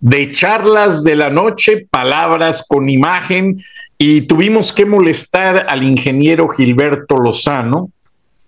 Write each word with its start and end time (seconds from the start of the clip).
de 0.00 0.28
charlas 0.32 1.04
de 1.04 1.14
la 1.14 1.30
noche, 1.30 1.86
palabras 1.90 2.64
con 2.66 2.88
imagen, 2.88 3.62
y 3.98 4.22
tuvimos 4.22 4.72
que 4.72 4.86
molestar 4.86 5.66
al 5.68 5.82
ingeniero 5.82 6.48
Gilberto 6.48 7.18
Lozano, 7.18 7.90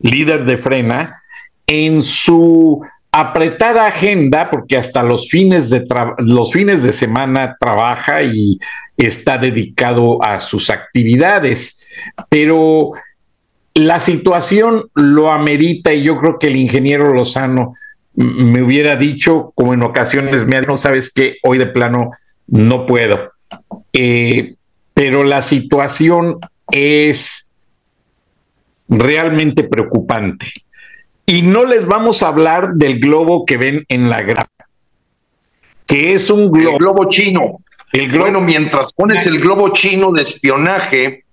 líder 0.00 0.44
de 0.46 0.56
Frena, 0.56 1.20
en 1.66 2.02
su 2.02 2.82
apretada 3.12 3.86
agenda, 3.86 4.50
porque 4.50 4.78
hasta 4.78 5.02
los 5.02 5.28
fines 5.28 5.68
de, 5.68 5.84
los 6.18 6.50
fines 6.50 6.82
de 6.82 6.92
semana 6.92 7.54
trabaja 7.60 8.22
y 8.22 8.58
está 8.96 9.36
dedicado 9.36 10.22
a 10.22 10.40
sus 10.40 10.70
actividades, 10.70 11.86
pero 12.30 12.92
la 13.74 14.00
situación 14.00 14.90
lo 14.94 15.30
amerita 15.30 15.92
y 15.92 16.02
yo 16.02 16.18
creo 16.18 16.38
que 16.38 16.46
el 16.46 16.56
ingeniero 16.56 17.12
Lozano 17.12 17.74
me 18.14 18.62
hubiera 18.62 18.96
dicho, 18.96 19.52
como 19.54 19.74
en 19.74 19.82
ocasiones 19.82 20.46
me 20.46 20.56
ha 20.56 20.62
no 20.62 20.76
sabes 20.76 21.10
que 21.10 21.36
hoy 21.42 21.58
de 21.58 21.66
plano 21.66 22.10
no 22.46 22.86
puedo. 22.86 23.32
Eh, 23.92 24.54
pero 24.94 25.24
la 25.24 25.42
situación 25.42 26.38
es 26.70 27.50
realmente 28.88 29.64
preocupante. 29.64 30.46
Y 31.24 31.42
no 31.42 31.64
les 31.64 31.86
vamos 31.86 32.22
a 32.22 32.28
hablar 32.28 32.74
del 32.74 33.00
globo 33.00 33.46
que 33.46 33.56
ven 33.56 33.84
en 33.88 34.10
la 34.10 34.20
gráfica, 34.22 34.68
que 35.86 36.12
es 36.12 36.30
un 36.30 36.50
globo, 36.50 36.72
el 36.72 36.78
globo 36.78 37.08
chino. 37.08 37.58
El 37.92 38.08
globo, 38.08 38.24
bueno, 38.24 38.40
mientras 38.40 38.92
pones 38.92 39.26
el 39.26 39.38
globo 39.38 39.70
chino 39.70 40.12
de 40.12 40.22
espionaje, 40.22 41.24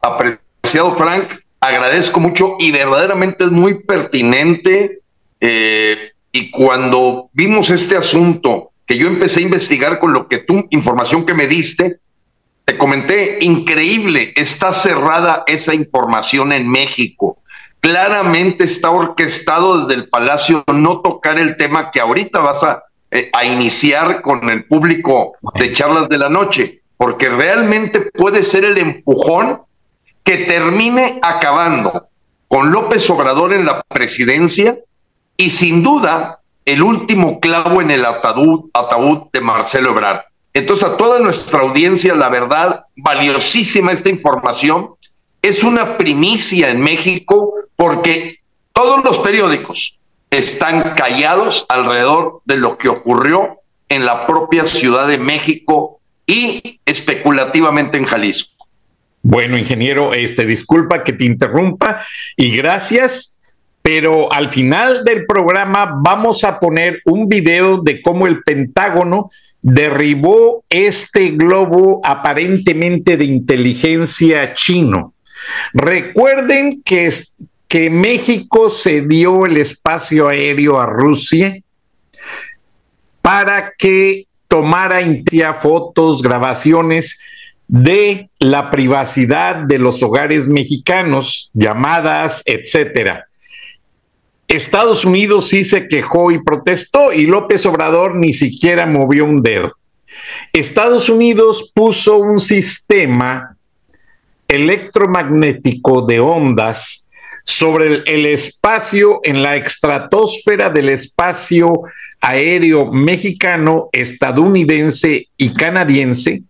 apreciado 0.00 0.94
Frank, 0.96 1.40
agradezco 1.60 2.20
mucho 2.20 2.56
y 2.58 2.70
verdaderamente 2.70 3.44
es 3.44 3.50
muy 3.50 3.82
pertinente. 3.84 5.00
Eh, 5.40 6.11
y 6.32 6.50
cuando 6.50 7.28
vimos 7.34 7.68
este 7.68 7.94
asunto, 7.94 8.70
que 8.86 8.96
yo 8.96 9.06
empecé 9.06 9.40
a 9.40 9.44
investigar 9.44 9.98
con 9.98 10.14
lo 10.14 10.26
que 10.26 10.38
tú, 10.38 10.66
información 10.70 11.26
que 11.26 11.34
me 11.34 11.46
diste, 11.46 11.98
te 12.64 12.78
comenté, 12.78 13.38
increíble, 13.42 14.32
está 14.34 14.72
cerrada 14.72 15.44
esa 15.46 15.74
información 15.74 16.52
en 16.52 16.68
México. 16.68 17.38
Claramente 17.80 18.64
está 18.64 18.90
orquestado 18.90 19.80
desde 19.80 20.00
el 20.00 20.08
Palacio 20.08 20.64
no 20.72 21.00
tocar 21.00 21.38
el 21.38 21.56
tema 21.56 21.90
que 21.90 22.00
ahorita 22.00 22.38
vas 22.38 22.64
a, 22.64 22.84
eh, 23.10 23.28
a 23.32 23.44
iniciar 23.44 24.22
con 24.22 24.48
el 24.48 24.64
público 24.64 25.34
de 25.58 25.72
charlas 25.72 26.08
de 26.08 26.18
la 26.18 26.30
noche, 26.30 26.80
porque 26.96 27.28
realmente 27.28 28.10
puede 28.14 28.42
ser 28.42 28.64
el 28.64 28.78
empujón 28.78 29.60
que 30.24 30.38
termine 30.38 31.18
acabando 31.20 32.08
con 32.48 32.70
López 32.70 33.08
Obrador 33.10 33.52
en 33.52 33.66
la 33.66 33.82
presidencia 33.82 34.78
y 35.36 35.50
sin 35.50 35.82
duda 35.82 36.40
el 36.64 36.82
último 36.82 37.40
clavo 37.40 37.80
en 37.80 37.90
el 37.90 38.04
ataúd, 38.04 38.70
de 39.32 39.40
Marcelo 39.40 39.90
Ebrard. 39.90 40.20
Entonces 40.54 40.88
a 40.88 40.96
toda 40.96 41.18
nuestra 41.18 41.60
audiencia, 41.60 42.14
la 42.14 42.28
verdad, 42.28 42.84
valiosísima 42.96 43.92
esta 43.92 44.10
información. 44.10 44.90
Es 45.40 45.64
una 45.64 45.96
primicia 45.96 46.70
en 46.70 46.80
México 46.80 47.54
porque 47.74 48.40
todos 48.72 49.02
los 49.04 49.18
periódicos 49.18 49.98
están 50.30 50.94
callados 50.94 51.66
alrededor 51.68 52.42
de 52.44 52.56
lo 52.56 52.78
que 52.78 52.88
ocurrió 52.88 53.58
en 53.88 54.06
la 54.06 54.26
propia 54.26 54.66
Ciudad 54.66 55.06
de 55.06 55.18
México 55.18 56.00
y 56.26 56.80
especulativamente 56.86 57.98
en 57.98 58.04
Jalisco. 58.04 58.52
Bueno, 59.22 59.56
ingeniero, 59.56 60.14
este 60.14 60.46
disculpa 60.46 61.04
que 61.04 61.12
te 61.12 61.24
interrumpa 61.24 62.02
y 62.36 62.56
gracias, 62.56 63.31
pero 63.82 64.32
al 64.32 64.48
final 64.48 65.04
del 65.04 65.26
programa 65.26 65.98
vamos 66.02 66.44
a 66.44 66.60
poner 66.60 67.02
un 67.04 67.28
video 67.28 67.78
de 67.78 68.00
cómo 68.00 68.26
el 68.28 68.42
Pentágono 68.42 69.30
derribó 69.60 70.64
este 70.68 71.30
globo 71.30 72.00
aparentemente 72.04 73.16
de 73.16 73.24
inteligencia 73.24 74.54
chino. 74.54 75.14
Recuerden 75.72 76.82
que, 76.82 77.12
que 77.66 77.90
México 77.90 78.70
cedió 78.70 79.46
el 79.46 79.56
espacio 79.56 80.28
aéreo 80.28 80.78
a 80.78 80.86
Rusia 80.86 81.60
para 83.20 83.72
que 83.76 84.26
tomara 84.46 85.00
fotos, 85.58 86.22
grabaciones 86.22 87.18
de 87.66 88.28
la 88.38 88.70
privacidad 88.70 89.56
de 89.56 89.78
los 89.78 90.02
hogares 90.02 90.46
mexicanos, 90.46 91.50
llamadas, 91.54 92.42
etcétera. 92.44 93.28
Estados 94.52 95.06
Unidos 95.06 95.48
sí 95.48 95.64
se 95.64 95.88
quejó 95.88 96.30
y 96.30 96.42
protestó 96.42 97.10
y 97.10 97.24
López 97.24 97.64
Obrador 97.64 98.18
ni 98.18 98.34
siquiera 98.34 98.84
movió 98.84 99.24
un 99.24 99.42
dedo. 99.42 99.72
Estados 100.52 101.08
Unidos 101.08 101.72
puso 101.74 102.18
un 102.18 102.38
sistema 102.38 103.56
electromagnético 104.46 106.02
de 106.02 106.20
ondas 106.20 107.08
sobre 107.44 108.02
el, 108.04 108.26
espacio 108.26 109.20
en 109.24 109.40
la 109.40 109.56
estratosfera 109.56 110.68
del 110.68 110.90
espacio 110.90 111.72
aéreo 112.20 112.92
mexicano, 112.92 113.88
estadounidense 113.90 115.28
y 115.34 115.54
canadiense 115.54 116.42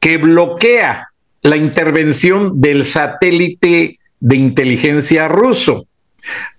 que 0.00 0.16
bloquea 0.16 1.06
la 1.42 1.56
intervención 1.56 2.60
del 2.60 2.84
satélite 2.84 4.00
de 4.18 4.36
inteligencia 4.36 5.28
ruso. 5.28 5.86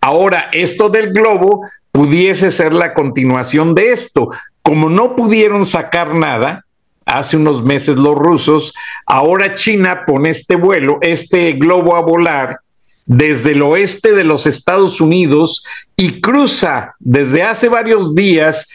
Ahora, 0.02 0.50
esto 0.52 0.90
del 0.90 1.14
globo 1.14 1.66
pudiese 1.92 2.52
ser 2.52 2.74
la 2.74 2.94
continuación 2.94 3.74
de 3.74 3.92
esto. 3.92 4.30
Como 4.62 4.90
no 4.90 5.16
pudieron 5.16 5.66
sacar 5.66 6.14
nada, 6.14 6.66
hace 7.06 7.38
unos 7.38 7.64
meses 7.64 7.98
los 7.98 8.16
rusos, 8.16 8.74
ahora 9.06 9.54
China 9.54 10.04
pone 10.06 10.30
este 10.30 10.56
vuelo, 10.56 10.98
este 11.02 11.54
globo 11.54 11.96
a 11.96 12.02
volar 12.02 12.60
desde 13.06 13.52
el 13.52 13.62
oeste 13.62 14.14
de 14.14 14.24
los 14.24 14.48
Estados 14.48 15.00
Unidos 15.00 15.64
y 15.96 16.20
cruza 16.22 16.96
desde 17.00 17.44
hace 17.44 17.70
varios 17.70 18.16
días 18.16 18.68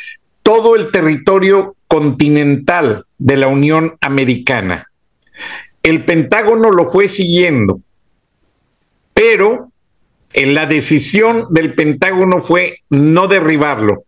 todo 0.43 0.77
el 0.77 0.93
territorio 0.93 1.77
continental 1.89 3.05
de 3.19 3.37
la 3.37 3.49
Unión 3.49 3.97
Americana. 4.01 4.87
El 5.83 6.05
Pentágono 6.05 6.71
lo 6.71 6.87
fue 6.87 7.09
siguiendo, 7.09 7.81
pero 9.13 9.70
en 10.33 10.55
la 10.55 10.67
decisión 10.67 11.47
del 11.51 11.75
Pentágono 11.75 12.41
fue 12.41 12.79
no 12.89 13.27
derribarlo. 13.27 14.05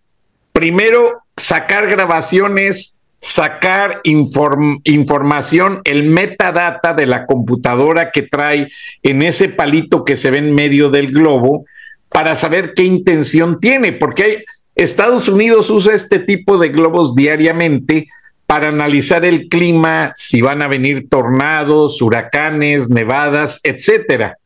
Primero, 0.53 1.23
sacar 1.37 1.89
grabaciones, 1.89 2.99
sacar 3.19 4.01
información, 4.05 5.81
el 5.85 6.05
metadata 6.05 6.95
de 6.95 7.07
la 7.07 7.27
computadora 7.27 8.11
que 8.11 8.23
trae 8.23 8.69
en 9.03 9.23
ese 9.23 9.49
palito 9.49 10.05
que 10.05 10.17
se 10.17 10.31
ve 10.31 10.39
en 10.39 10.55
medio 10.55 10.91
del 10.91 11.13
globo, 11.13 11.65
para 12.09 12.37
saber 12.37 12.75
qué 12.75 12.85
intención 12.85 13.59
tiene, 13.59 13.93
porque 13.93 14.45
Estados 14.75 15.29
Unidos 15.29 15.71
usa 15.71 15.95
este 15.95 16.19
tipo 16.19 16.59
de 16.59 16.69
globos 16.69 17.15
diariamente 17.15 18.07
para 18.47 18.69
analizar 18.69 19.25
el 19.25 19.49
clima, 19.49 20.13
si 20.15 20.43
van 20.43 20.61
a 20.61 20.69
venir 20.69 21.09
tornados, 21.09 22.03
huracanes, 22.03 22.91
nevadas, 22.91 23.61
etcétera. 23.63 24.37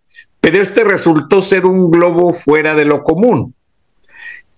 Pero 0.46 0.62
este 0.62 0.84
resultó 0.84 1.42
ser 1.42 1.66
un 1.66 1.90
globo 1.90 2.32
fuera 2.32 2.76
de 2.76 2.84
lo 2.84 3.02
común. 3.02 3.52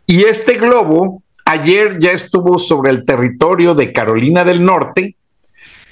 Y 0.06 0.24
este 0.24 0.58
globo 0.58 1.22
ayer 1.46 1.96
ya 1.98 2.10
estuvo 2.10 2.58
sobre 2.58 2.90
el 2.90 3.06
territorio 3.06 3.74
de 3.74 3.90
Carolina 3.90 4.44
del 4.44 4.62
Norte 4.62 5.16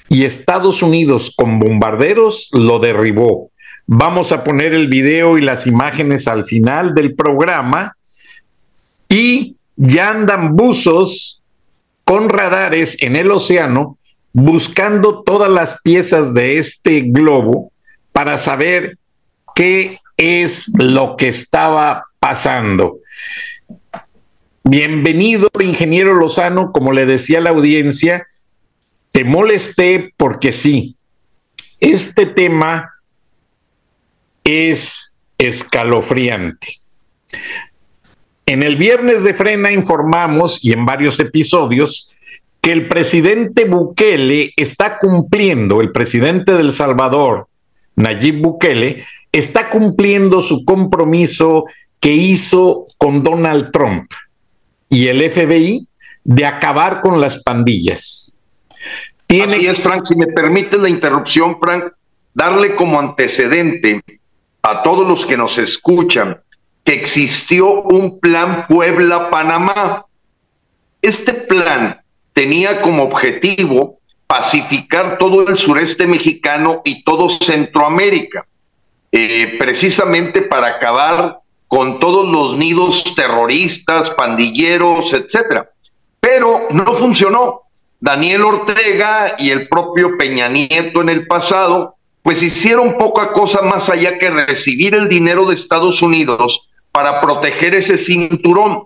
y 0.07 0.23
Estados 0.23 0.83
Unidos 0.83 1.33
con 1.35 1.57
bombarderos 1.57 2.49
lo 2.53 2.77
derribó. 2.77 3.49
Vamos 3.87 4.31
a 4.31 4.43
poner 4.43 4.75
el 4.75 4.87
video 4.87 5.35
y 5.35 5.41
las 5.41 5.65
imágenes 5.65 6.27
al 6.27 6.45
final 6.45 6.93
del 6.93 7.15
programa. 7.15 7.97
Y 9.09 9.55
ya 9.77 10.11
andan 10.11 10.55
buzos 10.55 11.41
con 12.03 12.29
radares 12.29 13.01
en 13.01 13.15
el 13.15 13.31
océano 13.31 13.97
buscando 14.31 15.23
todas 15.23 15.49
las 15.49 15.81
piezas 15.81 16.35
de 16.35 16.59
este 16.59 17.01
globo 17.01 17.71
para 18.11 18.37
saber 18.37 18.95
qué 19.57 20.01
es 20.17 20.71
lo 20.77 21.17
que 21.17 21.29
estaba 21.29 22.05
pasando. 22.19 22.99
Bienvenido, 24.63 25.49
ingeniero 25.59 26.13
Lozano, 26.13 26.71
como 26.71 26.93
le 26.93 27.07
decía 27.07 27.41
la 27.41 27.49
audiencia, 27.49 28.27
te 29.11 29.23
molesté 29.23 30.13
porque 30.15 30.51
sí, 30.51 30.95
este 31.79 32.27
tema 32.27 32.93
es 34.43 35.15
escalofriante. 35.39 36.67
En 38.45 38.61
el 38.61 38.75
viernes 38.75 39.23
de 39.23 39.33
frena 39.33 39.71
informamos, 39.71 40.63
y 40.63 40.71
en 40.71 40.85
varios 40.85 41.19
episodios, 41.19 42.15
que 42.61 42.73
el 42.73 42.87
presidente 42.87 43.65
Bukele 43.65 44.53
está 44.55 44.99
cumpliendo, 44.99 45.81
el 45.81 45.91
presidente 45.91 46.53
del 46.53 46.71
Salvador, 46.71 47.47
Nayib 47.95 48.39
Bukele, 48.39 49.03
está 49.37 49.69
cumpliendo 49.69 50.41
su 50.41 50.65
compromiso 50.65 51.65
que 51.99 52.11
hizo 52.11 52.85
con 52.97 53.23
Donald 53.23 53.71
Trump 53.71 54.11
y 54.89 55.07
el 55.07 55.29
FBI 55.29 55.87
de 56.23 56.45
acabar 56.45 57.01
con 57.01 57.19
las 57.19 57.43
pandillas. 57.43 58.39
Así 59.43 59.65
es, 59.65 59.81
Frank. 59.81 60.05
Si 60.05 60.15
me 60.15 60.27
permite 60.27 60.77
la 60.77 60.89
interrupción, 60.89 61.57
Frank, 61.59 61.85
darle 62.33 62.75
como 62.75 62.99
antecedente 62.99 64.03
a 64.61 64.83
todos 64.83 65.07
los 65.07 65.25
que 65.25 65.37
nos 65.37 65.57
escuchan 65.57 66.39
que 66.83 66.93
existió 66.93 67.81
un 67.81 68.19
plan 68.19 68.65
Puebla-Panamá. 68.67 70.05
Este 71.01 71.33
plan 71.33 71.99
tenía 72.33 72.81
como 72.81 73.03
objetivo 73.03 73.99
pacificar 74.25 75.17
todo 75.17 75.47
el 75.47 75.57
sureste 75.57 76.05
mexicano 76.07 76.81
y 76.85 77.03
todo 77.03 77.29
Centroamérica, 77.29 78.45
eh, 79.11 79.55
precisamente 79.57 80.41
para 80.41 80.67
acabar 80.67 81.39
con 81.67 81.99
todos 81.99 82.27
los 82.27 82.57
nidos 82.57 83.03
terroristas, 83.15 84.09
pandilleros, 84.11 85.13
etcétera. 85.13 85.69
Pero 86.19 86.67
no 86.71 86.97
funcionó. 86.97 87.61
Daniel 87.99 88.43
Ortega 88.43 89.35
y 89.39 89.49
el 89.49 89.67
propio 89.67 90.17
Peña 90.17 90.47
Nieto 90.47 91.01
en 91.01 91.09
el 91.09 91.25
pasado, 91.25 91.95
pues 92.21 92.43
hicieron 92.43 92.97
poca 92.97 93.31
cosa 93.31 93.61
más 93.61 93.89
allá 93.89 94.19
que 94.19 94.29
recibir 94.29 94.93
el 94.93 95.09
dinero 95.09 95.45
de 95.45 95.55
Estados 95.55 96.01
Unidos 96.01 96.69
para 96.91 97.19
proteger 97.21 97.73
ese 97.73 97.97
cinturón. 97.97 98.83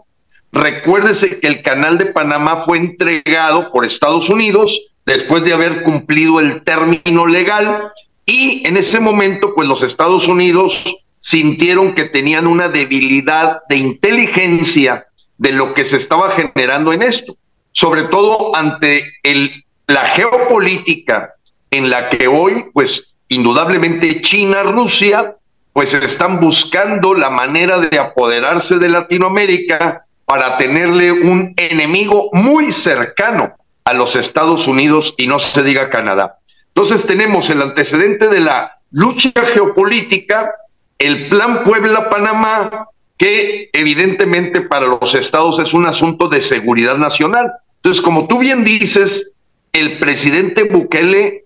Recuérdese 0.53 1.39
que 1.39 1.47
el 1.47 1.62
canal 1.62 1.97
de 1.97 2.07
Panamá 2.07 2.57
fue 2.57 2.77
entregado 2.77 3.71
por 3.71 3.85
Estados 3.85 4.29
Unidos 4.29 4.79
después 5.06 5.44
de 5.44 5.53
haber 5.53 5.83
cumplido 5.83 6.39
el 6.39 6.63
término 6.63 7.25
legal 7.25 7.91
y 8.25 8.68
en 8.68 8.77
ese 8.77 9.00
momento 9.00 9.53
pues 9.56 9.68
los 9.68 9.83
Estados 9.83 10.27
Unidos 10.27 10.83
sintieron 11.19 11.94
que 11.94 12.06
tenían 12.06 12.47
una 12.47 12.68
debilidad 12.68 13.59
de 13.69 13.77
inteligencia 13.77 15.06
de 15.38 15.51
lo 15.51 15.73
que 15.73 15.85
se 15.85 15.97
estaba 15.97 16.35
generando 16.35 16.94
en 16.94 17.03
esto, 17.03 17.35
sobre 17.71 18.03
todo 18.03 18.56
ante 18.56 19.06
la 19.88 20.06
geopolítica 20.06 21.33
en 21.69 21.89
la 21.89 22.09
que 22.09 22.27
hoy, 22.27 22.65
pues 22.73 23.15
indudablemente 23.29 24.21
China, 24.21 24.63
Rusia, 24.63 25.35
pues 25.74 25.94
están 25.94 26.39
buscando 26.39 27.13
la 27.13 27.29
manera 27.29 27.79
de 27.79 27.97
apoderarse 27.97 28.77
de 28.77 28.89
Latinoamérica 28.89 30.06
para 30.25 30.57
tenerle 30.57 31.12
un 31.12 31.53
enemigo 31.56 32.29
muy 32.33 32.71
cercano 32.71 33.53
a 33.85 33.94
los 33.94 34.15
Estados 34.15 34.67
Unidos 34.67 35.13
y 35.17 35.27
no 35.27 35.39
se 35.39 35.63
diga 35.63 35.89
Canadá. 35.89 36.38
Entonces 36.75 37.06
tenemos 37.06 37.50
el 37.50 37.62
antecedente 37.62 38.27
de 38.27 38.39
la 38.39 38.79
lucha 38.91 39.31
geopolítica 39.53 40.51
el 41.01 41.29
plan 41.29 41.63
Puebla-Panamá, 41.63 42.88
que 43.18 43.69
evidentemente 43.73 44.62
para 44.62 44.85
los 44.85 45.15
estados 45.15 45.57
es 45.57 45.73
un 45.73 45.88
asunto 45.88 46.27
de 46.27 46.41
seguridad 46.41 46.97
nacional. 46.97 47.51
Entonces, 47.77 48.03
como 48.03 48.27
tú 48.27 48.38
bien 48.38 48.63
dices, 48.63 49.33
el 49.73 49.97
presidente 49.97 50.63
Bukele 50.63 51.45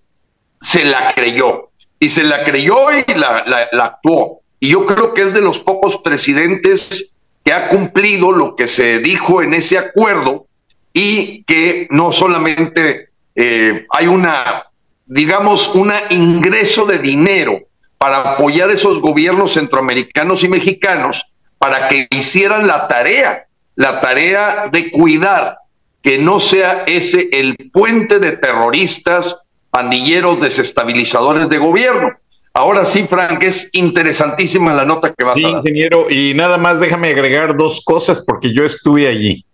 se 0.60 0.84
la 0.84 1.12
creyó 1.14 1.70
y 1.98 2.10
se 2.10 2.22
la 2.24 2.44
creyó 2.44 2.76
y 2.92 3.14
la, 3.14 3.44
actuó. 3.82 4.40
Y 4.60 4.70
yo 4.70 4.84
creo 4.84 5.14
que 5.14 5.22
es 5.22 5.32
de 5.32 5.40
los 5.40 5.58
pocos 5.58 5.98
presidentes 5.98 7.12
que 7.42 7.54
ha 7.54 7.68
cumplido 7.68 8.32
lo 8.32 8.56
que 8.56 8.66
se 8.66 8.98
dijo 8.98 9.42
en 9.42 9.54
ese 9.54 9.78
acuerdo 9.78 10.46
y 10.92 11.44
que 11.44 11.86
no 11.90 12.12
solamente 12.12 13.08
eh, 13.34 13.86
hay 13.90 14.06
una, 14.06 14.66
digamos, 15.06 15.68
un 15.74 15.92
ingreso 16.10 16.84
de 16.84 16.98
dinero 16.98 17.60
para 17.98 18.32
apoyar 18.32 18.70
esos 18.70 19.00
gobiernos 19.00 19.54
centroamericanos 19.54 20.44
y 20.44 20.48
mexicanos 20.48 21.24
para 21.58 21.88
que 21.88 22.06
hicieran 22.10 22.66
la 22.66 22.86
tarea, 22.88 23.46
la 23.76 24.00
tarea 24.00 24.68
de 24.70 24.90
cuidar 24.90 25.58
que 26.02 26.18
no 26.18 26.38
sea 26.38 26.84
ese 26.86 27.28
el 27.32 27.56
puente 27.72 28.20
de 28.20 28.36
terroristas, 28.36 29.38
pandilleros, 29.70 30.40
desestabilizadores 30.40 31.48
de 31.48 31.58
gobierno. 31.58 32.12
Ahora 32.54 32.84
sí, 32.84 33.06
Frank, 33.08 33.42
es 33.42 33.68
interesantísima 33.72 34.72
la 34.72 34.84
nota 34.84 35.12
que 35.12 35.24
vas 35.24 35.36
a 35.36 35.42
dar. 35.42 35.50
ingeniero, 35.58 36.06
y 36.08 36.32
nada 36.34 36.58
más 36.58 36.78
déjame 36.78 37.08
agregar 37.08 37.56
dos 37.56 37.82
cosas 37.84 38.22
porque 38.24 38.54
yo 38.54 38.64
estuve 38.64 39.08
allí. 39.08 39.44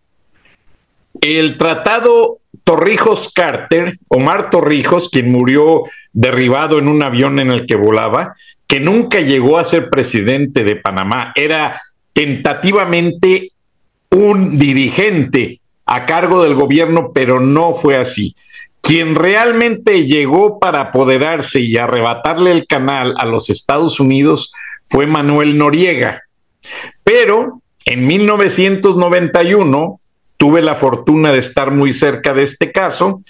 El 1.20 1.56
tratado 1.56 2.41
Torrijos 2.64 3.32
Carter, 3.32 3.98
Omar 4.08 4.50
Torrijos, 4.50 5.08
quien 5.08 5.30
murió 5.30 5.84
derribado 6.12 6.78
en 6.78 6.88
un 6.88 7.02
avión 7.02 7.38
en 7.38 7.50
el 7.50 7.66
que 7.66 7.76
volaba, 7.76 8.34
que 8.66 8.80
nunca 8.80 9.20
llegó 9.20 9.58
a 9.58 9.64
ser 9.64 9.90
presidente 9.90 10.64
de 10.64 10.76
Panamá, 10.76 11.32
era 11.34 11.80
tentativamente 12.12 13.50
un 14.10 14.58
dirigente 14.58 15.60
a 15.86 16.06
cargo 16.06 16.42
del 16.42 16.54
gobierno, 16.54 17.12
pero 17.12 17.40
no 17.40 17.74
fue 17.74 17.96
así. 17.96 18.34
Quien 18.80 19.14
realmente 19.14 20.06
llegó 20.06 20.58
para 20.58 20.80
apoderarse 20.80 21.60
y 21.60 21.76
arrebatarle 21.76 22.50
el 22.50 22.66
canal 22.66 23.14
a 23.18 23.26
los 23.26 23.48
Estados 23.50 24.00
Unidos 24.00 24.52
fue 24.86 25.06
Manuel 25.06 25.56
Noriega. 25.56 26.22
Pero 27.04 27.62
en 27.84 28.06
1991, 28.06 30.00
tuve 30.42 30.60
la 30.60 30.74
fortuna 30.74 31.30
de 31.30 31.38
estar 31.38 31.70
muy 31.70 31.92
cerca 31.92 32.32
de 32.32 32.42
este 32.42 32.72
caso, 32.72 33.20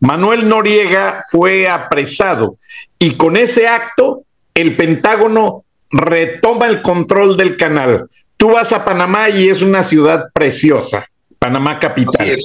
Manuel 0.00 0.48
Noriega 0.48 1.20
fue 1.30 1.68
apresado 1.68 2.56
y 2.98 3.16
con 3.16 3.36
ese 3.36 3.68
acto 3.68 4.22
el 4.54 4.74
Pentágono 4.74 5.64
retoma 5.90 6.68
el 6.68 6.80
control 6.80 7.36
del 7.36 7.58
canal. 7.58 8.08
Tú 8.38 8.52
vas 8.52 8.72
a 8.72 8.86
Panamá 8.86 9.28
y 9.28 9.50
es 9.50 9.60
una 9.60 9.82
ciudad 9.82 10.30
preciosa, 10.32 11.06
Panamá 11.38 11.78
capital. 11.78 12.36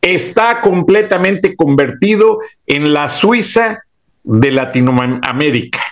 Está 0.00 0.62
completamente 0.62 1.54
convertido 1.56 2.38
en 2.66 2.94
la 2.94 3.10
Suiza 3.10 3.82
de 4.24 4.50
Latinoamérica. 4.50 5.82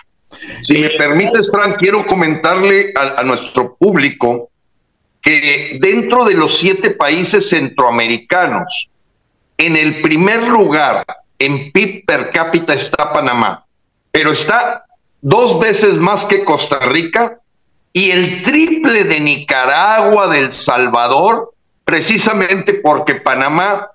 Si 0.63 0.79
me 0.79 0.89
permites, 0.89 1.51
Frank, 1.51 1.77
quiero 1.77 2.07
comentarle 2.07 2.91
a 2.95 3.21
nuestro 3.21 3.75
público 3.75 4.49
que 5.25 5.79
dentro 5.81 6.23
de 6.23 6.35
los 6.35 6.55
siete 6.55 6.91
países 6.91 7.49
centroamericanos, 7.49 8.89
en 9.57 9.75
el 9.75 10.01
primer 10.01 10.43
lugar 10.43 11.03
en 11.39 11.71
PIB 11.71 12.05
per 12.05 12.29
cápita 12.29 12.75
está 12.75 13.11
Panamá, 13.11 13.65
pero 14.11 14.31
está 14.31 14.85
dos 15.21 15.59
veces 15.59 15.95
más 15.95 16.27
que 16.27 16.43
Costa 16.43 16.77
Rica 16.79 17.39
y 17.91 18.11
el 18.11 18.43
triple 18.43 19.05
de 19.05 19.19
Nicaragua, 19.19 20.27
del 20.27 20.51
Salvador, 20.51 21.53
precisamente 21.83 22.75
porque 22.75 23.15
Panamá, 23.15 23.89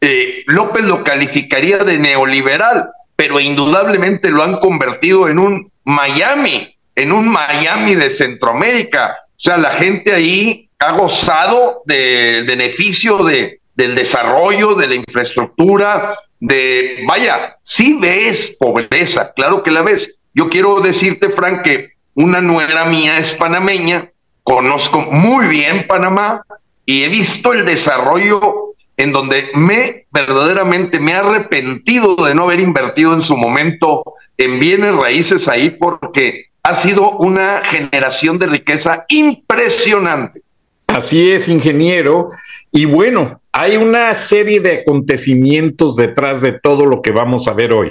eh, 0.00 0.42
López 0.46 0.84
lo 0.84 1.04
calificaría 1.04 1.78
de 1.78 1.98
neoliberal, 1.98 2.90
pero 3.14 3.38
indudablemente 3.38 4.28
lo 4.28 4.42
han 4.42 4.58
convertido 4.58 5.28
en 5.28 5.38
un 5.38 5.70
Miami, 5.84 6.76
en 6.96 7.12
un 7.12 7.28
Miami 7.28 7.94
de 7.94 8.10
Centroamérica. 8.10 9.23
O 9.36 9.40
sea, 9.40 9.58
la 9.58 9.72
gente 9.72 10.14
ahí 10.14 10.68
ha 10.78 10.92
gozado 10.92 11.82
del 11.86 12.44
beneficio 12.44 13.18
de, 13.24 13.60
del 13.74 13.94
desarrollo, 13.94 14.74
de 14.74 14.86
la 14.86 14.94
infraestructura, 14.94 16.16
de, 16.40 17.04
vaya, 17.08 17.56
sí 17.62 17.98
ves 18.00 18.56
pobreza, 18.58 19.32
claro 19.34 19.62
que 19.62 19.70
la 19.70 19.82
ves. 19.82 20.18
Yo 20.34 20.48
quiero 20.48 20.80
decirte, 20.80 21.30
Frank, 21.30 21.62
que 21.62 21.90
una 22.14 22.40
nuera 22.40 22.84
mía 22.84 23.18
es 23.18 23.32
panameña, 23.32 24.10
conozco 24.42 25.00
muy 25.00 25.46
bien 25.46 25.86
Panamá 25.86 26.42
y 26.84 27.02
he 27.02 27.08
visto 27.08 27.52
el 27.52 27.64
desarrollo 27.64 28.74
en 28.96 29.12
donde 29.12 29.48
me 29.54 30.06
verdaderamente 30.12 31.00
me 31.00 31.12
he 31.12 31.14
arrepentido 31.14 32.14
de 32.14 32.34
no 32.34 32.44
haber 32.44 32.60
invertido 32.60 33.12
en 33.14 33.20
su 33.20 33.36
momento 33.36 34.04
en 34.36 34.60
bienes 34.60 34.94
raíces 34.94 35.48
ahí 35.48 35.70
porque 35.70 36.50
ha 36.64 36.74
sido 36.74 37.10
una 37.18 37.62
generación 37.62 38.38
de 38.38 38.46
riqueza 38.46 39.04
impresionante. 39.08 40.40
Así 40.86 41.30
es, 41.30 41.48
ingeniero. 41.48 42.30
Y 42.72 42.86
bueno, 42.86 43.42
hay 43.52 43.76
una 43.76 44.14
serie 44.14 44.60
de 44.60 44.80
acontecimientos 44.80 45.96
detrás 45.96 46.40
de 46.40 46.58
todo 46.58 46.86
lo 46.86 47.02
que 47.02 47.12
vamos 47.12 47.48
a 47.48 47.52
ver 47.52 47.74
hoy, 47.74 47.90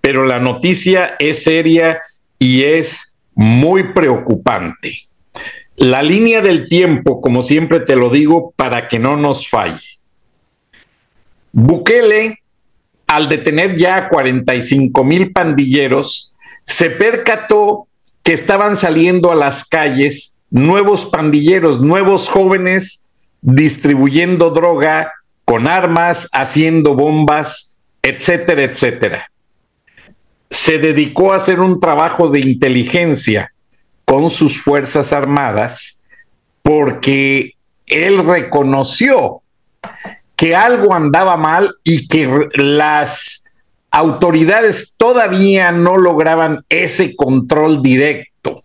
pero 0.00 0.24
la 0.24 0.40
noticia 0.40 1.14
es 1.20 1.44
seria 1.44 2.00
y 2.40 2.64
es 2.64 3.14
muy 3.34 3.92
preocupante. 3.92 4.98
La 5.76 6.02
línea 6.02 6.42
del 6.42 6.68
tiempo, 6.68 7.20
como 7.20 7.40
siempre 7.40 7.80
te 7.80 7.94
lo 7.94 8.10
digo, 8.10 8.52
para 8.56 8.88
que 8.88 8.98
no 8.98 9.16
nos 9.16 9.48
falle. 9.48 10.00
Bukele, 11.52 12.40
al 13.06 13.28
detener 13.28 13.76
ya 13.76 14.08
45 14.08 15.04
mil 15.04 15.30
pandilleros, 15.30 16.34
se 16.64 16.90
percató 16.90 17.86
que 18.22 18.32
estaban 18.32 18.76
saliendo 18.76 19.32
a 19.32 19.34
las 19.34 19.64
calles 19.64 20.36
nuevos 20.50 21.06
pandilleros, 21.06 21.80
nuevos 21.80 22.28
jóvenes 22.28 23.06
distribuyendo 23.40 24.50
droga 24.50 25.12
con 25.44 25.66
armas, 25.66 26.28
haciendo 26.32 26.94
bombas, 26.94 27.76
etcétera, 28.02 28.62
etcétera. 28.62 29.30
Se 30.50 30.78
dedicó 30.78 31.32
a 31.32 31.36
hacer 31.36 31.60
un 31.60 31.80
trabajo 31.80 32.28
de 32.28 32.40
inteligencia 32.40 33.52
con 34.04 34.30
sus 34.30 34.60
Fuerzas 34.60 35.12
Armadas 35.12 36.02
porque 36.62 37.54
él 37.86 38.24
reconoció 38.24 39.42
que 40.36 40.54
algo 40.54 40.94
andaba 40.94 41.36
mal 41.36 41.74
y 41.82 42.06
que 42.06 42.48
las 42.54 43.44
autoridades 43.92 44.94
todavía 44.96 45.70
no 45.70 45.98
lograban 45.98 46.64
ese 46.70 47.14
control 47.14 47.82
directo. 47.82 48.60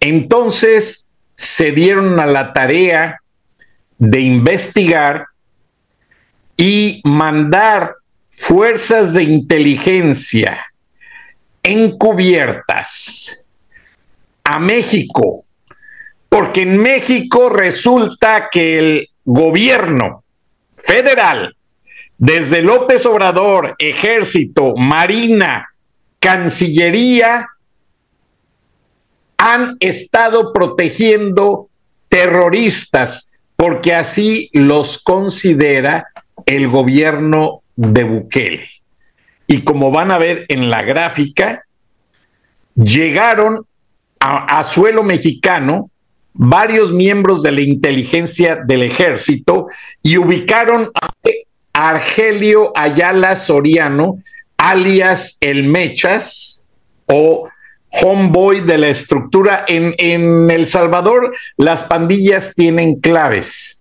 Entonces 0.00 1.08
se 1.34 1.70
dieron 1.70 2.18
a 2.18 2.26
la 2.26 2.52
tarea 2.52 3.20
de 3.96 4.20
investigar 4.20 5.26
y 6.56 7.00
mandar 7.04 7.94
fuerzas 8.30 9.12
de 9.12 9.22
inteligencia 9.22 10.66
encubiertas 11.62 13.46
a 14.42 14.58
México, 14.58 15.44
porque 16.28 16.62
en 16.62 16.80
México 16.80 17.48
resulta 17.50 18.48
que 18.50 18.78
el 18.78 19.10
gobierno 19.24 20.24
federal 20.76 21.54
desde 22.18 22.62
López 22.62 23.06
Obrador, 23.06 23.76
Ejército, 23.78 24.74
Marina, 24.76 25.68
Cancillería, 26.18 27.48
han 29.38 29.76
estado 29.78 30.52
protegiendo 30.52 31.68
terroristas 32.08 33.30
porque 33.54 33.94
así 33.94 34.50
los 34.52 34.98
considera 34.98 36.08
el 36.44 36.68
gobierno 36.68 37.62
de 37.76 38.04
Bukele. 38.04 38.68
Y 39.46 39.62
como 39.62 39.90
van 39.90 40.10
a 40.10 40.18
ver 40.18 40.44
en 40.48 40.70
la 40.70 40.80
gráfica, 40.80 41.64
llegaron 42.74 43.64
a, 44.20 44.62
suelo 44.64 45.04
mexicano 45.04 45.90
varios 46.34 46.92
miembros 46.92 47.42
de 47.42 47.52
la 47.52 47.60
inteligencia 47.60 48.56
del 48.56 48.82
ejército 48.82 49.68
y 50.02 50.16
ubicaron 50.18 50.90
a 51.00 51.08
Argelio 51.78 52.72
Ayala 52.74 53.36
Soriano, 53.36 54.20
alias 54.56 55.38
El 55.40 55.62
Mechas 55.62 56.66
o 57.06 57.48
homeboy 58.02 58.62
de 58.62 58.78
la 58.78 58.88
estructura. 58.88 59.64
En, 59.68 59.94
en 59.98 60.50
El 60.50 60.66
Salvador 60.66 61.32
las 61.56 61.84
pandillas 61.84 62.52
tienen 62.56 62.98
claves 62.98 63.80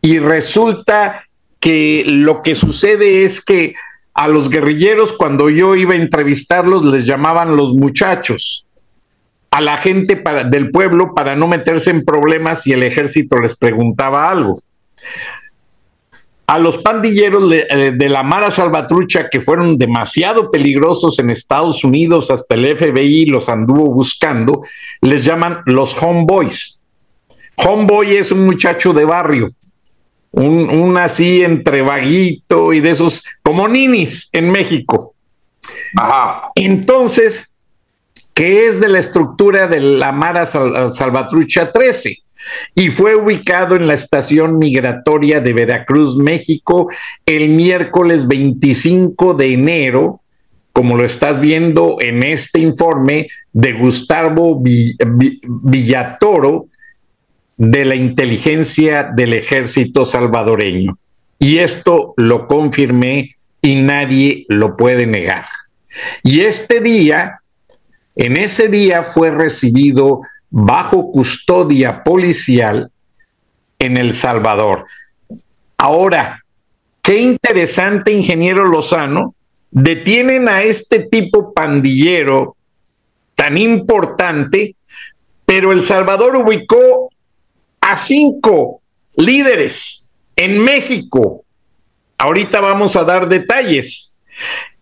y 0.00 0.20
resulta 0.20 1.28
que 1.60 2.04
lo 2.06 2.40
que 2.40 2.54
sucede 2.54 3.24
es 3.24 3.44
que 3.44 3.74
a 4.14 4.26
los 4.26 4.48
guerrilleros 4.48 5.12
cuando 5.12 5.50
yo 5.50 5.76
iba 5.76 5.92
a 5.92 5.98
entrevistarlos 5.98 6.82
les 6.86 7.04
llamaban 7.04 7.56
los 7.56 7.74
muchachos 7.74 8.66
a 9.50 9.60
la 9.60 9.76
gente 9.76 10.16
para, 10.16 10.44
del 10.44 10.70
pueblo 10.70 11.12
para 11.14 11.36
no 11.36 11.46
meterse 11.46 11.90
en 11.90 12.06
problemas 12.06 12.62
si 12.62 12.72
el 12.72 12.82
ejército 12.82 13.38
les 13.38 13.54
preguntaba 13.54 14.30
algo 14.30 14.62
a 16.52 16.58
los 16.58 16.76
pandilleros 16.76 17.50
eh, 17.50 17.92
de, 17.96 18.08
la 18.10 18.22
Mara 18.22 18.50
Salvatrucha, 18.50 19.30
que 19.30 19.40
fueron 19.40 19.78
demasiado 19.78 20.50
peligrosos 20.50 21.18
en 21.18 21.30
Estados 21.30 21.82
Unidos, 21.82 22.30
hasta 22.30 22.54
el 22.56 22.76
FBI 22.76 23.24
los 23.24 23.48
anduvo 23.48 23.88
buscando, 23.90 24.60
les 25.00 25.24
llaman 25.24 25.62
los 25.64 25.96
homeboys. 25.98 26.78
Homeboy 27.56 28.16
es 28.16 28.32
un 28.32 28.44
muchacho 28.44 28.92
de 28.92 29.06
barrio, 29.06 29.50
un, 30.30 30.68
un, 30.68 30.98
así 30.98 31.42
entre 31.42 31.80
vaguito 31.80 32.74
y 32.74 32.80
de 32.80 32.90
esos, 32.90 33.24
como 33.42 33.66
ninis 33.66 34.28
en 34.32 34.50
México. 34.50 35.14
Ajá. 35.96 36.50
Entonces, 36.54 37.54
¿qué 38.34 38.66
es 38.66 38.78
de 38.78 38.88
la 38.88 38.98
estructura 38.98 39.68
de 39.68 39.80
la 39.80 40.12
Mara 40.12 40.44
Salvatrucha 40.44 41.72
13? 41.72 42.21
Y 42.74 42.90
fue 42.90 43.14
ubicado 43.16 43.76
en 43.76 43.86
la 43.86 43.94
estación 43.94 44.58
migratoria 44.58 45.40
de 45.40 45.52
Veracruz, 45.52 46.16
México, 46.16 46.88
el 47.26 47.50
miércoles 47.50 48.26
25 48.26 49.34
de 49.34 49.52
enero, 49.52 50.20
como 50.72 50.96
lo 50.96 51.04
estás 51.04 51.40
viendo 51.40 51.98
en 52.00 52.22
este 52.22 52.58
informe 52.60 53.28
de 53.52 53.72
Gustavo 53.72 54.62
Villatoro 55.46 56.66
de 57.56 57.84
la 57.84 57.94
inteligencia 57.94 59.04
del 59.14 59.34
ejército 59.34 60.06
salvadoreño. 60.06 60.98
Y 61.38 61.58
esto 61.58 62.14
lo 62.16 62.46
confirmé 62.46 63.36
y 63.60 63.76
nadie 63.76 64.46
lo 64.48 64.76
puede 64.76 65.06
negar. 65.06 65.44
Y 66.22 66.40
este 66.40 66.80
día, 66.80 67.40
en 68.16 68.36
ese 68.36 68.68
día 68.68 69.04
fue 69.04 69.30
recibido 69.30 70.22
bajo 70.52 71.10
custodia 71.10 72.04
policial 72.04 72.90
en 73.78 73.96
El 73.96 74.12
Salvador. 74.12 74.84
Ahora, 75.78 76.44
qué 77.02 77.18
interesante, 77.18 78.12
ingeniero 78.12 78.66
Lozano, 78.66 79.34
detienen 79.70 80.48
a 80.50 80.62
este 80.62 81.00
tipo 81.00 81.54
pandillero 81.54 82.56
tan 83.34 83.56
importante, 83.56 84.76
pero 85.46 85.72
El 85.72 85.82
Salvador 85.82 86.36
ubicó 86.36 87.10
a 87.80 87.96
cinco 87.96 88.82
líderes 89.16 90.12
en 90.36 90.62
México. 90.62 91.44
Ahorita 92.18 92.60
vamos 92.60 92.94
a 92.94 93.04
dar 93.04 93.26
detalles. 93.26 94.18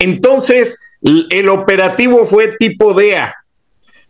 Entonces, 0.00 0.76
el 1.00 1.48
operativo 1.48 2.26
fue 2.26 2.56
tipo 2.58 2.92
DEA. 2.92 3.36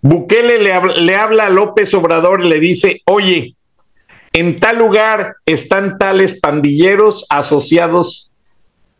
Bukele 0.02 0.58
le, 0.58 1.14
habla 1.14 1.46
a 1.46 1.50
López 1.50 1.92
Obrador 1.94 2.42
y 2.44 2.48
le 2.48 2.60
dice, 2.60 3.02
oye, 3.04 3.54
en 4.32 4.58
tal 4.58 4.78
lugar 4.78 5.36
están 5.44 5.98
tales 5.98 6.38
pandilleros 6.40 7.26
asociados 7.28 8.30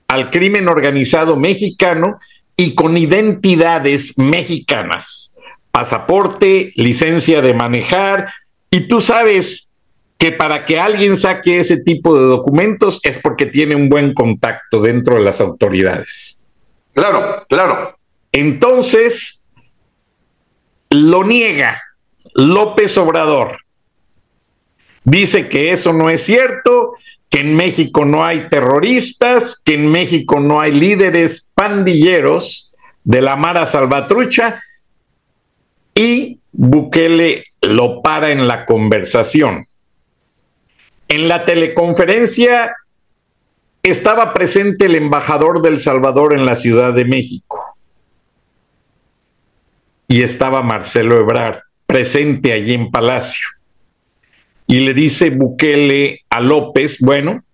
al 0.09 0.30
crimen 0.30 0.69
organizado 0.69 1.37
mexicano 1.37 2.19
y 2.57 2.75
con 2.75 2.99
identidades 2.99 4.19
mexicanas, 4.19 5.37
pasaporte, 5.71 6.73
licencia 6.75 7.40
de 7.40 7.54
manejar, 7.54 8.30
y 8.71 8.88
tú 8.88 9.00
sabes 9.00 9.71
que 10.19 10.33
para 10.33 10.66
que 10.66 10.78
alguien 10.78 11.16
saque 11.16 11.61
ese 11.61 11.80
tipo 11.80 12.14
de 12.19 12.26
documentos 12.26 13.00
es 13.04 13.19
porque 13.19 13.47
tiene 13.47 13.75
un 13.75 13.88
buen 13.88 14.12
contacto 14.12 14.83
dentro 14.83 15.14
de 15.14 15.23
las 15.23 15.40
autoridades. 15.40 16.45
Claro, 16.92 17.47
claro. 17.49 17.97
Entonces, 18.30 19.40
lo 20.91 21.25
niega 21.25 21.81
López 22.35 22.99
Obrador. 22.99 23.61
Dice 25.05 25.49
que 25.49 25.73
eso 25.73 25.93
no 25.93 26.11
es 26.11 26.23
cierto, 26.23 26.93
que 27.31 27.41
en 27.41 27.55
México 27.57 28.05
no 28.05 28.25
hay 28.25 28.49
terroristas, 28.49 29.57
que 29.65 29.75
en 29.75 29.87
México 29.87 30.41
no 30.41 30.61
hay 30.61 30.73
líderes 30.73 31.53
pandilleros 31.55 32.75
de 33.05 33.23
la 33.23 33.37
Mara 33.37 33.65
Salvatrucha 33.67 34.63
y 35.95 36.41
Bukele 36.53 37.47
lo 37.63 38.03
para 38.03 38.31
en 38.31 38.47
la 38.47 38.67
conversación. 38.67 39.65
En 41.09 41.29
la 41.29 41.45
teleconferencia 41.45 42.75
estaba 43.83 44.35
presente 44.35 44.87
el 44.87 44.97
embajador 44.97 45.63
del 45.63 45.79
Salvador 45.79 46.35
en 46.35 46.45
la 46.45 46.55
Ciudad 46.55 46.93
de 46.93 47.05
México 47.05 47.70
y 50.11 50.23
estaba 50.23 50.61
Marcelo 50.62 51.21
Ebrard 51.21 51.61
presente 51.87 52.52
allí 52.52 52.75
en 52.75 52.90
Palacio. 52.90 53.47
y 54.67 54.81
le 54.81 54.93
dice 54.93 55.31
Bukele 55.31 56.23
a 56.29 56.40
López, 56.40 56.99
bueno, 57.00 57.45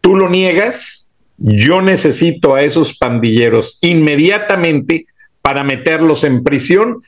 tú 0.00 0.14
lo 0.14 0.28
niegas, 0.28 1.10
yo 1.36 1.82
necesito 1.82 2.54
a 2.54 2.62
esos 2.62 2.96
pandilleros 2.96 3.78
inmediatamente 3.80 5.06
para 5.42 5.64
meterlos 5.64 6.22
en 6.22 6.44
prisión, 6.44 7.02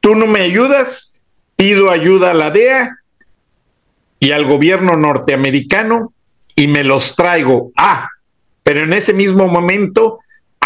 tú 0.00 0.16
no 0.16 0.26
me 0.26 0.40
ayudas, 0.40 1.22
pido 1.54 1.92
ayuda 1.92 2.32
a 2.32 2.34
la 2.34 2.50
DEA 2.50 2.96
y 4.18 4.32
al 4.32 4.46
gobierno 4.46 4.96
norteamericano 4.96 6.12
y 6.56 6.66
me 6.66 6.82
los 6.82 7.14
traigo. 7.14 7.70
Ah, 7.76 8.08
pero 8.64 8.82
en 8.82 8.92
ese 8.92 9.12
mismo 9.12 9.46
momento 9.46 10.18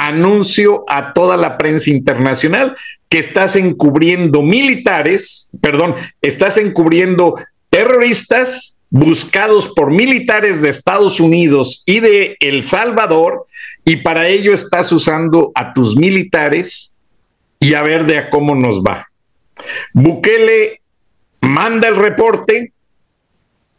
anuncio 0.07 0.85
a 0.89 1.13
toda 1.13 1.37
la 1.37 1.57
prensa 1.57 1.91
internacional 1.91 2.77
que 3.09 3.19
estás 3.19 3.57
encubriendo 3.57 4.43
militares, 4.43 5.51
perdón, 5.61 5.95
estás 6.21 6.59
encubriendo 6.59 7.37
terroristas 7.71 8.79
buscados 8.91 9.71
por 9.75 9.91
militares 9.91 10.63
de 10.63 10.69
Estados 10.69 11.21
Unidos 11.21 11.83
y 11.87 12.01
de 12.01 12.37
El 12.41 12.63
Salvador, 12.65 13.45
y 13.85 13.97
para 13.97 14.29
ello 14.29 14.55
estás 14.55 14.93
usando 14.93 15.51
a 15.55 15.73
tus 15.73 15.97
militares 15.97 16.97
y 17.59 17.75
a 17.75 17.83
ver 17.83 18.07
de 18.07 18.19
a 18.19 18.31
cómo 18.31 18.55
nos 18.55 18.83
va. 18.83 19.09
Bukele 19.93 20.81
manda 21.41 21.89
el 21.89 21.97
reporte 21.97 22.73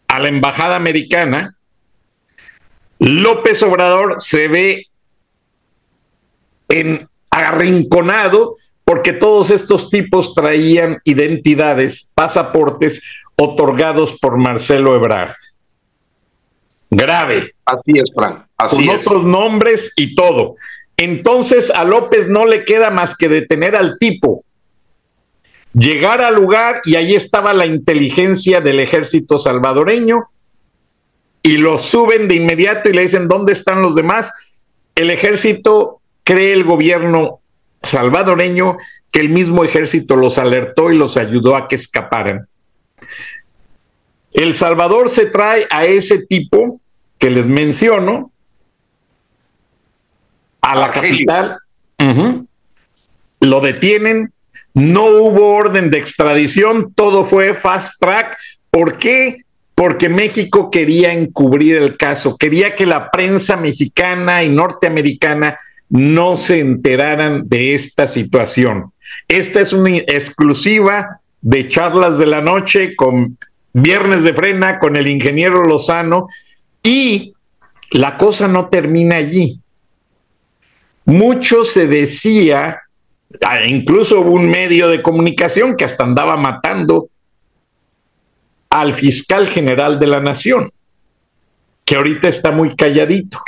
a 0.08 0.20
la 0.20 0.30
embajada 0.30 0.76
americana. 0.76 1.56
López 3.00 3.62
Obrador 3.64 4.18
se 4.20 4.48
ve 4.48 4.88
en 6.70 7.08
arrinconado 7.30 8.56
porque 8.84 9.14
todos 9.14 9.50
estos 9.52 9.90
tipos 9.90 10.34
traían 10.34 11.00
identidades, 11.04 12.12
pasaportes 12.14 13.02
otorgados 13.36 14.18
por 14.20 14.38
Marcelo 14.38 14.96
Ebrard. 14.96 15.34
Grave. 16.90 17.50
Así 17.66 18.00
es, 18.00 18.12
Frank. 18.16 18.46
Así 18.58 18.88
con 18.88 18.96
otros 18.96 19.24
nombres 19.26 19.92
y 19.96 20.16
todo. 20.16 20.56
Entonces 20.98 21.72
a 21.72 21.84
López 21.84 22.30
no 22.30 22.46
le 22.46 22.64
queda 22.64 22.90
más 22.90 23.16
que 23.18 23.28
detener 23.28 23.76
al 23.76 23.98
tipo, 24.00 24.46
llegar 25.74 26.22
al 26.22 26.36
lugar 26.36 26.82
y 26.86 26.96
ahí 26.96 27.16
estaba 27.16 27.54
la 27.54 27.66
inteligencia 27.66 28.62
del 28.62 28.80
ejército 28.80 29.38
salvadoreño 29.38 30.30
y 31.44 31.58
lo 31.58 31.78
suben 31.78 32.28
de 32.28 32.36
inmediato 32.36 32.90
y 32.90 32.94
le 32.94 33.02
dicen, 33.02 33.28
¿dónde 33.28 33.52
están 33.52 33.82
los 33.82 33.94
demás? 33.94 34.32
El 34.96 35.12
ejército 35.12 36.00
cree 36.26 36.52
el 36.52 36.66
gobierno 36.66 37.40
salvadoreño 37.82 38.78
que 39.12 39.22
el 39.22 39.30
mismo 39.30 39.64
ejército 39.64 40.18
los 40.18 40.38
alertó 40.38 40.92
y 40.92 40.98
los 40.98 41.16
ayudó 41.16 41.56
a 41.56 41.70
que 41.70 41.76
escaparan. 41.76 42.46
El 44.34 44.54
Salvador 44.54 45.08
se 45.08 45.28
trae 45.28 45.66
a 45.70 45.86
ese 45.86 46.26
tipo 46.26 46.82
que 47.18 47.30
les 47.30 47.46
menciono 47.46 48.32
a 50.60 50.76
la 50.76 50.92
capital, 50.92 51.60
lo 53.40 53.62
detienen, 53.62 54.34
no 54.74 55.06
hubo 55.06 55.56
orden 55.56 55.90
de 55.92 56.00
extradición, 56.00 56.92
todo 56.94 57.24
fue 57.24 57.54
fast 57.54 58.02
track. 58.02 58.38
¿Por 58.72 58.98
qué? 58.98 59.44
Porque 59.76 60.10
México 60.10 60.72
quería 60.72 61.14
encubrir 61.14 61.78
el 61.78 61.96
caso, 61.96 62.36
quería 62.36 62.76
que 62.76 62.86
la 62.86 63.12
prensa 63.12 63.56
mexicana 63.56 64.44
y 64.44 64.50
norteamericana 64.50 65.58
no 65.90 66.38
se 66.38 66.60
enteraran 66.60 67.48
de 67.48 67.74
esta 67.74 68.08
situación. 68.08 68.92
Esta 69.28 69.60
es 69.62 69.74
una 69.74 69.98
exclusiva 69.98 71.22
de 71.42 71.68
charlas 71.68 72.18
de 72.18 72.26
la 72.26 72.42
noche 72.42 72.96
con 72.96 73.38
Viernes 73.74 74.24
de 74.24 74.34
Frena, 74.34 74.80
con 74.80 74.96
el 74.96 75.08
ingeniero 75.08 75.64
Lozano, 75.64 76.28
y 76.82 77.34
la 77.92 78.18
cosa 78.18 78.48
no 78.48 78.70
termina 78.70 79.18
allí. 79.18 79.60
Mucho 81.06 81.64
se 81.64 81.88
decía, 81.88 82.82
ah, 83.42 83.64
incluso 83.66 84.22
hubo 84.22 84.32
un 84.32 84.50
medio 84.50 84.88
de 84.88 85.04
comunicación 85.04 85.76
que 85.76 85.86
hasta 85.86 86.04
andaba 86.04 86.36
matando 86.36 87.10
al 88.70 88.94
fiscal 88.94 89.48
general 89.48 90.00
de 90.00 90.08
la 90.08 90.20
nación, 90.20 90.72
que 91.86 91.96
ahorita 91.96 92.28
está 92.28 92.52
muy 92.52 92.76
calladito. 92.76 93.40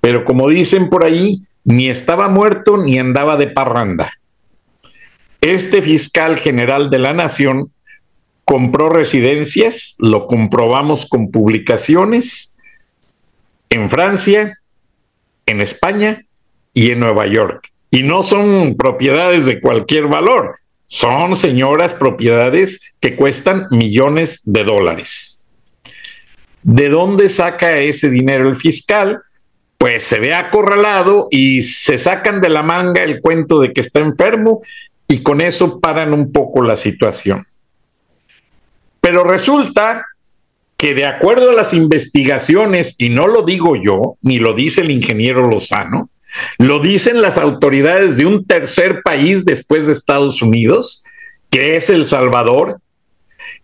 Pero 0.00 0.24
como 0.24 0.48
dicen 0.48 0.88
por 0.88 1.04
ahí, 1.04 1.42
ni 1.64 1.88
estaba 1.88 2.28
muerto 2.28 2.76
ni 2.76 2.98
andaba 2.98 3.36
de 3.36 3.46
parranda. 3.46 4.12
Este 5.40 5.82
fiscal 5.82 6.38
general 6.38 6.90
de 6.90 6.98
la 6.98 7.12
nación 7.12 7.72
compró 8.44 8.88
residencias, 8.88 9.96
lo 9.98 10.26
comprobamos 10.26 11.06
con 11.06 11.30
publicaciones 11.30 12.56
en 13.70 13.88
Francia, 13.88 14.58
en 15.46 15.60
España 15.60 16.24
y 16.72 16.90
en 16.90 17.00
Nueva 17.00 17.26
York. 17.26 17.72
Y 17.90 18.02
no 18.02 18.22
son 18.22 18.76
propiedades 18.76 19.46
de 19.46 19.60
cualquier 19.60 20.06
valor, 20.06 20.56
son 20.86 21.36
señoras 21.36 21.92
propiedades 21.92 22.94
que 23.00 23.16
cuestan 23.16 23.66
millones 23.70 24.40
de 24.44 24.64
dólares. 24.64 25.46
¿De 26.62 26.88
dónde 26.88 27.28
saca 27.28 27.78
ese 27.78 28.10
dinero 28.10 28.48
el 28.48 28.54
fiscal? 28.54 29.22
Pues 29.82 30.04
se 30.04 30.20
ve 30.20 30.32
acorralado 30.32 31.26
y 31.28 31.62
se 31.62 31.98
sacan 31.98 32.40
de 32.40 32.48
la 32.48 32.62
manga 32.62 33.02
el 33.02 33.20
cuento 33.20 33.58
de 33.58 33.72
que 33.72 33.80
está 33.80 33.98
enfermo 33.98 34.62
y 35.08 35.24
con 35.24 35.40
eso 35.40 35.80
paran 35.80 36.14
un 36.14 36.30
poco 36.30 36.62
la 36.62 36.76
situación. 36.76 37.44
Pero 39.00 39.24
resulta 39.24 40.06
que 40.76 40.94
de 40.94 41.04
acuerdo 41.04 41.50
a 41.50 41.54
las 41.54 41.74
investigaciones, 41.74 42.94
y 42.96 43.10
no 43.10 43.26
lo 43.26 43.42
digo 43.42 43.74
yo, 43.74 44.18
ni 44.22 44.38
lo 44.38 44.54
dice 44.54 44.82
el 44.82 44.92
ingeniero 44.92 45.50
Lozano, 45.50 46.10
lo 46.58 46.78
dicen 46.78 47.20
las 47.20 47.36
autoridades 47.36 48.16
de 48.16 48.26
un 48.26 48.46
tercer 48.46 49.02
país 49.02 49.44
después 49.44 49.88
de 49.88 49.94
Estados 49.94 50.42
Unidos, 50.42 51.02
que 51.50 51.74
es 51.74 51.90
El 51.90 52.04
Salvador, 52.04 52.78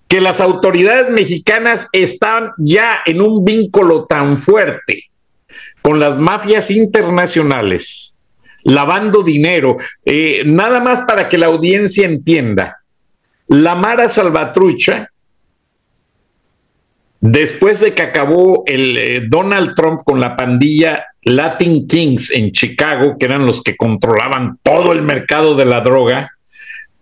que 0.09 0.21
las 0.21 0.41
autoridades 0.41 1.11
mexicanas 1.11 1.87
están 1.93 2.55
ya 2.59 3.03
en 3.07 3.23
un 3.23 3.45
vínculo 3.45 4.07
tan 4.07 4.37
fuerte 4.37 5.05
con 5.89 5.99
las 5.99 6.19
mafias 6.19 6.71
internacionales, 6.71 8.19
lavando 8.63 9.23
dinero. 9.23 9.79
Eh, 10.05 10.43
nada 10.45 10.81
más 10.81 11.01
para 11.01 11.31
que 11.31 11.39
la 11.39 11.47
audiencia 11.47 12.05
entienda. 12.05 12.83
La 13.47 13.75
Mara 13.75 14.07
Salvatrucha, 14.07 15.09
después 17.23 17.81
de 17.81 17.95
que 17.95 18.03
acabó 18.03 18.65
el 18.67 18.99
eh, 18.99 19.23
Donald 19.31 19.75
Trump 19.75 20.03
con 20.05 20.21
la 20.21 20.37
pandilla 20.37 21.07
Latin 21.23 21.89
Kings 21.89 22.33
en 22.33 22.53
Chicago, 22.53 23.17
que 23.19 23.25
eran 23.25 23.47
los 23.47 23.63
que 23.63 23.75
controlaban 23.75 24.59
todo 24.63 24.93
el 24.93 25.01
mercado 25.01 25.55
de 25.55 25.65
la 25.65 25.81
droga, 25.81 26.33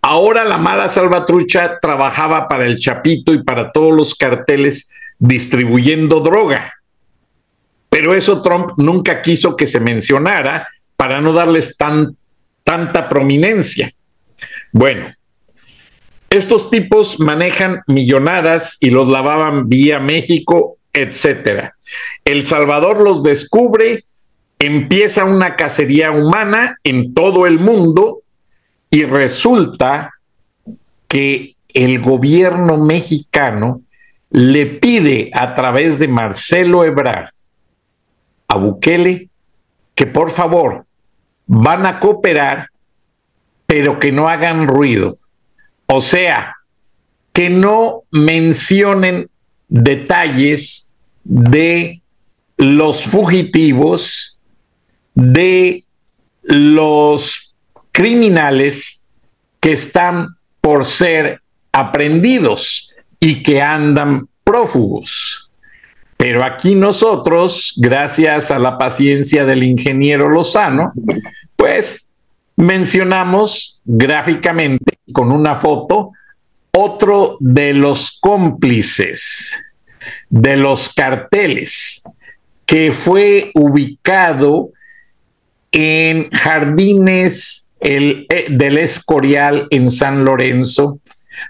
ahora 0.01 0.45
la 0.45 0.57
Mara 0.57 0.89
Salvatrucha 0.89 1.77
trabajaba 1.81 2.47
para 2.47 2.63
el 2.63 2.77
Chapito 2.77 3.33
y 3.33 3.43
para 3.43 3.73
todos 3.73 3.93
los 3.93 4.15
carteles 4.15 4.89
distribuyendo 5.19 6.21
droga. 6.21 6.71
Pero 7.97 8.13
eso 8.13 8.43
Trump 8.43 8.73
nunca 8.77 9.23
quiso 9.23 9.55
que 9.55 9.65
se 9.65 9.79
mencionara 9.79 10.67
para 10.95 11.19
no 11.19 11.33
darles 11.33 11.77
tan, 11.77 12.15
tanta 12.63 13.09
prominencia. 13.09 13.91
Bueno, 14.71 15.07
estos 16.29 16.69
tipos 16.69 17.19
manejan 17.19 17.81
millonadas 17.87 18.77
y 18.81 18.91
los 18.91 19.09
lavaban 19.09 19.67
vía 19.67 19.99
México, 19.99 20.77
etcétera. 20.93 21.75
El 22.23 22.43
Salvador 22.43 23.01
los 23.01 23.23
descubre, 23.23 24.05
empieza 24.59 25.25
una 25.25 25.55
cacería 25.55 26.11
humana 26.11 26.77
en 26.83 27.15
todo 27.15 27.47
el 27.47 27.57
mundo 27.57 28.21
y 28.91 29.05
resulta 29.05 30.13
que 31.07 31.55
el 31.69 31.99
gobierno 31.99 32.77
mexicano 32.77 33.81
le 34.29 34.67
pide 34.67 35.31
a 35.33 35.55
través 35.55 35.97
de 35.97 36.07
Marcelo 36.07 36.85
Ebrard 36.85 37.29
a 38.47 38.57
Bukele 38.57 39.29
que 39.95 40.05
por 40.05 40.31
favor 40.31 40.85
van 41.47 41.85
a 41.85 41.99
cooperar, 41.99 42.69
pero 43.65 43.99
que 43.99 44.11
no 44.11 44.27
hagan 44.29 44.67
ruido. 44.67 45.15
O 45.87 46.01
sea, 46.01 46.55
que 47.33 47.49
no 47.49 48.03
mencionen 48.11 49.29
detalles 49.67 50.93
de 51.23 52.01
los 52.57 53.03
fugitivos, 53.03 54.39
de 55.13 55.85
los 56.43 57.55
criminales 57.91 59.05
que 59.59 59.71
están 59.71 60.37
por 60.61 60.85
ser 60.85 61.41
aprendidos 61.71 62.95
y 63.19 63.41
que 63.41 63.61
andan 63.61 64.27
prófugos. 64.43 65.46
Pero 66.17 66.43
aquí 66.43 66.73
nosotros, 66.75 67.73
gracias 67.77 68.51
a 68.51 68.59
la 68.59 68.77
paciencia 68.77 69.45
del 69.45 69.63
ingeniero 69.63 70.27
Lozano, 70.27 70.91
pues 71.55 72.09
mencionamos 72.55 73.79
gráficamente 73.85 74.97
con 75.13 75.31
una 75.31 75.55
foto 75.55 76.11
otro 76.71 77.37
de 77.39 77.73
los 77.73 78.17
cómplices 78.19 79.63
de 80.29 80.57
los 80.57 80.89
carteles 80.89 82.01
que 82.65 82.91
fue 82.91 83.51
ubicado 83.55 84.71
en 85.71 86.29
Jardines 86.31 87.69
eh, 87.79 88.25
del 88.49 88.77
Escorial 88.77 89.67
en 89.69 89.89
San 89.89 90.25
Lorenzo. 90.25 90.99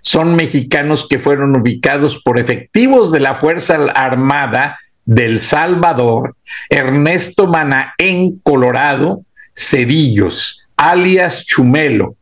Son 0.02 0.36
mexicanos 0.36 1.08
que 1.08 1.20
fueron 1.20 1.56
ubicados 1.56 2.22
por 2.24 2.40
efectivos 2.40 3.12
de 3.12 3.20
la 3.20 3.36
Fuerza 3.36 3.76
Armada 3.94 4.80
del 5.06 5.40
Salvador, 5.40 6.36
Ernesto 6.70 7.50
en 7.98 8.40
Colorado, 8.40 9.24
Cedillos, 9.54 10.68
alias 10.76 11.46
Chumelo, 11.46 12.16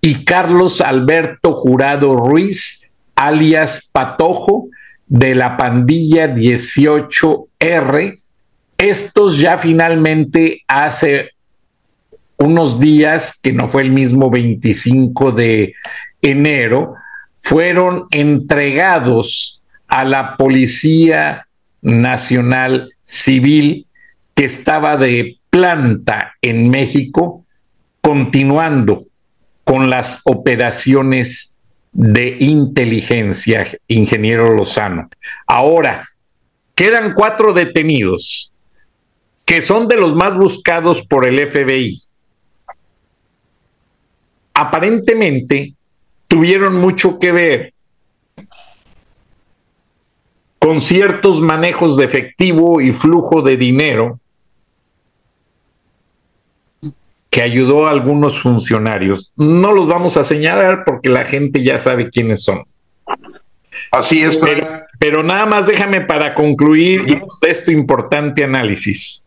y 0.00 0.24
Carlos 0.24 0.80
Alberto 0.80 1.52
Jurado 1.52 2.16
Ruiz, 2.16 2.88
alias 3.14 3.88
Patojo, 3.92 4.68
de 5.06 5.34
la 5.34 5.56
pandilla 5.56 6.34
18R. 6.34 8.18
Estos 8.78 9.38
ya 9.38 9.58
finalmente 9.58 10.62
hace 10.68 11.30
unos 12.38 12.80
días, 12.80 13.38
que 13.42 13.52
no 13.52 13.68
fue 13.68 13.82
el 13.82 13.90
mismo 13.90 14.30
25 14.30 15.32
de 15.32 15.74
enero, 16.22 16.94
fueron 17.40 18.06
entregados 18.10 19.62
a 19.88 20.04
la 20.04 20.36
Policía 20.36 21.48
Nacional 21.82 22.94
Civil 23.02 23.86
que 24.34 24.44
estaba 24.44 24.96
de 24.96 25.38
planta 25.50 26.36
en 26.40 26.70
México, 26.70 27.44
continuando 28.00 29.06
con 29.64 29.90
las 29.90 30.20
operaciones 30.24 31.56
de 31.92 32.36
inteligencia, 32.38 33.66
ingeniero 33.88 34.54
Lozano. 34.54 35.08
Ahora, 35.46 36.08
quedan 36.74 37.12
cuatro 37.14 37.52
detenidos 37.52 38.52
que 39.44 39.60
son 39.60 39.88
de 39.88 39.96
los 39.96 40.14
más 40.14 40.36
buscados 40.36 41.04
por 41.04 41.26
el 41.26 41.44
FBI. 41.48 42.00
Aparentemente 44.54 45.74
tuvieron 46.30 46.76
mucho 46.76 47.18
que 47.18 47.32
ver 47.32 47.74
con 50.60 50.80
ciertos 50.80 51.40
manejos 51.40 51.96
de 51.96 52.04
efectivo 52.04 52.80
y 52.80 52.92
flujo 52.92 53.42
de 53.42 53.56
dinero 53.56 54.20
que 57.30 57.42
ayudó 57.42 57.86
a 57.86 57.90
algunos 57.90 58.40
funcionarios. 58.40 59.32
No 59.34 59.72
los 59.72 59.88
vamos 59.88 60.16
a 60.16 60.24
señalar 60.24 60.84
porque 60.84 61.08
la 61.08 61.24
gente 61.24 61.64
ya 61.64 61.78
sabe 61.78 62.10
quiénes 62.10 62.44
son. 62.44 62.62
Así 63.90 64.22
es. 64.22 64.36
Pero, 64.36 64.68
pero 65.00 65.24
nada 65.24 65.46
más 65.46 65.66
déjame 65.66 66.00
para 66.00 66.36
concluir 66.36 67.22
este 67.42 67.72
importante 67.72 68.44
análisis. 68.44 69.26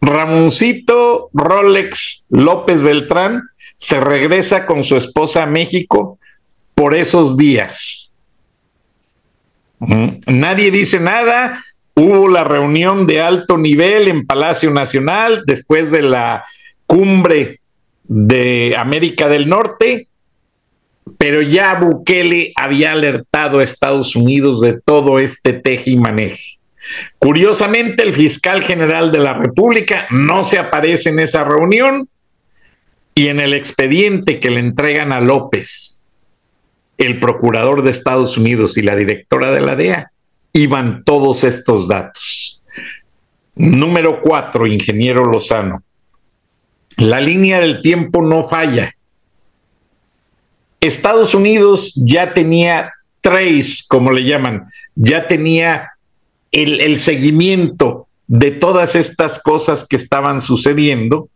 Ramoncito 0.00 1.28
Rolex 1.34 2.24
López 2.30 2.82
Beltrán 2.82 3.42
se 3.84 4.00
regresa 4.00 4.64
con 4.64 4.82
su 4.82 4.96
esposa 4.96 5.42
a 5.42 5.46
México 5.46 6.18
por 6.74 6.94
esos 6.94 7.36
días. 7.36 8.14
Nadie 10.26 10.70
dice 10.70 10.98
nada, 10.98 11.62
Hubo 11.96 12.28
la 12.28 12.42
reunión 12.42 13.06
de 13.06 13.20
alto 13.20 13.56
nivel 13.56 14.08
en 14.08 14.26
Palacio 14.26 14.70
Nacional 14.72 15.44
después 15.46 15.92
de 15.92 16.02
la 16.02 16.44
cumbre 16.86 17.60
de 18.02 18.74
América 18.76 19.28
del 19.28 19.48
Norte, 19.48 20.08
pero 21.18 21.40
ya 21.40 21.76
Bukele 21.76 22.52
había 22.56 22.90
alertado 22.90 23.60
a 23.60 23.62
Estados 23.62 24.16
Unidos 24.16 24.60
de 24.60 24.80
todo 24.84 25.20
este 25.20 25.52
teje 25.52 25.92
y 25.92 25.96
maneje. 25.96 26.58
Curiosamente, 27.20 28.02
el 28.02 28.12
fiscal 28.12 28.64
general 28.64 29.12
de 29.12 29.18
la 29.18 29.34
República 29.34 30.08
no 30.10 30.42
se 30.42 30.58
aparece 30.58 31.10
en 31.10 31.20
esa 31.20 31.44
reunión 31.44 32.08
y 33.14 33.28
en 33.28 33.40
el 33.40 33.54
expediente 33.54 34.40
que 34.40 34.50
le 34.50 34.60
entregan 34.60 35.12
a 35.12 35.20
López, 35.20 36.00
el 36.98 37.20
procurador 37.20 37.82
de 37.82 37.90
Estados 37.90 38.36
Unidos 38.36 38.76
y 38.76 38.82
la 38.82 38.96
directora 38.96 39.50
de 39.50 39.60
la 39.60 39.76
DEA, 39.76 40.10
iban 40.52 41.04
todos 41.04 41.44
estos 41.44 41.88
datos. 41.88 42.62
Número 43.56 44.20
cuatro, 44.20 44.66
ingeniero 44.66 45.24
Lozano. 45.24 45.82
La 46.96 47.20
línea 47.20 47.60
del 47.60 47.82
tiempo 47.82 48.22
no 48.22 48.44
falla. 48.48 48.94
Estados 50.80 51.34
Unidos 51.34 51.92
ya 51.96 52.34
tenía 52.34 52.92
trace, 53.20 53.84
como 53.88 54.12
le 54.12 54.24
llaman, 54.24 54.66
ya 54.94 55.26
tenía 55.26 55.92
el, 56.52 56.80
el 56.80 56.98
seguimiento 56.98 58.06
de 58.26 58.50
todas 58.50 58.94
estas 58.94 59.40
cosas 59.40 59.86
que 59.86 59.96
estaban 59.96 60.40
sucediendo. 60.40 61.28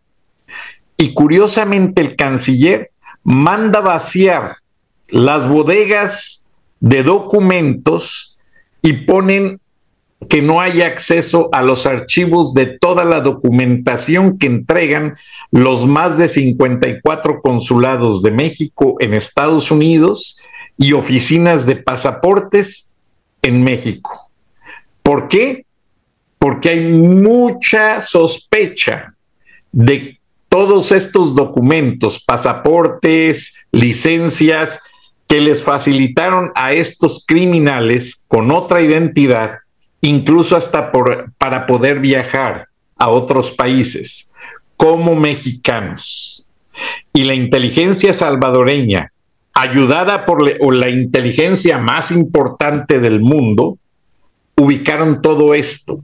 Y 0.98 1.14
curiosamente 1.14 2.02
el 2.02 2.16
canciller 2.16 2.90
manda 3.22 3.80
vaciar 3.80 4.56
las 5.08 5.48
bodegas 5.48 6.46
de 6.80 7.02
documentos 7.04 8.38
y 8.82 9.04
ponen 9.04 9.60
que 10.28 10.42
no 10.42 10.60
haya 10.60 10.88
acceso 10.88 11.48
a 11.52 11.62
los 11.62 11.86
archivos 11.86 12.52
de 12.52 12.66
toda 12.66 13.04
la 13.04 13.20
documentación 13.20 14.38
que 14.38 14.48
entregan 14.48 15.16
los 15.52 15.86
más 15.86 16.18
de 16.18 16.26
54 16.26 17.40
consulados 17.40 18.22
de 18.22 18.32
México 18.32 18.96
en 18.98 19.14
Estados 19.14 19.70
Unidos 19.70 20.38
y 20.76 20.92
oficinas 20.92 21.66
de 21.66 21.76
pasaportes 21.76 22.92
en 23.42 23.62
México. 23.62 24.32
¿Por 25.02 25.28
qué? 25.28 25.64
Porque 26.38 26.70
hay 26.70 26.92
mucha 26.92 28.00
sospecha 28.00 29.06
de 29.70 30.17
todos 30.58 30.90
estos 30.90 31.36
documentos, 31.36 32.18
pasaportes, 32.18 33.64
licencias, 33.70 34.80
que 35.28 35.40
les 35.40 35.62
facilitaron 35.62 36.50
a 36.56 36.72
estos 36.72 37.24
criminales 37.24 38.24
con 38.26 38.50
otra 38.50 38.80
identidad, 38.80 39.58
incluso 40.00 40.56
hasta 40.56 40.90
por, 40.90 41.30
para 41.38 41.64
poder 41.64 42.00
viajar 42.00 42.66
a 42.96 43.08
otros 43.08 43.52
países 43.52 44.32
como 44.76 45.14
mexicanos. 45.14 46.48
Y 47.12 47.22
la 47.22 47.34
inteligencia 47.34 48.12
salvadoreña, 48.12 49.12
ayudada 49.54 50.26
por 50.26 50.74
la 50.74 50.88
inteligencia 50.88 51.78
más 51.78 52.10
importante 52.10 52.98
del 52.98 53.20
mundo, 53.20 53.78
ubicaron 54.56 55.22
todo 55.22 55.54
esto. 55.54 56.00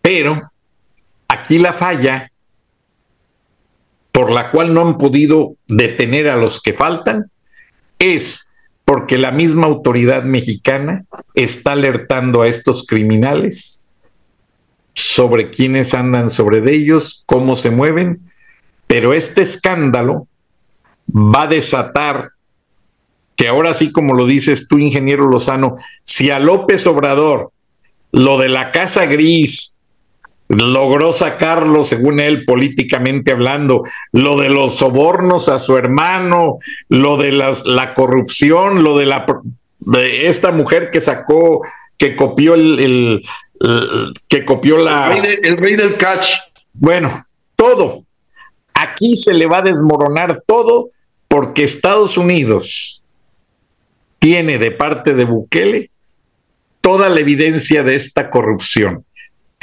Pero 0.00 0.40
aquí 1.26 1.58
la 1.58 1.72
falla 1.72 2.30
por 4.14 4.32
la 4.32 4.52
cual 4.52 4.72
no 4.72 4.80
han 4.80 4.96
podido 4.96 5.56
detener 5.66 6.28
a 6.28 6.36
los 6.36 6.60
que 6.60 6.72
faltan 6.72 7.32
es 7.98 8.48
porque 8.84 9.18
la 9.18 9.32
misma 9.32 9.66
autoridad 9.66 10.22
mexicana 10.22 11.04
está 11.34 11.72
alertando 11.72 12.42
a 12.42 12.46
estos 12.46 12.86
criminales 12.86 13.82
sobre 14.92 15.50
quiénes 15.50 15.94
andan 15.94 16.30
sobre 16.30 16.58
ellos, 16.72 17.24
cómo 17.26 17.56
se 17.56 17.70
mueven, 17.70 18.20
pero 18.86 19.14
este 19.14 19.42
escándalo 19.42 20.28
va 21.12 21.42
a 21.42 21.48
desatar 21.48 22.30
que 23.34 23.48
ahora 23.48 23.74
sí, 23.74 23.90
como 23.90 24.14
lo 24.14 24.26
dices 24.26 24.68
tú, 24.68 24.78
ingeniero 24.78 25.26
Lozano, 25.28 25.74
si 26.04 26.30
a 26.30 26.38
López 26.38 26.86
Obrador 26.86 27.50
lo 28.12 28.38
de 28.38 28.48
la 28.48 28.70
Casa 28.70 29.06
Gris 29.06 29.73
logró 30.54 31.12
sacarlo, 31.12 31.84
según 31.84 32.20
él, 32.20 32.44
políticamente 32.44 33.32
hablando, 33.32 33.84
lo 34.12 34.38
de 34.38 34.48
los 34.48 34.76
sobornos 34.76 35.48
a 35.48 35.58
su 35.58 35.76
hermano, 35.76 36.58
lo 36.88 37.16
de 37.16 37.32
las, 37.32 37.66
la 37.66 37.94
corrupción, 37.94 38.82
lo 38.82 38.96
de 38.96 39.06
la 39.06 39.26
de 39.80 40.28
esta 40.28 40.50
mujer 40.50 40.90
que 40.90 41.00
sacó, 41.00 41.62
que 41.96 42.16
copió 42.16 42.54
el, 42.54 43.22
que 44.28 44.44
copió 44.44 44.78
la 44.78 45.10
el 45.14 45.56
rey, 45.56 45.76
del 45.76 45.96
catch. 45.96 46.28
Bueno, 46.72 47.24
todo. 47.56 48.04
Aquí 48.74 49.14
se 49.14 49.34
le 49.34 49.46
va 49.46 49.58
a 49.58 49.62
desmoronar 49.62 50.42
todo 50.46 50.88
porque 51.28 51.64
Estados 51.64 52.18
Unidos 52.18 53.02
tiene 54.18 54.58
de 54.58 54.70
parte 54.70 55.14
de 55.14 55.24
Bukele 55.24 55.90
toda 56.80 57.08
la 57.08 57.20
evidencia 57.20 57.82
de 57.82 57.94
esta 57.94 58.30
corrupción. 58.30 59.04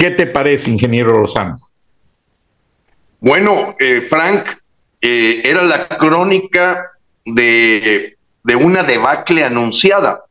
¿Qué 0.02 0.10
te 0.10 0.26
parece, 0.26 0.68
ingeniero 0.68 1.12
Rosano? 1.12 1.58
Bueno, 3.20 3.76
eh, 3.78 4.00
Frank, 4.00 4.48
eh, 5.00 5.42
era 5.44 5.62
la 5.62 5.86
crónica 5.86 6.90
de, 7.24 8.16
una 8.58 8.82
debacle 8.82 9.44
anunciada 9.44 10.24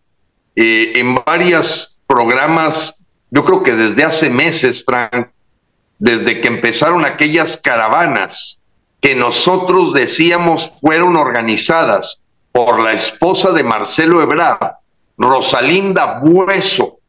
eh, 0.58 0.92
en 0.98 1.16
varios 1.16 1.98
programas, 2.06 2.94
yo 3.30 3.46
creo 3.46 3.64
que 3.64 3.72
desde 3.72 4.04
hace 4.04 4.30
meses, 4.30 4.84
Frank, 4.84 5.30
desde 5.98 6.42
que 6.42 6.50
empezaron 6.50 7.06
aquellas 7.06 7.56
caravanas 7.56 8.60
que 9.00 9.16
nosotros 9.16 9.94
decíamos 9.94 10.70
fueron 10.82 11.16
organizadas 11.16 12.22
por 12.52 12.84
la 12.84 12.92
esposa 12.92 13.52
de 13.52 13.64
Marcelo 13.64 14.22
Ebrard, 14.22 14.74
Rosalinda 15.18 16.20
Bueso, 16.20 17.00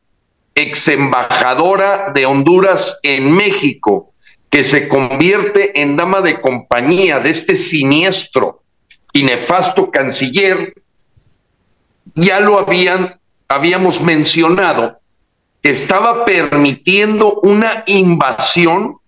ex 0.54 0.88
embajadora 0.88 2.12
de 2.14 2.26
Honduras 2.26 2.98
en 3.02 3.32
México, 3.32 4.12
que 4.50 4.64
se 4.64 4.88
convierte 4.88 5.80
en 5.80 5.96
dama 5.96 6.20
de 6.20 6.40
compañía 6.40 7.20
de 7.20 7.30
este 7.30 7.56
siniestro 7.56 8.62
y 9.12 9.22
nefasto 9.22 9.90
canciller, 9.90 10.74
ya 12.14 12.40
lo 12.40 12.58
habían, 12.58 13.18
habíamos 13.48 14.00
mencionado, 14.00 14.98
estaba 15.62 16.24
permitiendo 16.24 17.40
una 17.42 17.84
invasión 17.86 18.98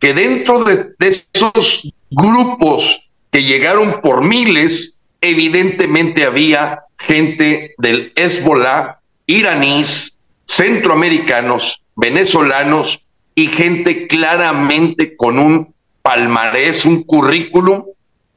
que 0.00 0.14
dentro 0.14 0.64
de, 0.64 0.94
de 0.98 1.24
esos 1.32 1.92
grupos 2.10 3.08
que 3.30 3.44
llegaron 3.44 4.00
por 4.00 4.24
miles, 4.24 4.98
evidentemente 5.20 6.24
había 6.24 6.80
gente 6.98 7.74
del 7.78 8.12
Hezbollah, 8.16 8.98
iraníes, 9.26 10.18
centroamericanos, 10.50 11.80
venezolanos 11.94 13.00
y 13.36 13.46
gente 13.48 14.08
claramente 14.08 15.16
con 15.16 15.38
un 15.38 15.72
palmarés, 16.02 16.84
un 16.84 17.04
currículum 17.04 17.84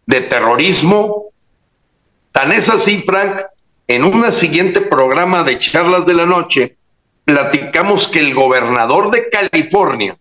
de 0.05 0.21
terrorismo. 0.21 1.25
Tan 2.31 2.51
es 2.51 2.69
así, 2.69 3.03
Frank, 3.03 3.41
en 3.87 4.05
un 4.05 4.31
siguiente 4.31 4.81
programa 4.81 5.43
de 5.43 5.57
charlas 5.57 6.05
de 6.05 6.13
la 6.13 6.27
noche, 6.27 6.77
platicamos 7.25 8.07
que 8.07 8.19
el 8.19 8.35
gobernador 8.35 9.09
de 9.09 9.29
California, 9.29 10.15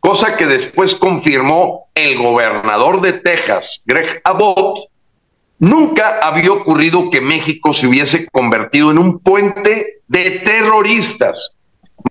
cosa 0.00 0.36
que 0.36 0.46
después 0.46 0.94
confirmó 0.94 1.88
el 1.94 2.16
gobernador 2.16 3.02
de 3.02 3.14
Texas, 3.14 3.82
Greg 3.84 4.22
Abbott, 4.24 4.88
nunca 5.58 6.20
había 6.22 6.52
ocurrido 6.52 7.10
que 7.10 7.20
México 7.20 7.72
se 7.72 7.86
hubiese 7.86 8.26
convertido 8.28 8.90
en 8.90 8.98
un 8.98 9.18
puente 9.18 10.00
de 10.08 10.30
terroristas, 10.44 11.52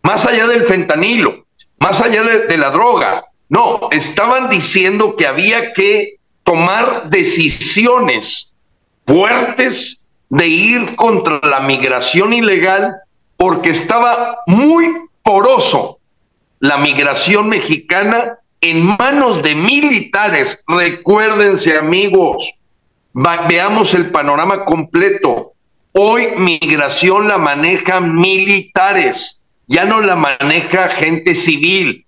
más 0.02 0.26
allá 0.26 0.48
del 0.48 0.64
fentanilo, 0.64 1.46
más 1.80 2.02
allá 2.02 2.24
de, 2.24 2.58
la 2.58 2.70
droga. 2.70 3.26
No, 3.50 3.90
estaban 3.92 4.50
diciendo 4.50 5.16
que 5.16 5.28
había 5.28 5.74
que 5.74 6.16
tomar 6.44 7.10
decisiones 7.10 8.52
fuertes 9.06 10.02
de 10.30 10.48
ir 10.48 10.96
contra 10.96 11.40
la 11.44 11.60
migración 11.60 12.34
ilegal 12.34 12.96
porque 13.38 13.72
estaba 13.72 14.40
muy 14.48 14.88
poroso 15.22 16.00
la 16.60 16.78
migración 16.78 17.50
mexicana 17.50 18.40
en 18.62 18.96
manos 18.98 19.44
de 19.44 19.54
militares. 19.54 20.64
Recuérdense 20.66 21.78
amigos, 21.78 22.50
veamos 23.14 23.94
el 23.94 24.12
panorama 24.12 24.66
completo. 24.66 25.54
Hoy 25.94 26.30
migración 26.38 27.28
la 27.28 27.38
manejan 27.38 28.16
militares, 28.16 29.42
ya 29.68 29.86
no 29.86 30.02
la 30.02 30.16
maneja 30.16 30.90
gente 30.90 31.36
civil. 31.36 32.06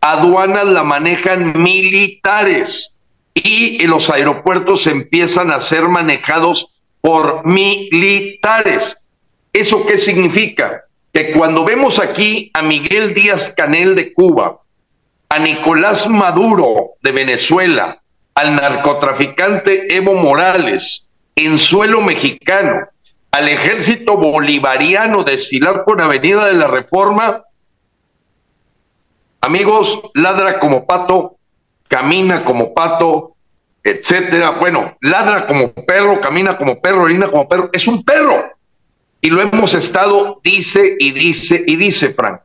Aduanas 0.00 0.66
la 0.66 0.84
manejan 0.84 1.60
militares 1.62 2.92
y 3.34 3.86
los 3.86 4.10
aeropuertos 4.10 4.86
empiezan 4.86 5.50
a 5.50 5.60
ser 5.60 5.88
manejados 5.88 6.68
por 7.00 7.46
militares. 7.46 8.96
¿Eso 9.52 9.86
qué 9.86 9.96
significa? 9.96 10.82
Que 11.12 11.32
cuando 11.32 11.64
vemos 11.64 11.98
aquí 11.98 12.50
a 12.52 12.62
Miguel 12.62 13.14
Díaz 13.14 13.54
Canel 13.56 13.94
de 13.94 14.12
Cuba, 14.12 14.58
a 15.28 15.38
Nicolás 15.38 16.08
Maduro 16.08 16.92
de 17.02 17.12
Venezuela, 17.12 18.01
al 18.34 18.56
narcotraficante 18.56 19.94
Evo 19.94 20.14
Morales 20.14 21.06
en 21.36 21.58
suelo 21.58 22.00
mexicano, 22.00 22.88
al 23.30 23.48
ejército 23.48 24.16
bolivariano 24.16 25.24
desfilar 25.24 25.84
por 25.84 26.00
Avenida 26.02 26.46
de 26.46 26.54
la 26.54 26.66
Reforma, 26.66 27.42
amigos, 29.40 30.00
ladra 30.14 30.58
como 30.58 30.86
pato, 30.86 31.36
camina 31.88 32.44
como 32.44 32.74
pato, 32.74 33.34
etcétera. 33.82 34.50
Bueno, 34.52 34.96
ladra 35.00 35.46
como 35.46 35.72
perro, 35.72 36.20
camina 36.20 36.56
como 36.56 36.80
perro, 36.80 37.02
orina 37.02 37.28
como 37.28 37.48
perro, 37.48 37.70
es 37.72 37.86
un 37.86 38.04
perro. 38.04 38.44
Y 39.20 39.30
lo 39.30 39.40
hemos 39.40 39.74
estado, 39.74 40.40
dice 40.42 40.96
y 40.98 41.12
dice 41.12 41.62
y 41.66 41.76
dice, 41.76 42.12
Frank. 42.12 42.40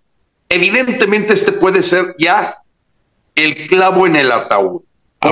Evidentemente 0.50 1.34
este 1.34 1.52
puede 1.52 1.84
ser 1.84 2.16
ya 2.18 2.58
el 3.36 3.68
clavo 3.68 4.08
en 4.08 4.16
el 4.16 4.32
ataúd. 4.32 4.82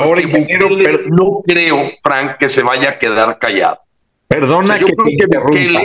Ahora, 0.04 0.22
ingeniero, 0.22 0.70
no 1.08 1.42
creo, 1.46 1.92
Frank, 2.04 2.38
que 2.38 2.50
se 2.50 2.62
vaya 2.62 2.92
a 2.92 3.00
quedar 3.00 3.40
callado. 3.40 3.80
Perdona 4.28 4.80
que 4.80 4.94
te 4.94 5.12
interrumpa. 5.12 5.82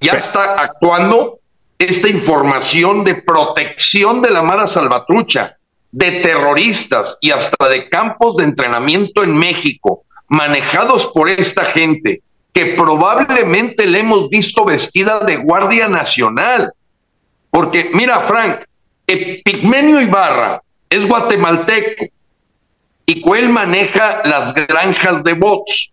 ya 0.00 0.12
está 0.12 0.54
actuando 0.54 1.38
esta 1.78 2.08
información 2.08 3.04
de 3.04 3.16
protección 3.16 4.20
de 4.20 4.30
la 4.30 4.42
Mara 4.42 4.66
Salvatrucha, 4.66 5.56
de 5.92 6.20
terroristas 6.20 7.16
y 7.20 7.30
hasta 7.30 7.68
de 7.68 7.88
campos 7.88 8.36
de 8.36 8.44
entrenamiento 8.44 9.22
en 9.22 9.36
México, 9.36 10.04
manejados 10.28 11.06
por 11.08 11.28
esta 11.28 11.66
gente, 11.66 12.22
que 12.52 12.74
probablemente 12.74 13.86
le 13.86 14.00
hemos 14.00 14.28
visto 14.28 14.64
vestida 14.64 15.20
de 15.20 15.36
Guardia 15.36 15.88
Nacional. 15.88 16.72
Porque, 17.50 17.90
mira, 17.94 18.20
Frank, 18.20 18.64
Pigmenio 19.06 20.00
Ibarra 20.00 20.60
es 20.90 21.06
guatemalteco 21.06 22.06
y 23.08 23.22
él 23.36 23.48
maneja 23.48 24.20
las 24.26 24.52
granjas 24.52 25.24
de 25.24 25.32
bots 25.32 25.92